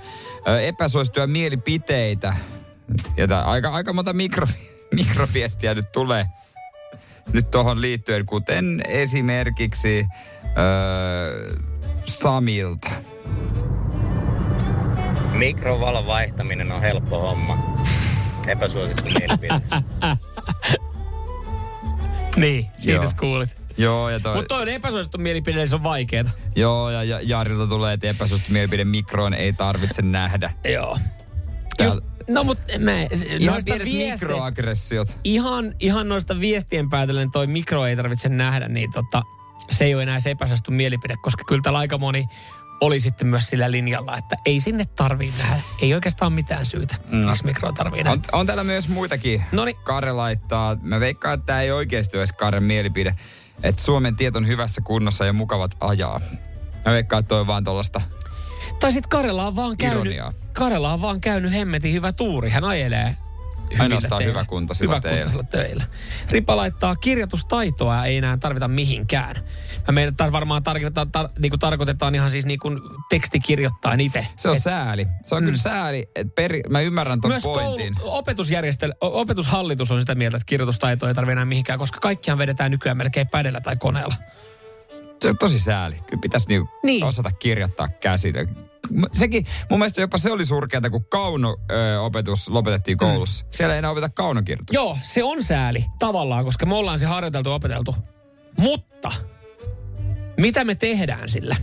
epäsuosittuja 0.63 1.27
mielipiteitä. 1.27 2.37
Ja 3.17 3.29
tää, 3.29 3.43
aika, 3.43 3.69
aika 3.69 3.93
monta 3.93 4.13
mikro, 4.13 4.47
mikroviestiä 5.01 5.75
nyt 5.75 5.93
tulee 5.93 6.27
nyt 7.33 7.51
tuohon 7.51 7.81
liittyen, 7.81 8.27
kuten 8.27 8.83
esimerkiksi 8.89 10.07
ö, 10.45 11.57
Samilta. 12.05 12.91
Mikrovalon 15.33 16.07
vaihtaminen 16.07 16.73
on 16.73 16.81
helppo 16.81 17.19
homma. 17.19 17.59
Epäsuosittu 18.47 19.03
mielipide. 19.05 19.61
Niin, 22.37 22.67
siitä 22.79 23.05
kuulit. 23.21 23.57
Joo, 23.77 24.11
ja 24.11 24.21
toi, 24.21 24.35
Mutta 24.37 24.55
toi 24.55 24.63
on 24.63 24.69
epäsuosittu 24.69 25.19
mielipide, 25.19 25.59
niin 25.59 25.69
se 25.69 25.75
on 25.75 25.83
vaikeeta. 25.83 26.31
joo, 26.57 26.91
ja, 26.91 27.05
ja 27.05 27.21
Jarilta 27.23 27.67
tulee, 27.67 27.93
että 27.95 28.07
epäsuosittu 28.07 28.53
mielipide 28.53 28.85
mikroon 28.85 29.35
ei 29.35 29.53
tarvitse 29.53 30.03
nähdä. 30.03 30.51
Joo. 30.73 30.99
Täällä- 31.77 31.95
Just, 31.95 32.07
no 32.31 32.45
mut 32.45 32.59
mä, 32.79 32.93
Ihan 33.01 33.09
noista 33.47 33.65
pienet 33.65 33.85
viesteistä, 33.85 34.27
mikroaggressiot. 34.27 35.17
ihan, 35.25 35.75
ihan 35.81 36.09
noista 36.09 36.41
viestien 36.41 36.91
päätellen 36.91 37.31
toi 37.31 37.47
mikro 37.47 37.87
ei 37.87 37.97
tarvitse 37.97 38.29
nähdä, 38.29 38.69
niin 38.69 38.93
tota, 38.93 39.23
se 39.71 39.85
ei 39.85 39.95
ole 39.95 40.03
enää 40.03 40.21
se 40.21 40.31
epäsuosittu 40.31 40.71
mielipide, 40.71 41.15
koska 41.23 41.45
kyllä 41.49 41.63
täällä 41.63 41.79
aika 41.79 41.99
moni 41.99 42.27
oli 42.81 43.01
sitten 43.01 43.29
myös 43.29 43.47
sillä 43.47 43.71
linjalla, 43.71 44.17
että 44.17 44.37
ei 44.47 44.61
sinne 44.61 44.85
tarvii 44.85 45.33
nähdä. 45.39 45.61
Ei 45.83 45.95
oikeastaan 45.95 46.33
mitään 46.33 46.67
syytä, 46.67 46.97
mm. 47.11 47.23
jos 47.23 47.45
mikroa 47.45 47.73
tarvii 47.73 48.03
nähdä. 48.03 48.21
On, 48.33 48.41
on 48.41 48.47
täällä 48.47 48.65
myös 48.65 48.89
muitakin. 48.89 49.45
Noniin. 49.53 49.77
Kare 49.85 50.13
laittaa, 50.13 50.77
mä 50.83 51.01
veikkaan, 51.01 51.35
että 51.35 51.47
tämä 51.47 51.61
ei 51.61 51.73
oikeasti 51.73 52.19
olisi 52.19 52.35
Karen 52.35 52.63
mielipide, 52.63 53.15
että 53.63 53.83
Suomen 53.83 54.17
tiet 54.17 54.37
on 54.37 54.47
hyvässä 54.47 54.81
kunnossa 54.81 55.25
ja 55.25 55.33
mukavat 55.33 55.77
ajaa. 55.81 56.21
Mä 56.85 56.93
veikkaan, 56.93 57.21
että 57.21 57.29
toi 57.29 57.41
on 57.41 57.47
vaan 57.47 57.65
tuollaista. 57.65 58.01
Tai 58.81 58.93
sitten 58.93 59.09
Karela 59.09 59.47
on 59.47 59.57
vaan 59.57 59.77
käynyt. 59.77 60.15
Karela 60.53 60.93
on 60.93 61.03
vaan 61.03 61.21
käynyt 61.21 61.53
hemmetin 61.53 61.93
hyvä 61.93 62.13
tuuri. 62.13 62.51
Hän 62.51 62.65
ajelee 62.65 63.17
Ainoastaan 63.79 64.19
teillä. 64.19 64.33
hyväkuntoisilla 64.33 64.95
Hyväkuntoisilla 65.05 65.45
töillä. 65.45 65.85
Ripa 66.31 66.57
laittaa, 66.57 66.97
kirjoitustaitoa 66.97 68.05
ei 68.05 68.17
enää 68.17 68.37
tarvita 68.37 68.69
mihinkään. 68.69 69.37
Mä 69.89 69.93
meidän 69.93 70.15
tar- 70.23 70.33
varmaan 70.33 70.63
tarkoitetaan, 70.63 71.07
tar- 71.07 71.31
niinku 71.39 71.59
tarkoitetaan 71.59 72.15
ihan 72.15 72.31
siis 72.31 72.47
niinku 72.47 72.71
tekstikirjoittain 73.11 74.01
itse. 74.01 74.27
Se 74.37 74.51
on 74.51 74.61
sääli. 74.61 75.07
Se 75.23 75.35
on 75.35 75.43
mm. 75.43 75.47
kyllä 75.47 75.59
sääli. 75.59 76.09
Et 76.15 76.35
peri, 76.35 76.63
mä 76.71 76.81
ymmärrän 76.81 77.21
ton 77.21 77.31
Myös 77.31 77.43
pointin. 77.43 77.95
koulu, 77.95 78.17
opetusjärjestel- 78.23 78.97
opetushallitus 79.01 79.91
on 79.91 80.01
sitä 80.01 80.15
mieltä, 80.15 80.37
että 80.37 80.47
kirjoitustaitoa 80.47 81.09
ei 81.09 81.15
tarvitse 81.15 81.33
enää 81.33 81.45
mihinkään, 81.45 81.79
koska 81.79 81.99
kaikkihan 82.01 82.39
vedetään 82.39 82.71
nykyään 82.71 82.97
melkein 82.97 83.29
pädellä 83.29 83.61
tai 83.61 83.77
koneella. 83.77 84.15
Se 85.23 85.29
on 85.29 85.39
tosi 85.39 85.59
sääli. 85.59 85.95
Kyllä 86.07 86.21
pitäisi 86.21 86.49
niinku 86.49 86.69
Niin. 86.83 87.05
osata 87.05 87.31
kirjoittaa 87.31 87.89
käsillä. 87.89 88.41
Sekin, 89.13 89.47
mun 89.71 89.79
mielestä 89.79 90.01
jopa 90.01 90.19
se 90.19 90.33
oli 90.33 90.47
surkeata, 90.47 90.91
kun 90.91 91.05
kauno-opetus 91.05 92.49
lopetettiin 92.49 92.99
koulussa. 92.99 93.45
Mm. 93.45 93.49
Siellä 93.51 93.75
ei 93.75 93.79
enää 93.79 93.91
opeta 93.91 94.09
kaunokirjoitusta. 94.09 94.75
Joo, 94.75 94.99
se 95.03 95.25
on 95.25 95.43
sääli 95.43 95.87
tavallaan, 95.99 96.45
koska 96.45 96.67
me 96.67 96.75
ollaan 96.75 96.99
se 96.99 97.07
harjoiteltu 97.07 97.53
opeteltu. 97.53 97.95
Mutta 98.59 99.13
mitä 100.37 100.65
me 100.65 100.75
tehdään 100.75 101.29
sillä? 101.29 101.57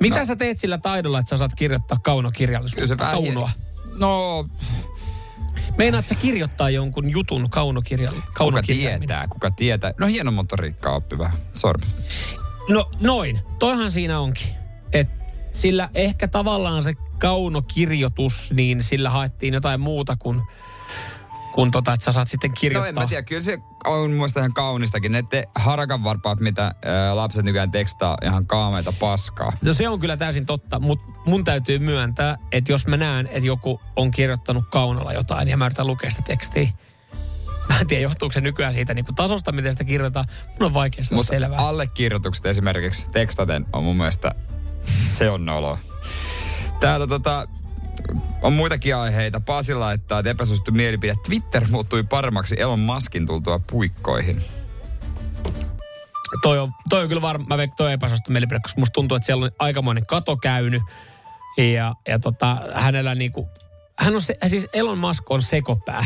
Mitä 0.00 0.18
no. 0.18 0.24
sä 0.24 0.36
teet 0.36 0.58
sillä 0.58 0.78
taidolla, 0.78 1.18
että 1.18 1.30
sä 1.30 1.34
osaat 1.34 1.54
kirjoittaa 1.54 1.98
kaunokirjallisuutta, 1.98 2.86
se 2.86 2.98
vähän... 2.98 3.14
kaunoa? 3.14 3.50
No, 3.98 4.46
Meinaat 5.78 6.06
sä 6.06 6.14
kirjoittaa 6.14 6.70
jonkun 6.70 7.10
jutun 7.10 7.50
kaunokirjalla? 7.50 8.22
kuka 8.38 8.62
tietää, 8.62 9.28
kuka 9.28 9.50
tietää. 9.50 9.92
No 10.00 10.06
hieno 10.06 10.30
motoriikka 10.30 10.94
oppi 10.94 11.18
vähän. 11.18 11.36
Sormet. 11.54 11.94
No 12.68 12.90
noin, 13.00 13.40
toihan 13.58 13.90
siinä 13.90 14.20
onkin. 14.20 14.48
Et 14.92 15.08
sillä 15.54 15.88
ehkä 15.94 16.28
tavallaan 16.28 16.82
se 16.82 16.94
kaunokirjoitus, 17.18 18.50
niin 18.52 18.82
sillä 18.82 19.10
haettiin 19.10 19.54
jotain 19.54 19.80
muuta 19.80 20.16
kuin, 20.16 20.42
kuin 21.52 21.70
tota, 21.70 21.92
että 21.92 22.04
sä 22.04 22.12
saat 22.12 22.28
sitten 22.28 22.50
No 22.50 22.54
kirjoittaa. 22.60 22.88
en 22.88 22.94
mä 22.94 23.06
tiedä, 23.06 23.22
kyllä 23.22 23.42
se 23.42 23.58
on 23.86 24.00
mun 24.00 24.10
mielestä 24.10 24.40
ihan 24.40 24.54
kaunistakin. 24.54 25.12
Ne 25.12 25.22
te 25.22 25.44
harakan 25.54 26.04
varpaat, 26.04 26.40
mitä 26.40 26.62
ää, 26.84 27.16
lapset 27.16 27.44
nykyään 27.44 27.70
tekstaa, 27.70 28.16
ihan 28.24 28.46
kaameita 28.46 28.92
paskaa. 29.00 29.52
No 29.62 29.74
se 29.74 29.88
on 29.88 30.00
kyllä 30.00 30.16
täysin 30.16 30.46
totta, 30.46 30.80
mutta 30.80 31.04
mun 31.26 31.44
täytyy 31.44 31.78
myöntää, 31.78 32.36
että 32.52 32.72
jos 32.72 32.86
mä 32.86 32.96
näen, 32.96 33.26
että 33.26 33.46
joku 33.46 33.80
on 33.96 34.10
kirjoittanut 34.10 34.64
kaunalla 34.70 35.12
jotain 35.12 35.48
ja 35.48 35.56
mä 35.56 35.66
yritän 35.66 35.86
lukea 35.86 36.10
sitä 36.10 36.22
tekstiä, 36.22 36.68
mä 37.68 37.80
en 37.80 37.86
tiedä 37.86 38.02
johtuuko 38.02 38.32
se 38.32 38.40
nykyään 38.40 38.72
siitä 38.72 38.94
niin 38.94 39.04
kuin 39.04 39.14
tasosta, 39.14 39.52
miten 39.52 39.72
sitä 39.72 39.84
kirjoitetaan. 39.84 40.26
Mun 40.60 40.66
on 40.66 40.74
vaikea 40.74 41.04
saada 41.04 41.16
Mutta 41.16 41.30
selvää. 41.30 41.58
allekirjoitukset 41.58 42.46
esimerkiksi 42.46 43.06
tekstaten 43.12 43.66
on 43.72 43.84
mun 43.84 43.96
mielestä, 43.96 44.34
se 45.10 45.30
on 45.30 45.44
nolo. 45.44 45.78
Täällä 46.80 47.06
tota, 47.06 47.48
On 48.42 48.52
muitakin 48.52 48.96
aiheita. 48.96 49.40
Pasi 49.40 49.74
laittaa, 49.74 50.18
että 50.18 50.30
epäsuosittu 50.30 50.72
mielipide. 50.72 51.14
Twitter 51.26 51.66
muuttui 51.70 52.02
paremmaksi 52.02 52.56
Elon 52.58 52.80
Muskin 52.80 53.26
tultua 53.26 53.60
puikkoihin. 53.70 54.42
Toi 56.42 56.58
on, 56.58 56.72
toi 56.88 57.02
on 57.02 57.08
kyllä 57.08 57.22
varma, 57.22 57.56
mä 57.56 57.66
toi 57.76 57.92
epäsuosittu 57.92 58.32
mielipide, 58.32 58.60
koska 58.60 58.80
musta 58.80 58.92
tuntuu, 58.92 59.16
että 59.16 59.26
siellä 59.26 59.44
on 59.44 59.50
aikamoinen 59.58 60.06
kato 60.06 60.36
käynyt. 60.36 60.82
Ja, 61.56 61.94
ja 62.08 62.18
tota, 62.18 62.56
hänellä 62.74 63.14
niinku, 63.14 63.48
hän 63.98 64.14
on 64.14 64.20
se, 64.20 64.36
siis 64.46 64.68
Elon 64.72 64.98
Musk 64.98 65.30
on 65.30 65.42
sekopää. 65.42 66.04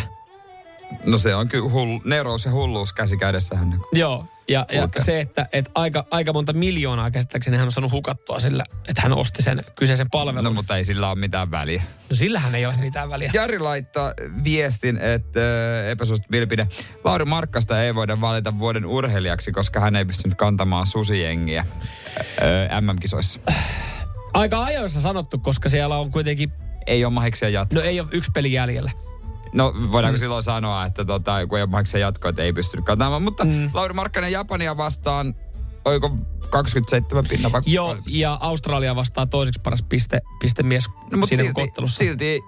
No 1.04 1.18
se 1.18 1.34
on 1.34 1.48
kyllä 1.48 1.70
hull, 1.70 1.98
neurous 2.04 2.44
ja 2.44 2.50
hulluus 2.50 2.92
käsi 2.92 3.16
kädessähän. 3.16 3.80
Joo, 3.92 4.24
ja, 4.48 4.66
ja 4.72 4.88
se, 5.02 5.20
että, 5.20 5.46
että 5.52 5.70
aika, 5.74 6.06
aika 6.10 6.32
monta 6.32 6.52
miljoonaa 6.52 7.10
käsittääkseni 7.10 7.56
hän 7.56 7.66
on 7.66 7.70
saanut 7.72 7.92
hukattua 7.92 8.40
sillä, 8.40 8.64
että 8.88 9.02
hän 9.02 9.12
osti 9.12 9.42
sen 9.42 9.64
kyseisen 9.76 10.10
palvelun. 10.10 10.44
No 10.44 10.50
No, 10.50 10.54
mutta 10.54 10.76
ei 10.76 10.84
sillä 10.84 11.10
ole 11.10 11.18
mitään 11.18 11.50
väliä. 11.50 11.82
no 12.10 12.16
sillähän 12.16 12.54
ei 12.54 12.66
ole 12.66 12.74
mitään 12.76 13.10
väliä. 13.10 13.30
Jari 13.34 13.58
laittaa 13.58 14.12
viestin, 14.44 14.96
että 14.98 15.40
äh, 15.84 15.90
epäsuosittu 15.90 16.28
mielipide. 16.30 16.68
Lauri 17.04 17.24
Markkasta 17.24 17.82
ei 17.82 17.94
voida 17.94 18.20
valita 18.20 18.58
vuoden 18.58 18.86
urheilijaksi, 18.86 19.52
koska 19.52 19.80
hän 19.80 19.96
ei 19.96 20.04
pystynyt 20.04 20.34
kantamaan 20.38 20.86
susijengiä 20.86 21.66
äh, 22.70 22.80
MM-kisoissa. 22.82 23.40
Aika 24.34 24.64
ajoissa 24.64 25.00
sanottu, 25.00 25.38
koska 25.38 25.68
siellä 25.68 25.96
on 25.98 26.10
kuitenkin, 26.10 26.52
Ei 26.86 27.04
ole 27.04 27.12
mahiksia 27.12 27.48
jatkoa. 27.48 27.82
no 27.82 27.88
ei 27.88 28.00
ole 28.00 28.08
yksi 28.12 28.30
peli 28.34 28.52
jäljellä. 28.52 28.90
No 29.52 29.74
voidaanko 29.92 30.16
mm. 30.16 30.20
silloin 30.20 30.42
sanoa, 30.42 30.86
että 30.86 31.04
tota, 31.04 31.46
kun 31.46 31.58
ei 31.58 31.62
ole 31.64 32.00
jatkoa, 32.00 32.28
että 32.28 32.42
ei 32.42 32.52
pystynyt 32.52 32.86
kantamaan. 32.86 33.22
Mutta 33.22 33.44
mm. 33.44 33.70
Lauri 33.74 33.94
Markkanen 33.94 34.32
Japania 34.32 34.76
vastaan, 34.76 35.34
oiko 35.84 36.16
27 36.50 37.24
pinna 37.28 37.52
vai 37.52 37.62
Joo, 37.66 37.96
ja 38.06 38.38
Australia 38.40 38.96
vastaa 38.96 39.26
toiseksi 39.26 39.60
paras 39.64 39.82
piste, 39.88 40.20
pistemies 40.40 40.88
No, 41.10 41.26
siinä 41.26 41.42
silti, 41.42 41.70
silti 41.86 42.40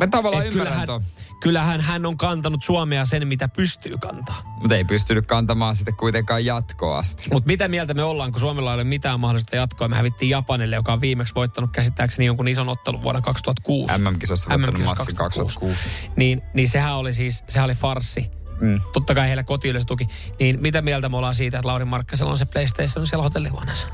mä 0.00 0.06
tavallaan 0.06 0.46
Et 0.46 0.52
ymmärrän 0.52 0.80
kyllähän. 0.80 1.04
Kyllähän 1.40 1.80
hän 1.80 2.06
on 2.06 2.16
kantanut 2.16 2.64
Suomea 2.64 3.04
sen, 3.04 3.28
mitä 3.28 3.48
pystyy 3.48 3.98
kantaa. 3.98 4.42
Mutta 4.60 4.76
ei 4.76 4.84
pystynyt 4.84 5.26
kantamaan 5.26 5.76
sitten 5.76 5.96
kuitenkaan 5.96 6.44
jatkoa 6.44 6.98
asti. 6.98 7.28
Mutta 7.32 7.46
mitä 7.46 7.68
mieltä 7.68 7.94
me 7.94 8.02
ollaan, 8.02 8.32
kun 8.32 8.40
Suomella 8.40 8.70
ei 8.70 8.74
ole 8.74 8.84
mitään 8.84 9.20
mahdollista 9.20 9.56
jatkoa? 9.56 9.88
Me 9.88 9.96
hävittiin 9.96 10.30
Japanille, 10.30 10.76
joka 10.76 10.92
on 10.92 11.00
viimeksi 11.00 11.34
voittanut 11.34 11.70
käsittääkseni 11.72 12.26
jonkun 12.26 12.48
ison 12.48 12.68
ottelun 12.68 13.02
vuonna 13.02 13.20
2006. 13.20 13.98
MM-kisossa 13.98 14.48
voittanut 14.48 14.74
MM-kisossa 14.74 14.96
matsin 14.96 15.16
2006. 15.16 15.88
Niin, 16.16 16.42
niin 16.54 16.68
sehän 16.68 16.96
oli 16.96 17.14
siis, 17.14 17.44
sehän 17.48 17.64
oli 17.64 17.74
farssi. 17.74 18.30
Mm. 18.60 18.80
Totta 18.92 19.14
kai 19.14 19.26
heillä 19.26 19.42
kotiyleisö 19.42 19.86
tuki. 19.86 20.08
Niin 20.38 20.58
mitä 20.60 20.82
mieltä 20.82 21.08
me 21.08 21.16
ollaan 21.16 21.34
siitä, 21.34 21.58
että 21.58 21.68
Lauri 21.68 21.84
Markkasella 21.84 22.32
on 22.32 22.38
se 22.38 22.44
PlayStation 22.44 23.06
siellä 23.06 23.22
hotellihuoneessa? 23.22 23.86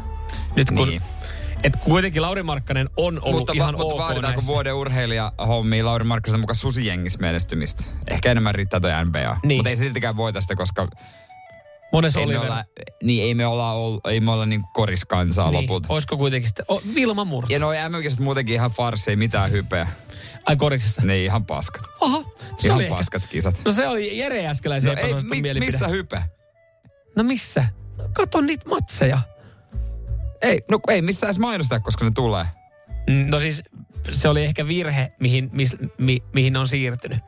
Nyt 0.56 0.70
kun, 0.70 0.88
Niin. 0.88 1.02
Et 1.64 1.76
kuitenkin 1.76 2.22
Lauri 2.22 2.42
Markkanen 2.42 2.88
on 2.96 3.18
ollut 3.22 3.38
Mutta, 3.40 3.52
ihan 3.52 3.74
mutta 3.76 3.94
ok 3.94 4.00
vaaditaanko 4.00 4.36
näissä. 4.40 4.52
vuoden 4.52 4.74
urheilija 4.74 5.32
hommia 5.46 5.84
Lauri 5.84 6.04
Markkisen 6.04 6.40
mukaan 6.40 6.56
susijengissä 6.56 7.18
menestymistä? 7.20 7.84
Ehkä 8.10 8.30
enemmän 8.30 8.54
riittää 8.54 8.80
toi 8.80 8.90
NBA. 9.04 9.36
Niin. 9.44 9.58
Mutta 9.58 9.70
ei 9.70 9.76
siltikään 9.76 10.16
voita 10.16 10.40
sitä, 10.40 10.56
koska 10.56 10.88
Monessa 11.92 12.20
ei 12.20 12.26
me, 12.26 12.38
olla, 12.38 12.64
niin 13.02 13.22
ei 13.24 13.34
me 13.34 13.46
olla, 13.46 13.72
ol, 13.72 13.98
ei 14.08 14.20
me 14.20 14.30
olla 14.30 14.46
niin 14.46 14.62
koriskansaa 14.74 15.50
Niin, 15.50 15.62
lopulta. 15.62 15.86
olisiko 15.88 16.16
kuitenkin 16.16 16.48
sitten... 16.48 16.64
Oh, 16.68 16.82
Vilma 16.94 17.24
Murto. 17.24 17.52
Ja 17.52 17.58
noi 17.58 17.76
MM-kisat 17.88 18.20
muutenkin 18.20 18.54
ihan 18.54 18.70
farsi, 18.70 19.10
ei 19.10 19.16
mitään 19.16 19.50
hypeä. 19.50 19.88
Ai 20.46 20.56
koriksessa. 20.56 21.02
Ne 21.02 21.24
ihan 21.24 21.46
paskat. 21.46 21.82
Oho, 22.00 22.34
se 22.58 22.66
Ihan 22.66 22.76
oli 22.76 22.84
ehkä... 22.84 22.96
paskat 22.96 23.26
kisat. 23.26 23.60
No 23.64 23.72
se 23.72 23.88
oli 23.88 24.18
Jere 24.18 24.42
Jäskeläisen 24.42 24.88
No 24.96 25.02
no, 25.02 25.06
ei, 25.08 25.14
mi, 25.14 25.40
mielipide. 25.42 25.72
missä 25.72 25.88
hype? 25.88 26.22
No 27.16 27.22
missä? 27.22 27.64
No, 27.98 28.04
kato 28.12 28.40
niitä 28.40 28.68
matseja. 28.68 29.20
Ei, 30.44 30.60
no 30.70 30.78
ei 30.88 31.02
missään 31.02 31.28
edes 31.28 31.38
mainostaa, 31.38 31.80
koska 31.80 32.04
ne 32.04 32.10
tulee. 32.14 32.44
Mm, 33.10 33.30
No 33.30 33.40
siis 33.40 33.62
se 34.10 34.28
oli 34.28 34.44
ehkä 34.44 34.66
virhe, 34.66 35.12
mihin, 35.20 35.48
mis, 35.52 35.76
mi, 35.98 36.22
mihin 36.34 36.56
on 36.56 36.68
siirtynyt. 36.68 37.18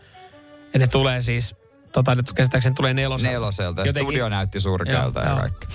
Ja 0.75 0.79
ne 0.81 0.87
tulee 0.87 1.23
siis, 1.23 1.55
tota 1.93 2.15
nyt 2.15 2.33
käsittääkseni 2.33 2.75
tulee 2.75 2.95
neloselta. 2.95 3.33
Neloselta. 3.33 3.81
Ja 3.81 3.87
Jotenkin- 3.87 4.07
studio 4.07 4.29
näytti 4.29 4.61
surkealta 4.61 5.21
ja 5.21 5.37
kaikki. 5.37 5.67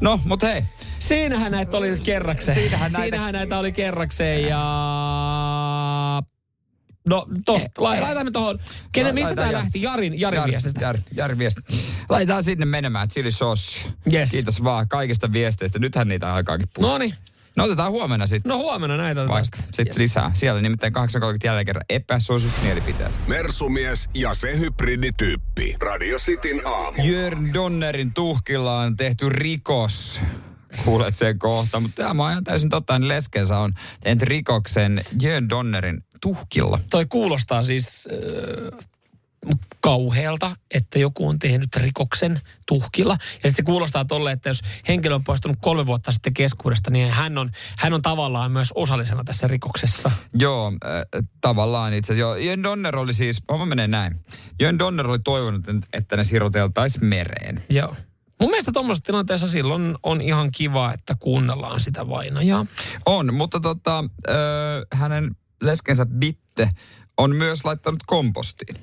No, 0.00 0.20
mut 0.24 0.42
hei. 0.42 0.64
Siinähän 0.98 1.52
näitä 1.52 1.76
oli 1.76 1.90
nyt 1.90 2.00
kerrakseen. 2.00 2.56
Siinähän 2.58 2.92
näitä- 2.92 3.02
Siinähän 3.04 3.32
näitä 3.34 3.58
oli 3.58 3.72
kerrakseen 3.72 4.42
ja... 4.48 4.58
No 7.08 7.26
tosta, 7.46 7.82
la, 7.82 8.00
laitamme 8.00 8.30
tuohon. 8.30 8.58
Kenen, 8.92 9.08
La- 9.08 9.12
mistä 9.14 9.26
laitetaan 9.26 9.48
tämä 9.48 9.52
Jari. 9.52 9.64
lähti? 9.64 9.82
Jarin, 9.82 10.20
Jarin 10.20 10.44
viestistä. 10.46 10.80
Jari, 10.80 11.00
Jari 11.14 11.38
viesti. 11.38 11.60
Laitetaan 12.08 12.44
sinne 12.44 12.64
menemään, 12.64 13.08
chili 13.08 13.30
sauce. 13.30 13.80
Yes. 14.12 14.30
Kiitos 14.30 14.64
vaan 14.64 14.88
kaikista 14.88 15.32
viesteistä. 15.32 15.78
Nythän 15.78 16.08
niitä 16.08 16.34
aikaakin 16.34 16.68
puskee. 16.74 16.92
No 16.92 16.98
niin. 16.98 17.14
No 17.56 17.64
otetaan 17.64 17.92
huomenna 17.92 18.26
sitten. 18.26 18.50
No 18.50 18.56
huomenna 18.58 18.96
näitä 18.96 19.20
otetaan 19.20 19.34
Vaikka 19.34 19.56
sitten. 19.56 19.74
sitten 19.74 20.02
lisää. 20.02 20.30
Siellä 20.34 20.60
nimittäin 20.60 20.92
8.30 20.96 21.00
jälleen 21.44 21.66
kerran 21.66 21.84
epäsuositut 21.88 22.62
mielipiteet. 22.62 23.12
Mersumies 23.26 24.10
ja 24.14 24.34
se 24.34 24.58
hybridityyppi. 24.58 25.76
Radio 25.80 26.18
Cityn 26.18 26.66
aamu. 26.66 27.02
Jörn 27.04 27.54
Donnerin 27.54 28.14
tuhkilla 28.14 28.78
on 28.80 28.96
tehty 28.96 29.28
rikos. 29.28 30.20
Kuulet 30.84 31.16
sen 31.16 31.38
kohta, 31.38 31.80
mutta 31.80 32.02
tämä 32.02 32.24
on 32.24 32.30
ihan 32.30 32.44
täysin 32.44 32.68
totta. 32.68 32.98
Niin 32.98 33.08
Leskensä 33.08 33.58
on 33.58 33.72
tehnyt 34.00 34.22
rikoksen 34.22 35.04
Jörn 35.22 35.48
Donnerin 35.48 36.04
tuhkilla. 36.20 36.80
Toi 36.90 37.06
kuulostaa 37.06 37.62
siis 37.62 38.08
äh, 38.12 38.86
kauhealta, 39.80 40.56
että 40.74 40.98
joku 40.98 41.28
on 41.28 41.38
tehnyt 41.38 41.76
rikoksen 41.76 42.40
tuhkilla. 42.66 43.12
Ja 43.12 43.26
sitten 43.26 43.54
se 43.54 43.62
kuulostaa 43.62 44.04
tolle, 44.04 44.32
että 44.32 44.48
jos 44.48 44.60
henkilö 44.88 45.14
on 45.14 45.24
poistunut 45.24 45.58
kolme 45.60 45.86
vuotta 45.86 46.12
sitten 46.12 46.34
keskuudesta, 46.34 46.90
niin 46.90 47.10
hän 47.10 47.38
on, 47.38 47.50
hän 47.78 47.92
on 47.92 48.02
tavallaan 48.02 48.52
myös 48.52 48.72
osallisena 48.74 49.24
tässä 49.24 49.46
rikoksessa. 49.46 50.10
Joo, 50.34 50.72
äh, 50.84 51.22
tavallaan 51.40 51.92
itse 51.92 52.12
asiassa. 52.12 52.20
Joo, 52.20 52.36
Jörn 52.36 52.62
Donner 52.62 52.96
oli 52.96 53.12
siis, 53.14 53.42
homma 53.52 53.66
menee 53.66 53.88
näin. 53.88 54.20
Jörn 54.60 54.78
Donner 54.78 55.08
oli 55.08 55.18
toivonut, 55.18 55.64
että 55.92 56.16
ne 56.16 56.24
siroteltaisiin 56.24 57.06
mereen. 57.06 57.62
Joo. 57.70 57.96
Mun 58.40 58.50
mielestä 58.50 58.72
tuommoisessa 58.72 59.04
tilanteessa 59.04 59.48
silloin 59.48 59.94
on 60.02 60.20
ihan 60.20 60.50
kiva, 60.50 60.92
että 60.92 61.14
kuunnellaan 61.20 61.80
sitä 61.80 62.08
vainajaa. 62.08 62.66
On, 63.06 63.34
mutta 63.34 63.60
tota, 63.60 64.04
äh, 64.28 64.34
hänen 65.00 65.36
leskensä 65.62 66.06
Bitte 66.06 66.70
on 67.16 67.36
myös 67.36 67.64
laittanut 67.64 68.00
kompostiin. 68.06 68.76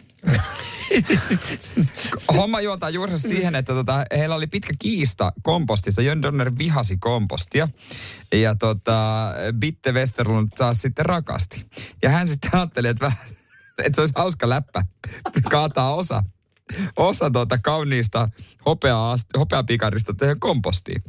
Homma 2.33 2.61
juontaa 2.61 2.89
juuri 2.89 3.19
siihen, 3.19 3.55
että 3.55 3.73
tota, 3.73 4.05
heillä 4.17 4.35
oli 4.35 4.47
pitkä 4.47 4.73
kiista 4.79 5.31
kompostista. 5.43 6.01
Jön 6.01 6.21
Donner 6.21 6.51
vihasi 6.57 6.97
kompostia. 6.97 7.67
Ja 8.33 8.55
tota, 8.55 9.31
Bitte 9.59 9.91
Westerlund 9.91 10.49
taas 10.57 10.81
sitten 10.81 11.05
rakasti. 11.05 11.65
Ja 12.01 12.09
hän 12.09 12.27
sitten 12.27 12.49
ajatteli, 12.53 12.87
että, 12.87 13.05
vähän, 13.05 13.17
että 13.77 13.95
se 13.95 14.01
olisi 14.01 14.13
hauska 14.17 14.49
läppä 14.49 14.85
kaataa 15.51 15.95
osa, 15.95 16.23
osa 16.95 17.31
tota 17.31 17.57
kauniista 17.57 18.29
hopeaa, 18.65 19.15
hopeapikarista 19.37 20.13
tähän 20.13 20.39
kompostiin. 20.39 21.03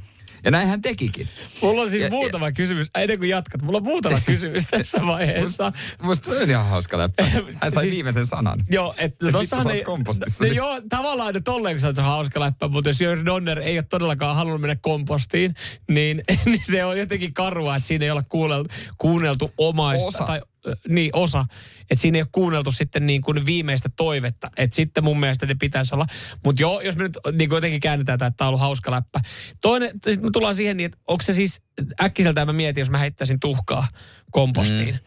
Ja 0.45 0.51
näin 0.51 0.69
hän 0.69 0.83
tekikin. 0.83 1.29
Mulla 1.63 1.83
on 1.83 1.91
siis 1.91 2.03
Ja- 2.03 2.11
muutama 2.11 2.53
kysymys. 2.53 2.87
Ennen 2.99 3.19
kuin 3.19 3.29
jatkat, 3.31 3.63
mulla 3.63 3.77
on 3.77 3.85
muutama 3.85 4.21
kysymys 4.27 4.67
tässä 4.71 5.07
vaiheessa. 5.07 5.73
Musta 6.03 6.35
se 6.35 6.43
on 6.43 6.51
ihan 6.51 6.67
hauska 6.67 6.99
läppä. 6.99 7.25
Hän 7.61 7.73
sai 7.73 7.83
Siis- 7.83 7.95
viimeisen 7.95 8.27
sanan. 8.27 8.61
Joo, 8.71 8.95
että 8.99 9.33
tossahan 9.33 9.71
ei... 9.71 9.83
kompostissa 9.83 10.45
no, 10.45 10.49
nyt. 10.49 10.57
joo, 10.57 10.81
tavallaan 10.89 11.35
nyt 11.35 11.45
tolleen, 11.45 11.75
kun 11.75 11.81
se 11.81 12.01
on 12.01 12.05
hauska 12.07 12.41
läppä, 12.41 12.69
mutta 12.69 12.91
jos 12.91 13.01
Jörn 13.01 13.27
Donner 13.27 13.59
ei 13.59 13.79
ole 13.79 13.83
todellakaan 13.91 14.37
halunnut 14.37 14.61
mennä 14.61 14.77
kompostiin, 14.81 15.55
niin, 15.89 16.23
niin 16.45 16.61
se 16.63 16.85
on 16.85 16.99
jotenkin 16.99 17.35
karua, 17.35 17.77
että 17.77 17.87
siinä 17.89 18.05
ei 18.05 18.11
ole 18.11 18.23
kuunneltu, 18.29 18.71
kuunneltu 18.99 19.53
omaista. 19.57 20.09
Osa. 20.09 20.25
Tai, 20.25 20.41
niin, 20.89 21.11
osa. 21.13 21.45
Että 21.81 22.03
siinä 22.03 22.19
ei 22.19 22.23
ole 22.23 22.29
kuunneltu 22.33 22.73
sitten 22.73 23.07
niin 23.07 23.23
kuin 23.23 23.47
viimeistä 23.47 23.89
toivetta. 23.97 24.51
Että 24.57 24.77
sitten 24.77 25.05
mun 25.05 25.21
mielestä 25.21 25.47
ne 25.47 25.55
pitäisi 25.55 25.95
olla. 25.95 26.07
Mutta 26.45 26.63
joo, 26.63 26.81
jos 26.81 26.97
me 26.97 27.03
nyt 27.03 27.19
niin 27.33 27.49
kuin 27.49 27.57
jotenkin 27.57 27.81
käännetään, 27.81 28.15
että 28.15 28.31
tämä 28.31 28.47
on 28.47 28.49
ollut 28.49 28.61
hauska 28.61 28.91
läppä. 28.91 29.21
Toinen, 29.61 29.91
sitten 29.93 30.25
me 30.25 30.31
tullaan 30.33 30.55
siihen, 30.55 30.77
niin, 30.77 30.87
että 30.87 30.99
onko 31.07 31.23
se 31.23 31.33
siis, 31.33 31.63
äkkiseltään 32.01 32.47
mä 32.47 32.53
mietin, 32.53 32.81
jos 32.81 32.91
mä 32.91 32.99
heittäisin 32.99 33.41
tuhkaa 33.41 33.89
kompostiin. 34.31 34.95
Mm. 34.95 35.01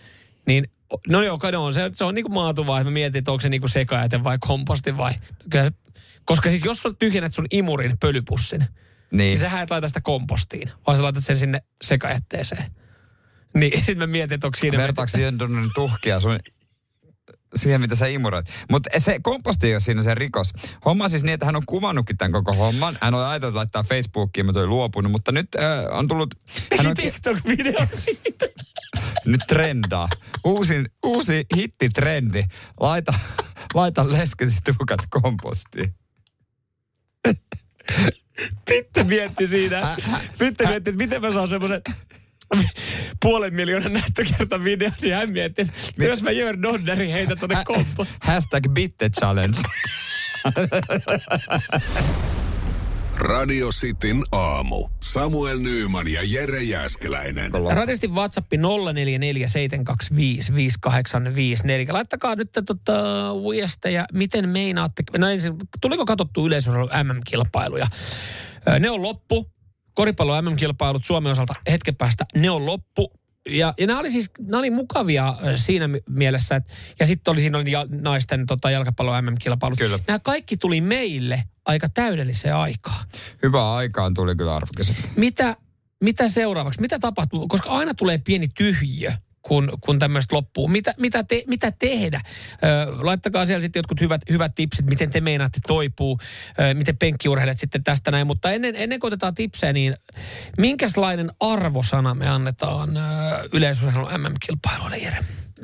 Niin 0.47 0.65
No 1.09 1.23
joo, 1.23 1.37
kai 1.37 1.55
on. 1.55 1.73
Se, 1.73 1.91
se 1.93 2.03
on 2.03 2.15
niinku 2.15 2.31
maatuvaa, 2.31 2.79
että 2.79 2.89
mä 2.89 2.93
mietin, 2.93 3.19
että 3.19 3.31
onko 3.31 3.41
se 3.41 3.49
niinku 3.49 3.67
sekajäte 3.67 4.23
vai 4.23 4.37
komposti 4.41 4.97
vai... 4.97 5.13
Kyllä, 5.49 5.71
koska 6.25 6.49
siis 6.49 6.65
jos 6.65 6.81
sä 6.81 6.89
tyhjennät 6.99 7.33
sun 7.33 7.45
imurin 7.51 7.97
pölypussin, 7.99 8.59
niin, 8.59 8.69
Niin. 9.11 9.39
sähän 9.39 9.63
et 9.63 9.69
laita 9.69 9.87
sitä 9.87 10.01
kompostiin, 10.01 10.69
vaan 10.87 10.97
sä 10.97 11.03
laitat 11.03 11.25
sen 11.25 11.35
sinne 11.35 11.61
sekajätteeseen. 11.83 12.71
Niin 13.53 13.79
sitten 13.85 13.97
mä 13.97 14.07
mietin, 14.07 14.35
että 14.35 14.47
onko 14.47 14.57
siinä... 14.57 14.77
Vertaako 14.77 15.17
Jön 15.17 15.39
Donnerin 15.39 15.71
tuhkia 15.75 16.19
sun 16.19 16.39
siihen, 17.55 17.81
mitä 17.81 17.95
sä 17.95 18.07
imuroit. 18.07 18.45
Mutta 18.69 18.89
se 18.97 19.19
komposti 19.21 19.67
ei 19.67 19.73
ole 19.73 19.79
siinä 19.79 20.03
se 20.03 20.15
rikos. 20.15 20.53
Homma 20.85 21.09
siis 21.09 21.23
niin, 21.23 21.33
että 21.33 21.45
hän 21.45 21.55
on 21.55 21.65
kuvannutkin 21.65 22.17
tämän 22.17 22.31
koko 22.31 22.53
homman. 22.53 22.97
Hän 23.01 23.13
on 23.13 23.25
ajatellut 23.25 23.55
laittaa 23.55 23.83
Facebookiin, 23.83 24.45
mutta 24.45 24.59
oli 24.59 24.67
luopunut. 24.67 25.11
Mutta 25.11 25.31
nyt 25.31 25.47
äh, 25.55 25.97
on 25.97 26.07
tullut... 26.07 26.35
Hän 26.77 26.87
on, 26.87 26.95
TikTok-video 26.95 27.87
siitä. 27.93 28.45
nyt 29.25 29.41
trendaa. 29.47 30.09
Uusi, 30.43 30.83
uusi 31.05 31.45
hittitrendi. 31.55 32.43
Laita, 32.79 33.13
laita 33.73 34.11
leskesi 34.11 34.57
tuhkat 34.65 34.99
kompostiin. 35.09 35.93
Pitte 38.65 39.03
mietti 39.03 39.47
siinä. 39.47 39.97
Pitte 40.37 40.67
mietti, 40.67 40.89
että 40.89 41.03
miten 41.03 41.21
mä 41.21 41.31
saan 41.31 41.47
semmoisen 41.47 41.81
puolen 43.23 43.53
miljoonan 43.53 43.93
näyttökerta 43.93 44.63
video, 44.63 44.89
niin 45.01 45.15
hän 45.15 45.29
mietti, 45.29 45.61
että 45.61 45.73
jos 46.03 46.21
mä 46.21 46.31
Jörn 46.31 46.61
Donneri 46.61 47.11
heitä 47.11 47.35
tonne 47.35 47.63
kompo. 47.65 48.05
Hashtag 48.19 48.63
bitte 48.73 49.09
challenge. 49.09 49.57
Radio 53.21 53.69
Cityn 53.69 54.23
aamu. 54.31 54.87
Samuel 55.03 55.59
Nyyman 55.59 56.07
ja 56.07 56.21
Jere 56.23 56.63
Jäskeläinen. 56.63 57.51
Radistin 57.51 58.15
WhatsApp 58.15 58.53
0447255854. 58.53 58.57
Laittakaa 61.93 62.35
nyt 62.35 62.49
tota, 62.65 62.93
viestejä, 63.51 64.05
miten 64.13 64.49
meinaatte. 64.49 65.03
No 65.17 65.27
ensin, 65.27 65.53
tuliko 65.81 66.05
katsottu 66.05 66.47
yleisurheilun 66.47 66.89
MM-kilpailuja? 67.03 67.87
Ne 68.79 68.89
on 68.89 69.01
loppu. 69.01 69.51
Koripallo 69.93 70.41
MM-kilpailut 70.41 71.05
Suomen 71.05 71.31
osalta 71.31 71.53
hetken 71.71 71.95
päästä, 71.95 72.25
ne 72.35 72.49
on 72.49 72.65
loppu. 72.65 73.11
Ja, 73.49 73.73
ja 73.77 73.87
nämä 73.87 73.99
oli 73.99 74.11
siis 74.11 74.31
nämä 74.39 74.59
oli 74.59 74.69
mukavia 74.69 75.35
siinä 75.55 75.87
mi- 75.87 76.01
mielessä, 76.09 76.55
että, 76.55 76.73
ja 76.99 77.05
sitten 77.05 77.31
oli 77.31 77.41
siinä 77.41 77.57
oli 77.57 77.71
naisten 78.01 78.45
tota, 78.45 78.71
jalkapallo 78.71 79.21
MM-kilpailut. 79.21 79.79
Kyllä. 79.79 79.99
Nämä 80.07 80.19
kaikki 80.19 80.57
tuli 80.57 80.81
meille 80.81 81.43
aika 81.65 81.89
täydelliseen 81.89 82.55
aikaan. 82.55 83.05
Hyvää 83.43 83.73
aikaan 83.73 84.13
tuli 84.13 84.35
kyllä 84.35 84.55
arvokiset. 84.55 85.09
Mitä, 85.15 85.55
mitä 86.03 86.29
seuraavaksi? 86.29 86.81
Mitä 86.81 86.99
tapahtuu? 86.99 87.47
Koska 87.47 87.69
aina 87.69 87.93
tulee 87.93 88.17
pieni 88.17 88.47
tyhjiö, 88.47 89.13
kun, 89.41 89.77
kun 89.81 89.99
tämmöistä 89.99 90.35
loppuu. 90.35 90.67
Mitä, 90.67 90.93
mitä, 90.97 91.23
te, 91.23 91.43
mitä 91.47 91.71
tehdä? 91.71 92.21
Ö, 92.63 93.05
laittakaa 93.05 93.45
siellä 93.45 93.61
sitten 93.61 93.79
jotkut 93.79 94.01
hyvät, 94.01 94.21
hyvät 94.29 94.55
tipsit, 94.55 94.85
miten 94.85 95.11
te 95.11 95.21
meinaatte 95.21 95.59
toipuu, 95.67 96.19
ö, 96.59 96.73
miten 96.73 96.97
penkkiurheilijat 96.97 97.59
sitten 97.59 97.83
tästä 97.83 98.11
näin. 98.11 98.27
Mutta 98.27 98.51
ennen, 98.51 98.75
ennen 98.75 98.99
kuin 98.99 99.09
otetaan 99.09 99.35
tipsejä, 99.35 99.73
niin 99.73 99.95
minkälainen 100.57 101.31
arvosana 101.39 102.15
me 102.15 102.29
annetaan 102.29 102.97
ö, 102.97 103.01
yleisurheilun 103.53 104.11
MM-kilpailuille, 104.17 104.97
Jere? 104.97 105.17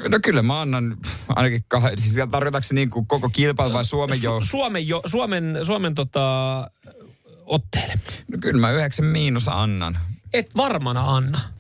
No 0.10 0.20
kyllä 0.24 0.42
mä 0.42 0.62
annan 0.62 0.98
ainakin 1.30 1.66
kahden, 1.68 1.98
siis 1.98 2.16
tarkoitaanko 2.32 2.68
se 2.68 2.74
niin 2.74 2.90
kuin 2.90 3.08
koko 3.08 3.30
kilpailu 3.30 3.74
vai 3.74 3.86
Suomen 3.86 4.24
jo? 4.24 4.40
Su- 4.40 4.46
Suomen, 4.46 4.88
jo, 4.88 5.02
Suomen, 5.06 5.60
Suomen 5.64 5.96
tota, 5.96 6.72
otteille. 7.46 8.00
No 8.32 8.38
kyllä 8.42 8.62
mä 8.62 8.72
yhdeksän 8.72 9.06
miinus 9.06 9.48
annan. 9.48 9.98
Et 10.34 10.56
varmana 10.56 11.16
anna. 11.16 11.57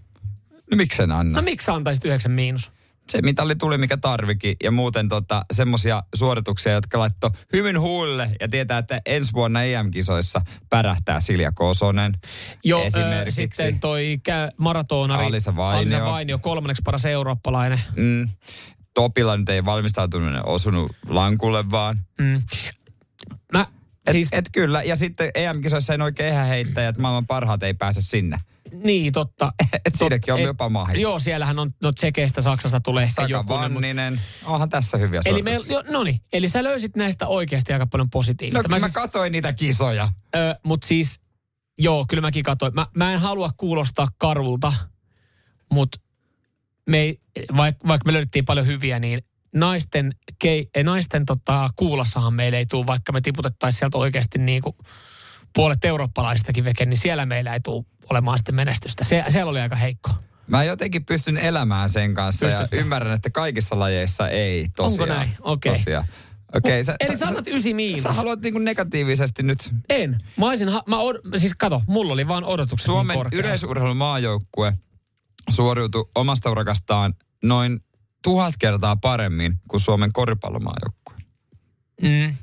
No 0.72 0.78
miksen 0.78 1.12
anna? 1.12 1.40
No 1.40 1.44
miksi 1.44 1.72
antaisit 1.72 2.06
yhdeksän 2.06 2.32
miinus? 2.32 2.72
se 3.10 3.22
mitali 3.22 3.56
tuli 3.56 3.78
mikä 3.78 3.98
tarvikin 3.98 4.56
ja 4.64 4.72
muuten 4.72 5.10
tota, 5.10 5.46
semmosia 5.54 6.04
suorituksia, 6.16 6.72
jotka 6.72 7.00
laittoi 7.00 7.30
hyvin 7.54 7.80
huulle 7.80 8.30
ja 8.40 8.48
tietää, 8.48 8.78
että 8.78 9.02
ensi 9.06 9.34
vuonna 9.34 9.64
EM-kisoissa 9.64 10.42
pärähtää 10.70 11.20
Silja 11.20 11.52
Kosonen 11.52 12.18
Joo, 12.64 12.84
esimerkiksi. 12.84 13.42
Ö, 13.42 13.44
sitten 13.44 13.80
toi 13.80 14.20
kä- 14.30 14.54
maratonari 14.58 15.26
Alisa 15.26 15.56
Vainio. 15.56 15.80
Alisa 15.80 16.12
Vainio, 16.12 16.40
kolmanneksi 16.40 16.82
paras 16.86 17.06
eurooppalainen. 17.06 17.82
Mm, 17.96 18.30
Topila 18.94 19.38
nyt 19.38 19.50
ei 19.50 19.66
valmistautunut 19.66 20.42
osunut 20.46 20.92
lankulle 21.08 21.72
vaan. 21.72 22.00
Mm. 22.18 22.42
Mä, 23.54 23.66
Et, 24.08 24.12
siis, 24.12 24.28
et 24.32 24.46
kyllä, 24.52 24.84
ja 24.84 24.96
sitten 24.96 25.32
EM-kisoissa 25.36 25.94
ei 25.94 26.02
oikein 26.02 26.30
ehä 26.30 26.44
heittäjä, 26.44 26.90
että 26.90 27.02
maailman 27.02 27.28
parhaat 27.28 27.64
ei 27.64 27.74
pääse 27.74 28.02
sinne. 28.02 28.38
Niin 28.74 29.14
totta. 29.14 29.52
Et 29.86 29.96
siinäkin 29.96 30.34
on 30.34 30.42
jopa 30.42 30.70
mahis. 30.70 31.02
Joo, 31.02 31.20
siellähän 31.20 31.60
on, 31.60 31.72
no 31.84 31.92
Tsekeistä, 31.92 32.42
Saksasta 32.42 32.80
tulee 32.80 33.08
Saka 33.08 33.28
joku. 33.28 33.54
Vanninen, 33.54 34.22
onhan 34.46 34.70
tässä 34.70 34.98
hyviä 34.98 35.22
Eli 35.26 35.42
me, 35.42 35.52
jo, 35.70 35.84
no 35.90 36.04
niin, 36.04 36.22
eli 36.34 36.50
sä 36.50 36.64
löysit 36.64 36.96
näistä 36.96 37.28
oikeasti 37.28 37.74
aika 37.74 37.88
paljon 37.88 38.06
No 38.06 38.10
positiivista. 38.12 38.70
mä, 38.70 38.76
mä 38.76 38.80
siis, 38.80 38.94
katoin 38.94 39.32
niitä 39.32 39.54
kisoja. 39.54 40.10
ö, 40.36 40.56
mut 40.64 40.84
siis, 40.84 41.20
joo, 41.78 42.06
kyllä 42.10 42.22
mäkin 42.22 42.44
katsoin. 42.44 42.74
Mä, 42.76 42.88
mä 42.96 43.14
en 43.14 43.20
halua 43.20 43.50
kuulostaa 43.58 44.08
karulta, 44.18 44.74
mutta 45.74 46.00
me 46.90 46.98
ei, 46.98 47.20
vaikka 47.58 47.88
vaik 47.88 48.06
me 48.06 48.14
löydettiin 48.14 48.46
paljon 48.46 48.68
hyviä, 48.68 49.00
niin 49.00 49.22
naisten, 49.56 50.12
kei, 50.40 50.70
naisten 50.84 51.26
tota, 51.26 51.70
kuulassahan 51.76 52.34
meille 52.34 52.58
ei 52.58 52.66
tule, 52.66 52.88
vaikka 52.88 53.12
me 53.12 53.22
tiputettaisiin 53.22 53.80
sieltä 53.80 53.98
oikeasti 53.98 54.40
niin 54.40 54.62
kuin 54.62 54.76
puolet 55.56 55.86
eurooppalaistakin 55.86 56.64
veke, 56.64 56.86
niin 56.86 56.98
siellä 56.98 57.26
meillä 57.26 57.54
ei 57.54 57.60
tule 57.60 57.86
olemaan 58.10 58.38
sitten 58.38 58.56
menestystä. 58.56 59.04
Se, 59.04 59.24
siellä 59.30 59.50
oli 59.50 59.60
aika 59.60 59.76
heikko. 59.76 60.12
Mä 60.48 60.64
jotenkin 60.64 61.06
pystyn 61.06 61.38
elämään 61.38 61.90
sen 61.90 62.14
kanssa 62.14 62.46
Pystytkö? 62.48 62.76
ja 62.76 62.82
ymmärrän, 62.82 63.14
että 63.14 63.30
kaikissa 63.30 63.80
lajeissa 63.80 64.30
ei 64.30 64.68
tosiaan. 64.76 65.10
Onko 65.10 65.20
näin? 65.20 65.30
Okei. 65.42 65.74
Tosiaan. 65.74 66.06
Okei, 66.56 66.84
Mut- 66.84 66.96
eli 67.00 67.18
sä 67.18 67.28
annat 67.28 67.48
ysi 67.48 67.74
miinus. 67.74 68.04
Sä 68.04 68.14
haluat 68.14 68.42
niinku 68.42 68.60
negatiivisesti 68.60 69.44
nyt 69.44 69.72
En. 69.90 70.18
Mä 70.38 70.46
olisin, 70.48 70.70
ha- 70.70 70.84
mä 70.88 70.98
od, 71.00 71.16
siis 71.38 71.54
kato, 71.58 71.82
mulla 71.88 72.14
oli 72.14 72.28
vaan 72.28 72.44
odotukset 72.44 72.86
Suomen 72.86 73.14
niin 73.14 73.24
korkealla. 73.24 73.48
yleisurheilun 73.48 73.98
maajoukkue 73.98 74.74
suoriutui 75.50 76.10
omasta 76.16 76.52
urakastaan 76.52 77.14
noin 77.44 77.80
tuhat 78.24 78.54
kertaa 78.60 78.96
paremmin 78.96 79.54
kuin 79.68 79.82
Suomen 79.82 80.14
koripallomaajoukkue. 80.14 81.16
Mm. 82.02 82.36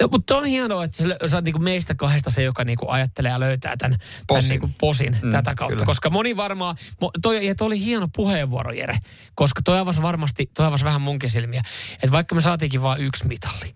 No, 0.00 0.08
mutta 0.12 0.36
on 0.36 0.44
hienoa, 0.44 0.84
että 0.84 0.96
sä, 0.96 1.28
sä 1.28 1.36
oot 1.36 1.44
niinku 1.44 1.58
meistä 1.58 1.94
kahdesta 1.94 2.30
se, 2.30 2.42
joka 2.42 2.64
niinku 2.64 2.88
ajattelee 2.88 3.30
ja 3.30 3.40
löytää 3.40 3.76
tämän 3.76 3.98
posin, 4.26 4.26
tämän 4.26 4.48
niinku 4.48 4.70
posin 4.80 5.12
Mm, 5.22 5.26
mm, 5.28 5.32
tätä 5.32 5.54
kautta. 5.54 5.74
kyllä. 5.74 5.86
Koska 5.86 6.10
moni 6.10 6.36
varmaan, 6.36 6.76
toi, 7.22 7.46
ja 7.46 7.54
toi 7.54 7.66
oli 7.66 7.84
hieno 7.84 8.08
puheenvuoro, 8.16 8.72
Jere, 8.72 8.96
koska 9.34 9.60
toi 9.64 9.78
avasi 9.78 10.02
varmasti, 10.02 10.50
toi 10.56 10.66
avasi 10.66 10.84
vähän 10.84 11.00
munkin 11.02 11.30
silmiä, 11.30 11.62
että 11.94 12.12
vaikka 12.12 12.34
me 12.34 12.40
saatiinkin 12.40 12.82
vain 12.82 13.02
yksi 13.02 13.26
mitalli, 13.26 13.74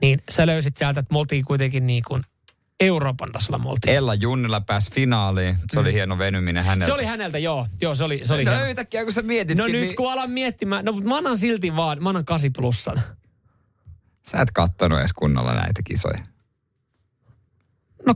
niin 0.00 0.22
sä 0.30 0.46
löysit 0.46 0.76
sieltä, 0.76 1.00
että 1.00 1.12
me 1.12 1.18
oltiin 1.18 1.44
kuitenkin 1.44 1.86
niin 1.86 2.02
kuin 2.08 2.22
Euroopan 2.80 3.32
tasolla 3.32 3.58
me 3.58 3.68
oltiin. 3.68 3.96
Ella 3.96 4.14
Junnila 4.14 4.60
pääsi 4.60 4.90
finaaliin. 4.90 5.56
Se 5.72 5.80
oli 5.80 5.92
hieno 5.92 6.18
venyminen 6.18 6.64
häneltä. 6.64 6.86
Se 6.86 6.92
oli 6.92 7.04
häneltä, 7.04 7.38
joo. 7.38 7.66
Joo, 7.80 7.94
se 7.94 8.04
oli, 8.04 8.20
se 8.22 8.34
oli 8.34 8.44
no 8.44 8.50
hieno. 8.52 8.66
yhtäkkiä 8.66 9.04
kun 9.04 9.12
sä 9.12 9.22
mietitkin, 9.22 9.58
No 9.58 9.64
nyt 9.64 9.80
niin 9.80 9.96
kun 9.96 10.12
alan 10.12 10.30
miettimään, 10.30 10.84
no 10.84 10.92
mutta 10.92 11.08
mä 11.08 11.16
annan 11.16 11.38
silti 11.38 11.76
vaan, 11.76 12.02
mä 12.02 12.08
annan 12.08 12.24
8 12.24 12.50
plussan. 12.56 13.02
Sä 14.26 14.40
et 14.40 14.50
kattonut 14.50 14.98
edes 14.98 15.12
kunnolla 15.12 15.54
näitä 15.54 15.82
kisoja. 15.84 16.24
No 18.06 18.14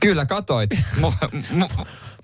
Kyllä 0.00 0.26
katoit. 0.26 0.70
mu, 1.00 1.12
mu, 1.50 1.66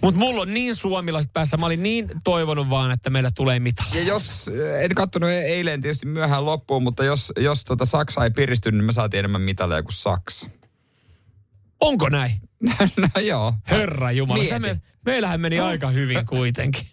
Mutta 0.03 0.19
mulla 0.19 0.43
on 0.43 0.55
niin 0.55 0.77
suomilaiset 0.77 1.33
päässä. 1.33 1.57
Mä 1.57 1.67
olin 1.67 1.83
niin 1.83 2.11
toivonut 2.25 2.71
vaan, 2.71 2.91
että 2.91 3.11
meillä 3.11 3.31
tulee 3.31 3.59
mitali. 3.61 3.89
ja 3.99 4.03
jos, 4.03 4.51
en 4.81 4.95
kattonut 4.95 5.31
eilen 5.31 5.81
tietysti 5.81 6.07
myöhään 6.07 6.47
loppuun, 6.47 6.83
mutta 6.83 7.05
jos, 7.05 7.33
jos 7.37 7.65
tota 7.65 7.85
Saksa 7.85 8.25
ei 8.25 8.31
piristynyt, 8.31 8.79
niin 8.79 8.87
me 8.87 8.93
saatiin 8.93 9.19
enemmän 9.19 9.43
mitaleja 9.43 9.83
kuin 9.83 9.93
Saksa. 9.93 10.51
Onko 11.81 12.09
näin? 12.09 12.33
no 13.15 13.21
joo. 13.21 13.55
Herra 13.71 14.13
Jumala. 14.13 14.59
Me, 14.59 14.81
meillähän 15.07 15.41
meni 15.41 15.61
aika 15.61 15.91
hyvin 15.91 16.27
kuitenkin. 16.27 16.87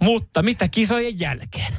Mutta 0.00 0.42
mitä 0.42 0.68
kisojen 0.68 1.20
jälkeen? 1.20 1.72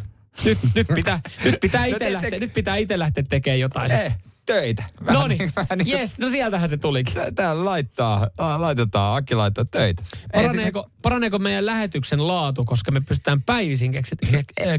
Nyt, 0.45 0.57
nyt 0.75 0.87
pitää, 0.95 1.19
nyt 1.43 1.59
pitää 1.61 1.85
itse 1.85 1.99
te- 1.99 2.13
lähteä, 2.13 2.31
te- 2.31 2.39
nyt 2.39 2.53
pitää 2.53 2.75
itse 2.75 2.99
lähteä 2.99 3.23
tekemään 3.29 3.59
jotain. 3.59 3.91
Eh, 3.91 4.17
töitä. 4.45 4.83
No 5.11 5.27
niin, 5.27 5.51
niin 5.75 5.97
yes, 5.99 6.19
no 6.19 6.29
sieltähän 6.29 6.69
se 6.69 6.77
tulikin. 6.77 7.13
Tää- 7.35 7.65
laittaa, 7.65 8.27
laitetaan, 8.57 9.17
Aki 9.17 9.35
laittaa 9.35 9.65
töitä. 9.65 10.03
Paraneeko, 10.33 10.89
paraneeko 11.01 11.39
meidän 11.39 11.65
lähetyksen 11.65 12.27
laatu, 12.27 12.65
koska 12.65 12.91
me 12.91 13.01
pystytään 13.01 13.41
päivisin 13.41 13.91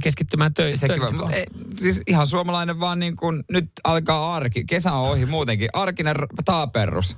keskittymään 0.03 0.55
töihin? 0.55 0.77
se, 0.77 0.87
sekin 0.87 1.03
voi, 1.03 1.13
mutta 1.13 1.33
ei, 1.33 1.47
siis 1.77 2.03
ihan 2.07 2.27
suomalainen 2.27 2.81
vaan 2.81 2.99
niin 2.99 3.17
kuin, 3.17 3.45
nyt 3.51 3.71
alkaa 3.85 4.35
arki. 4.35 4.65
Kesä 4.65 4.93
on 4.93 5.11
ohi 5.11 5.27
muutenkin. 5.27 5.69
Arkinen 5.73 6.17
taaperrus. 6.45 7.17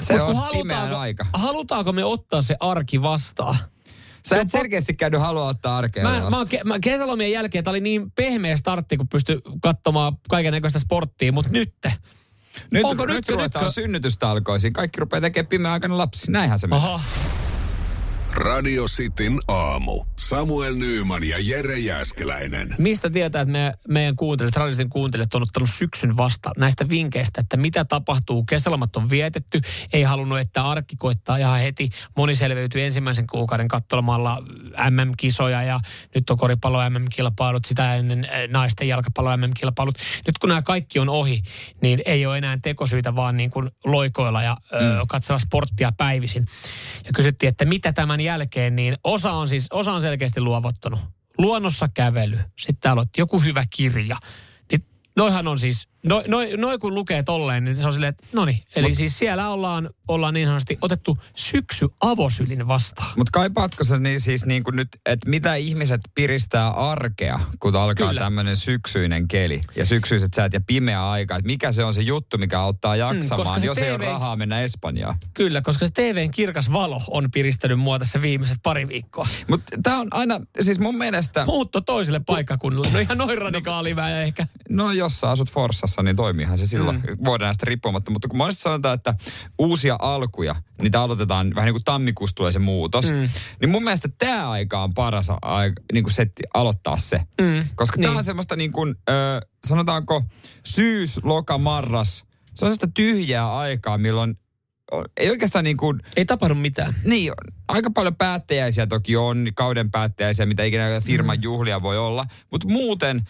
Se 0.00 0.12
Mut 0.18 0.22
on 0.28 0.36
halutaanko, 0.36 0.96
aika. 0.96 1.26
halutaanko 1.32 1.92
me 1.92 2.04
ottaa 2.04 2.42
se 2.42 2.56
arki 2.60 3.02
vastaan? 3.02 3.58
Sä 4.28 4.40
et 4.40 4.50
selkeästi 4.50 4.94
käynyt 4.94 5.20
halua 5.20 5.46
ottaa 5.48 5.76
arkea 5.78 6.02
Mä, 6.02 6.10
vasta. 6.12 6.30
mä, 6.30 6.36
oon 6.36 6.48
ke, 6.48 6.60
mä 6.64 6.78
kesälomien 6.78 7.30
jälkeen, 7.32 7.64
tää 7.64 7.70
oli 7.70 7.80
niin 7.80 8.10
pehmeä 8.10 8.56
startti, 8.56 8.96
kun 8.96 9.08
pystyi 9.08 9.40
katsomaan 9.62 10.16
kaiken 10.28 10.52
näköistä 10.52 10.78
sporttia, 10.78 11.32
mutta 11.32 11.50
nyt. 11.52 11.74
nyt, 12.70 12.84
onko 12.84 13.06
nyt, 13.06 13.16
nyt- 13.16 13.28
nyt 13.28 13.36
ruvetaan 13.36 13.64
nytkö- 13.64 13.80
synnytystalkoisiin. 13.80 14.72
Kaikki 14.72 15.00
rupeaa 15.00 15.20
tekemään 15.20 15.48
pimeän 15.48 15.72
aikana 15.72 15.98
lapsi. 15.98 16.30
Näinhän 16.30 16.58
se 16.58 16.66
menee. 16.66 16.82
Radio 18.32 18.84
Cityn 18.84 19.38
aamu. 19.48 20.04
Samuel 20.18 20.74
Nyyman 20.74 21.24
ja 21.24 21.36
Jere 21.40 21.78
Jäskeläinen. 21.78 22.74
Mistä 22.78 23.10
tietää, 23.10 23.42
että 23.42 23.52
me, 23.52 23.74
meidän 23.88 24.16
kuuntelijat, 24.16 24.56
radiosin 24.56 24.90
kuuntelijat 24.90 25.34
on 25.34 25.42
ottanut 25.42 25.70
syksyn 25.70 26.16
vasta 26.16 26.50
näistä 26.56 26.88
vinkkeistä, 26.88 27.40
että 27.40 27.56
mitä 27.56 27.84
tapahtuu. 27.84 28.44
Kesälomat 28.44 28.96
on 28.96 29.10
vietetty, 29.10 29.60
ei 29.92 30.02
halunnut, 30.02 30.38
että 30.38 30.64
arkki 30.64 30.96
koittaa 30.96 31.36
ihan 31.36 31.60
heti. 31.60 31.90
Moni 32.16 32.34
selviytyi 32.34 32.82
ensimmäisen 32.82 33.26
kuukauden 33.26 33.68
katselemalla 33.68 34.42
MM-kisoja 34.90 35.62
ja 35.62 35.80
nyt 36.14 36.30
on 36.30 36.38
koripallo 36.38 36.90
MM-kilpailut, 36.90 37.64
sitä 37.64 37.94
ennen 37.94 38.24
eh, 38.24 38.48
naisten 38.48 38.88
jalkapallo 38.88 39.36
MM-kilpailut. 39.36 39.94
Nyt 40.26 40.38
kun 40.38 40.48
nämä 40.48 40.62
kaikki 40.62 40.98
on 40.98 41.08
ohi, 41.08 41.42
niin 41.80 42.02
ei 42.04 42.26
ole 42.26 42.38
enää 42.38 42.58
tekosyitä 42.62 43.16
vaan 43.16 43.36
niin 43.36 43.50
kuin 43.50 43.70
loikoilla 43.84 44.42
ja 44.42 44.56
mm. 44.72 44.78
ö, 44.78 45.04
katsella 45.08 45.38
sporttia 45.38 45.92
päivisin. 45.96 46.46
Ja 47.04 47.12
kysyttiin, 47.14 47.48
että 47.48 47.64
mitä 47.64 47.92
tämän 48.14 48.24
jälkeen, 48.24 48.76
niin 48.76 48.96
osa 49.04 49.32
on 49.32 49.48
siis, 49.48 49.66
osa 49.72 49.92
on 49.92 50.00
selkeästi 50.00 50.40
luovuttanut. 50.40 51.00
Luonnossa 51.38 51.88
kävely, 51.94 52.36
sitten 52.36 52.80
täällä 52.80 53.00
on 53.00 53.06
joku 53.16 53.40
hyvä 53.40 53.64
kirja. 53.76 54.16
Niin 54.72 54.86
noihan 55.16 55.48
on 55.48 55.58
siis 55.58 55.88
Noin 56.04 56.60
noi, 56.60 56.78
kun 56.78 56.94
lukee 56.94 57.22
tolleen, 57.22 57.64
niin 57.64 57.76
se 57.76 57.86
on 57.86 57.92
silleen, 57.92 58.10
että 58.10 58.26
no 58.32 58.44
niin. 58.44 58.58
Eli 58.76 58.88
Mut, 58.88 58.96
siis 58.96 59.18
siellä 59.18 59.48
ollaan, 59.48 59.90
ollaan 60.08 60.34
niin 60.34 60.46
sanotusti 60.48 60.78
otettu 60.82 61.18
syksy 61.36 61.88
avosylin 62.00 62.68
vastaan. 62.68 63.12
Mutta 63.16 63.30
kaipaatko 63.32 63.84
se 63.84 63.98
niin 63.98 64.20
siis 64.20 64.46
niin 64.46 64.64
kuin 64.64 64.76
nyt, 64.76 64.88
että 65.06 65.30
mitä 65.30 65.54
ihmiset 65.54 66.00
piristää 66.14 66.70
arkea, 66.70 67.40
kun 67.60 67.76
alkaa 67.76 68.14
tämmöinen 68.14 68.56
syksyinen 68.56 69.28
keli 69.28 69.60
ja 69.76 69.84
syksyiset 69.86 70.34
säät 70.34 70.52
ja 70.52 70.60
pimeä 70.66 71.10
aika. 71.10 71.36
Että 71.36 71.46
mikä 71.46 71.72
se 71.72 71.84
on 71.84 71.94
se 71.94 72.00
juttu, 72.00 72.38
mikä 72.38 72.60
auttaa 72.60 72.96
jaksamaan, 72.96 73.24
Mm, 73.24 73.36
koska 73.36 73.60
se 73.60 73.66
jos 73.66 73.78
ei 73.78 73.90
ole 73.90 73.98
TV 73.98 74.04
rahaa 74.04 74.36
mennä 74.36 74.60
Espanjaan. 74.60 75.18
Kyllä, 75.34 75.60
koska 75.60 75.86
se 75.86 75.92
TVn 75.92 76.30
kirkas 76.30 76.72
valo 76.72 77.02
on 77.10 77.30
piristänyt 77.30 77.78
mua 77.78 77.98
tässä 77.98 78.22
viimeiset 78.22 78.58
pari 78.62 78.88
viikkoa. 78.88 79.26
Mutta 79.48 79.76
tämä 79.82 79.98
on 79.98 80.08
aina, 80.10 80.40
siis 80.60 80.78
mun 80.78 80.98
mielestä... 80.98 81.44
Muutto 81.44 81.80
toiselle 81.80 82.20
paikkakunnalle. 82.26 82.90
No 82.90 82.98
ihan 82.98 83.18
noin 83.18 83.38
radikaali 83.38 83.94
mä 83.94 84.22
ehkä. 84.22 84.46
No 84.70 84.92
jos 84.92 85.20
sä 85.20 85.30
asut 85.30 85.50
Forssassa, 85.50 85.93
niin 86.02 86.16
toimiihan 86.16 86.58
se 86.58 86.66
silloin 86.66 86.96
mm. 86.96 87.24
vuoden 87.24 87.44
näistä 87.44 87.66
riippumatta. 87.66 88.10
Mutta 88.10 88.28
kun 88.28 88.36
monesti 88.38 88.62
sanotaan, 88.62 88.94
että 88.94 89.14
uusia 89.58 89.96
alkuja, 90.00 90.54
niitä 90.82 91.00
aloitetaan 91.02 91.52
vähän 91.54 91.66
niin 91.66 91.74
kuin 91.74 91.84
tammikuussa 91.84 92.36
tulee 92.36 92.52
se 92.52 92.58
muutos. 92.58 93.10
Mm. 93.10 93.28
Niin 93.60 93.70
mun 93.70 93.84
mielestä 93.84 94.08
tämä 94.18 94.50
aika 94.50 94.82
on 94.82 94.94
paras 94.94 95.26
aika, 95.42 95.82
niin 95.92 96.04
kuin 96.04 96.14
setti 96.14 96.42
aloittaa 96.54 96.96
se. 96.96 97.20
Mm. 97.40 97.68
Koska 97.74 97.96
Niin. 97.96 98.08
tämä 98.08 98.18
on 98.18 98.24
semmoista 98.24 98.56
niin 98.56 98.72
kuin, 98.72 98.94
ö, 99.08 99.12
sanotaanko 99.66 100.22
syys, 100.66 101.20
loka, 101.22 101.58
marras. 101.58 102.16
Se 102.16 102.24
on 102.24 102.56
sellaista 102.56 102.88
tyhjää 102.94 103.56
aikaa, 103.56 103.98
milloin 103.98 104.38
ei 105.16 105.30
oikeastaan 105.30 105.64
niin 105.64 105.76
kuin, 105.76 106.00
Ei 106.16 106.24
tapahdu 106.24 106.54
mitään. 106.54 106.94
niin, 107.04 107.32
aika 107.68 107.90
paljon 107.90 108.16
päättäjäisiä 108.16 108.86
toki 108.86 109.16
on, 109.16 109.46
kauden 109.54 109.90
päättäjäisiä, 109.90 110.46
mitä 110.46 110.64
ikinä 110.64 111.00
firman 111.00 111.36
Mm. 111.36 111.42
juhlia 111.42 111.82
voi 111.82 111.98
olla. 111.98 112.26
Mutta 112.50 112.68
muuten 112.68 113.28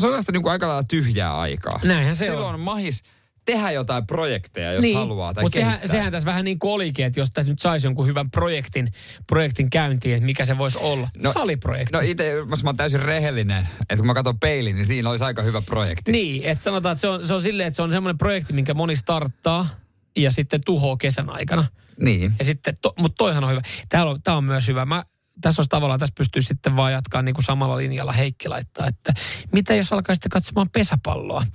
sellaista 0.00 0.32
niin 0.32 0.42
kuin 0.42 0.52
aika 0.52 0.68
lailla 0.68 0.84
tyhjää 0.84 1.38
aikaa. 1.38 1.80
Näinhän 1.84 2.16
se 2.16 2.24
Silloin 2.24 2.54
on. 2.54 2.60
mahis 2.60 3.02
tehdä 3.44 3.70
jotain 3.70 4.06
projekteja, 4.06 4.72
jos 4.72 4.84
haluaa 4.94 5.34
tai 5.34 5.44
Mutta 5.44 5.56
sehän, 5.56 5.78
sehän 5.84 6.12
tässä 6.12 6.26
vähän 6.26 6.44
niin 6.44 6.58
kuin 6.58 6.72
olikin, 6.72 7.06
että 7.06 7.20
jos 7.20 7.30
tässä 7.30 7.50
nyt 7.50 7.58
saisi 7.58 7.86
jonkun 7.86 8.06
hyvän 8.06 8.30
projektin, 8.30 8.92
projektin 9.26 9.70
käyntiin, 9.70 10.14
että 10.14 10.26
mikä 10.26 10.44
se 10.44 10.58
voisi 10.58 10.78
olla. 10.78 11.08
No, 11.16 11.32
Saliprojekti. 11.32 11.92
No 11.92 12.00
itse, 12.00 12.30
jos 12.30 12.62
mä 12.62 12.68
oon 12.68 12.76
täysin 12.76 13.00
rehellinen, 13.00 13.68
että 13.80 13.96
kun 13.96 14.06
mä 14.06 14.14
katson 14.14 14.38
peilin, 14.38 14.76
niin 14.76 14.86
siinä 14.86 15.10
olisi 15.10 15.24
aika 15.24 15.42
hyvä 15.42 15.62
projekti. 15.62 16.12
Niin, 16.12 16.44
että 16.44 16.64
sanotaan, 16.64 16.92
että 16.92 17.00
se 17.00 17.08
on, 17.08 17.26
se 17.26 17.34
on 17.34 17.42
silleen, 17.42 17.66
että 17.66 17.76
se 17.76 17.82
on 17.82 17.90
semmoinen 17.90 18.18
projekti, 18.18 18.52
minkä 18.52 18.74
moni 18.74 18.96
starttaa 18.96 19.68
ja 20.16 20.30
sitten 20.30 20.60
tuhoaa 20.64 20.96
kesän 20.96 21.30
aikana. 21.30 21.64
Niin. 22.00 22.34
Ja 22.38 22.44
sitten, 22.44 22.74
to, 22.82 22.92
mutta 22.98 23.16
toihan 23.18 23.44
on 23.44 23.50
hyvä. 23.50 23.60
Tämä 23.88 24.04
on, 24.04 24.22
tämä 24.22 24.36
on 24.36 24.44
myös 24.44 24.68
hyvä. 24.68 24.84
Mä, 24.84 25.04
tässä 25.40 25.60
olisi 25.60 25.68
tavallaan, 25.68 26.00
tässä 26.00 26.14
pystyy 26.18 26.42
sitten 26.42 26.76
vaan 26.76 26.92
jatkaa 26.92 27.22
niin 27.22 27.34
kuin 27.34 27.44
samalla 27.44 27.76
linjalla 27.76 28.12
Heikki 28.12 28.48
laittaa, 28.48 28.86
että 28.86 29.12
mitä 29.52 29.74
jos 29.74 29.92
alkaisitte 29.92 30.28
katsomaan 30.28 30.70
pesäpalloa? 30.70 31.46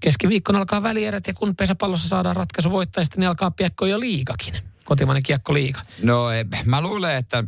Keskiviikkona 0.00 0.58
alkaa 0.58 0.82
välierät 0.82 1.26
ja 1.26 1.34
kun 1.34 1.56
pesäpallossa 1.56 2.08
saadaan 2.08 2.36
ratkaisu 2.36 2.70
voittajista, 2.70 3.20
niin 3.20 3.28
alkaa 3.28 3.50
piekko 3.50 3.86
jo 3.86 4.00
liikakin. 4.00 4.54
Kotimainen 4.84 5.22
kiekko 5.22 5.54
liiga. 5.54 5.80
No 6.02 6.30
ei, 6.30 6.44
mä 6.64 6.80
luulen, 6.80 7.16
että 7.16 7.44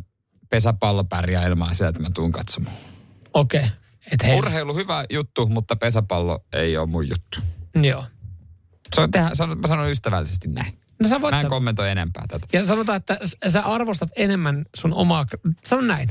pesäpallo 0.49 1.03
pärjää 1.03 1.47
ilman 1.47 1.75
sitä, 1.75 1.87
että 1.87 2.01
mä 2.01 2.09
tuun 2.13 2.31
katsomaan. 2.31 2.75
Okei. 3.33 3.59
Okay. 3.59 3.69
Et 4.11 4.23
hei. 4.23 4.37
Urheilu 4.37 4.75
hyvä 4.75 5.05
juttu, 5.09 5.47
mutta 5.47 5.75
pesäpallo 5.75 6.45
ei 6.53 6.77
ole 6.77 6.87
mun 6.87 7.09
juttu. 7.09 7.39
Joo. 7.75 8.05
Se 8.95 9.01
on 9.01 9.11
tehdä, 9.11 9.29
mä 9.55 9.67
sanon 9.67 9.89
ystävällisesti 9.89 10.47
näin. 10.47 10.82
No 11.03 11.09
sä 11.09 11.21
voit 11.21 11.31
Mä 11.31 11.37
en 11.37 11.41
sanoa. 11.41 11.55
kommentoi 11.55 11.89
enempää 11.89 12.25
tätä. 12.27 12.47
Ja 12.53 12.65
sanotaan, 12.65 12.95
että 12.95 13.17
sä 13.47 13.61
arvostat 13.61 14.09
enemmän 14.15 14.65
sun 14.75 14.93
omaa, 14.93 15.25
sano 15.65 15.81
näin. 15.81 16.09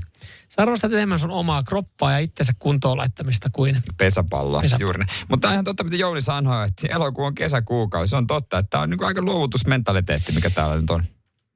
Sä 0.49 0.62
arvostat 0.62 0.93
enemmän 0.93 1.18
sun 1.18 1.30
omaa 1.30 1.62
kroppaa 1.62 2.12
ja 2.12 2.18
itsensä 2.18 2.53
kuntoon 2.59 2.99
laittamista 2.99 3.49
kuin 3.53 3.82
Pesäpalloa, 3.97 4.61
Pesäpallo. 4.61 4.82
juuri. 4.84 5.05
Mutta 5.28 5.49
on 5.49 5.53
ihan 5.55 5.64
totta, 5.64 5.84
mitä 5.84 5.97
Jouni 5.97 6.20
sanoi, 6.20 6.66
että 6.68 6.88
elokuu 6.90 7.24
on 7.24 7.34
kesäkuukausi. 7.34 8.11
Se 8.11 8.16
on 8.16 8.26
totta, 8.26 8.59
että 8.59 8.70
tämä 8.70 8.82
on 8.82 8.90
niin 8.90 9.05
aika 9.05 9.22
luovutusmentaliteetti, 9.22 10.32
mikä 10.32 10.51
täällä 10.51 10.76
nyt 10.80 10.90
on. 10.90 11.03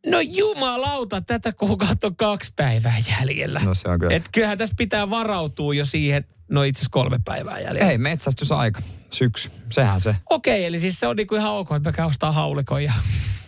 No 0.06 0.20
jumalauta, 0.20 1.20
tätä 1.20 1.52
kuukautta 1.52 2.06
on 2.06 2.16
kaksi 2.16 2.52
päivää 2.56 2.96
jäljellä. 3.08 3.60
No 3.64 3.74
se 3.74 3.88
on 3.88 4.00
kyllä. 4.00 4.16
Et 4.16 4.28
kyllähän 4.32 4.58
tässä 4.58 4.74
pitää 4.78 5.10
varautua 5.10 5.74
jo 5.74 5.84
siihen, 5.84 6.24
no 6.48 6.62
itse 6.62 6.80
asiassa 6.80 6.92
kolme 6.92 7.18
päivää 7.24 7.60
jäljellä. 7.60 7.90
Ei, 7.90 7.98
metsästysaika, 7.98 8.82
syksy, 9.12 9.50
sehän 9.70 10.00
se. 10.00 10.16
Okei, 10.30 10.64
eli 10.64 10.80
siis 10.80 11.00
se 11.00 11.06
on 11.06 11.16
niinku 11.16 11.34
ihan 11.34 11.52
ok, 11.52 11.68
että 11.76 11.88
mä 11.88 11.92
käyn 11.92 12.08
ostaa 12.08 12.32
haulikon 12.32 12.84
ja 12.84 12.92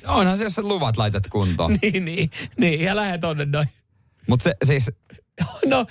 Onhan 0.07 0.39
se, 0.39 0.45
jos 0.45 0.55
sä 0.55 0.63
luvat 0.63 0.97
laitat 0.97 1.27
kuntoon. 1.27 1.79
niin, 1.83 2.05
niin, 2.05 2.31
niin, 2.59 2.81
ja 2.81 2.97
lähden 2.97 3.21
tonne 3.21 3.45
noin. 3.45 3.69
Mutta 4.29 4.45
se 4.45 4.55
siis, 4.65 4.91
No, 5.67 5.87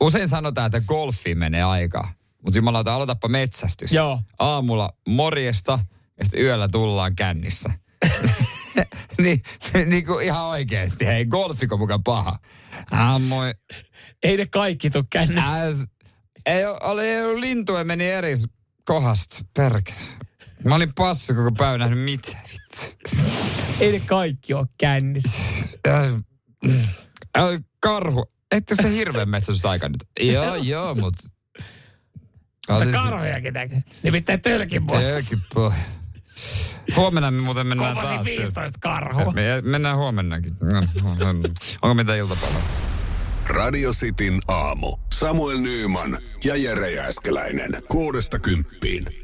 usein 0.00 0.28
sanotaan, 0.28 0.66
että 0.66 0.80
golfiin 0.80 1.38
menee 1.38 1.62
aikaa. 1.62 2.12
Mutta 2.42 2.58
jumalauta, 2.58 2.94
aloitapa 2.94 3.28
metsästys. 3.28 3.92
Joo. 3.92 4.20
Aamulla 4.38 4.92
morjesta 5.08 5.78
ja 6.18 6.24
sitten 6.24 6.40
yöllä 6.40 6.68
tullaan 6.68 7.16
kännissä. 7.16 7.70
niin, 9.22 9.42
niin 9.86 10.06
kuin 10.06 10.24
ihan 10.24 10.44
oikeasti, 10.44 11.06
hei, 11.06 11.26
golfiko 11.26 11.78
muka 11.78 11.98
paha. 12.04 12.38
Aamui, 12.90 13.54
ei 14.22 14.36
ne 14.36 14.46
kaikki 14.46 14.90
tuu 14.90 15.04
kännissä. 15.10 15.66
Äh, 15.66 15.76
ei, 16.46 16.64
oli 16.66 17.06
ei 17.06 17.24
ollut 17.24 17.40
lintuja 17.40 17.84
meni 17.84 18.04
eri 18.04 18.34
kohdasta, 18.84 19.44
perkele. 19.56 19.98
Mä 20.64 20.74
olin 20.74 20.92
passi 20.94 21.34
koko 21.34 21.52
päivän 21.52 21.80
nähnyt 21.80 22.04
mitä, 22.04 22.36
vittu. 22.52 23.06
Ei 23.80 23.92
ne 23.92 24.00
kaikki 24.00 24.54
ole 24.54 24.66
kännissä. 24.78 25.38
Äh, 25.88 26.12
Karhu, 27.80 28.32
ette 28.50 28.74
se 28.74 28.90
hirveän 28.90 29.28
metsästysaika 29.28 29.88
nyt? 29.88 30.04
joo, 30.20 30.54
joo, 30.54 30.94
mut... 30.94 31.14
Mutta 32.68 32.86
karhojakin 32.92 33.54
näkee. 33.54 33.84
Nimittäin 34.02 34.42
tölkin 34.42 34.82
mua. 34.82 35.00
Tölkin 35.00 35.40
pohja. 35.54 35.78
Huomenna 36.96 37.30
me 37.30 37.42
muuten 37.42 37.66
mennään 37.66 37.94
Kovasin 37.94 38.14
taas. 38.14 38.26
15 38.26 38.78
karhua. 38.80 39.32
Me 39.32 39.42
mennään 39.62 39.96
huomennakin. 39.96 40.56
Onko 41.82 41.94
mitä 41.94 42.14
iltapäivää? 42.16 42.62
Radio 43.46 43.90
Cityn 43.92 44.40
aamu. 44.48 44.96
Samuel 45.12 45.58
Nyyman 45.58 46.18
ja 46.44 46.56
Jere 46.56 46.90
Jääskeläinen. 46.90 47.82
Kuudesta 47.88 48.38
kymppiin. 48.38 49.21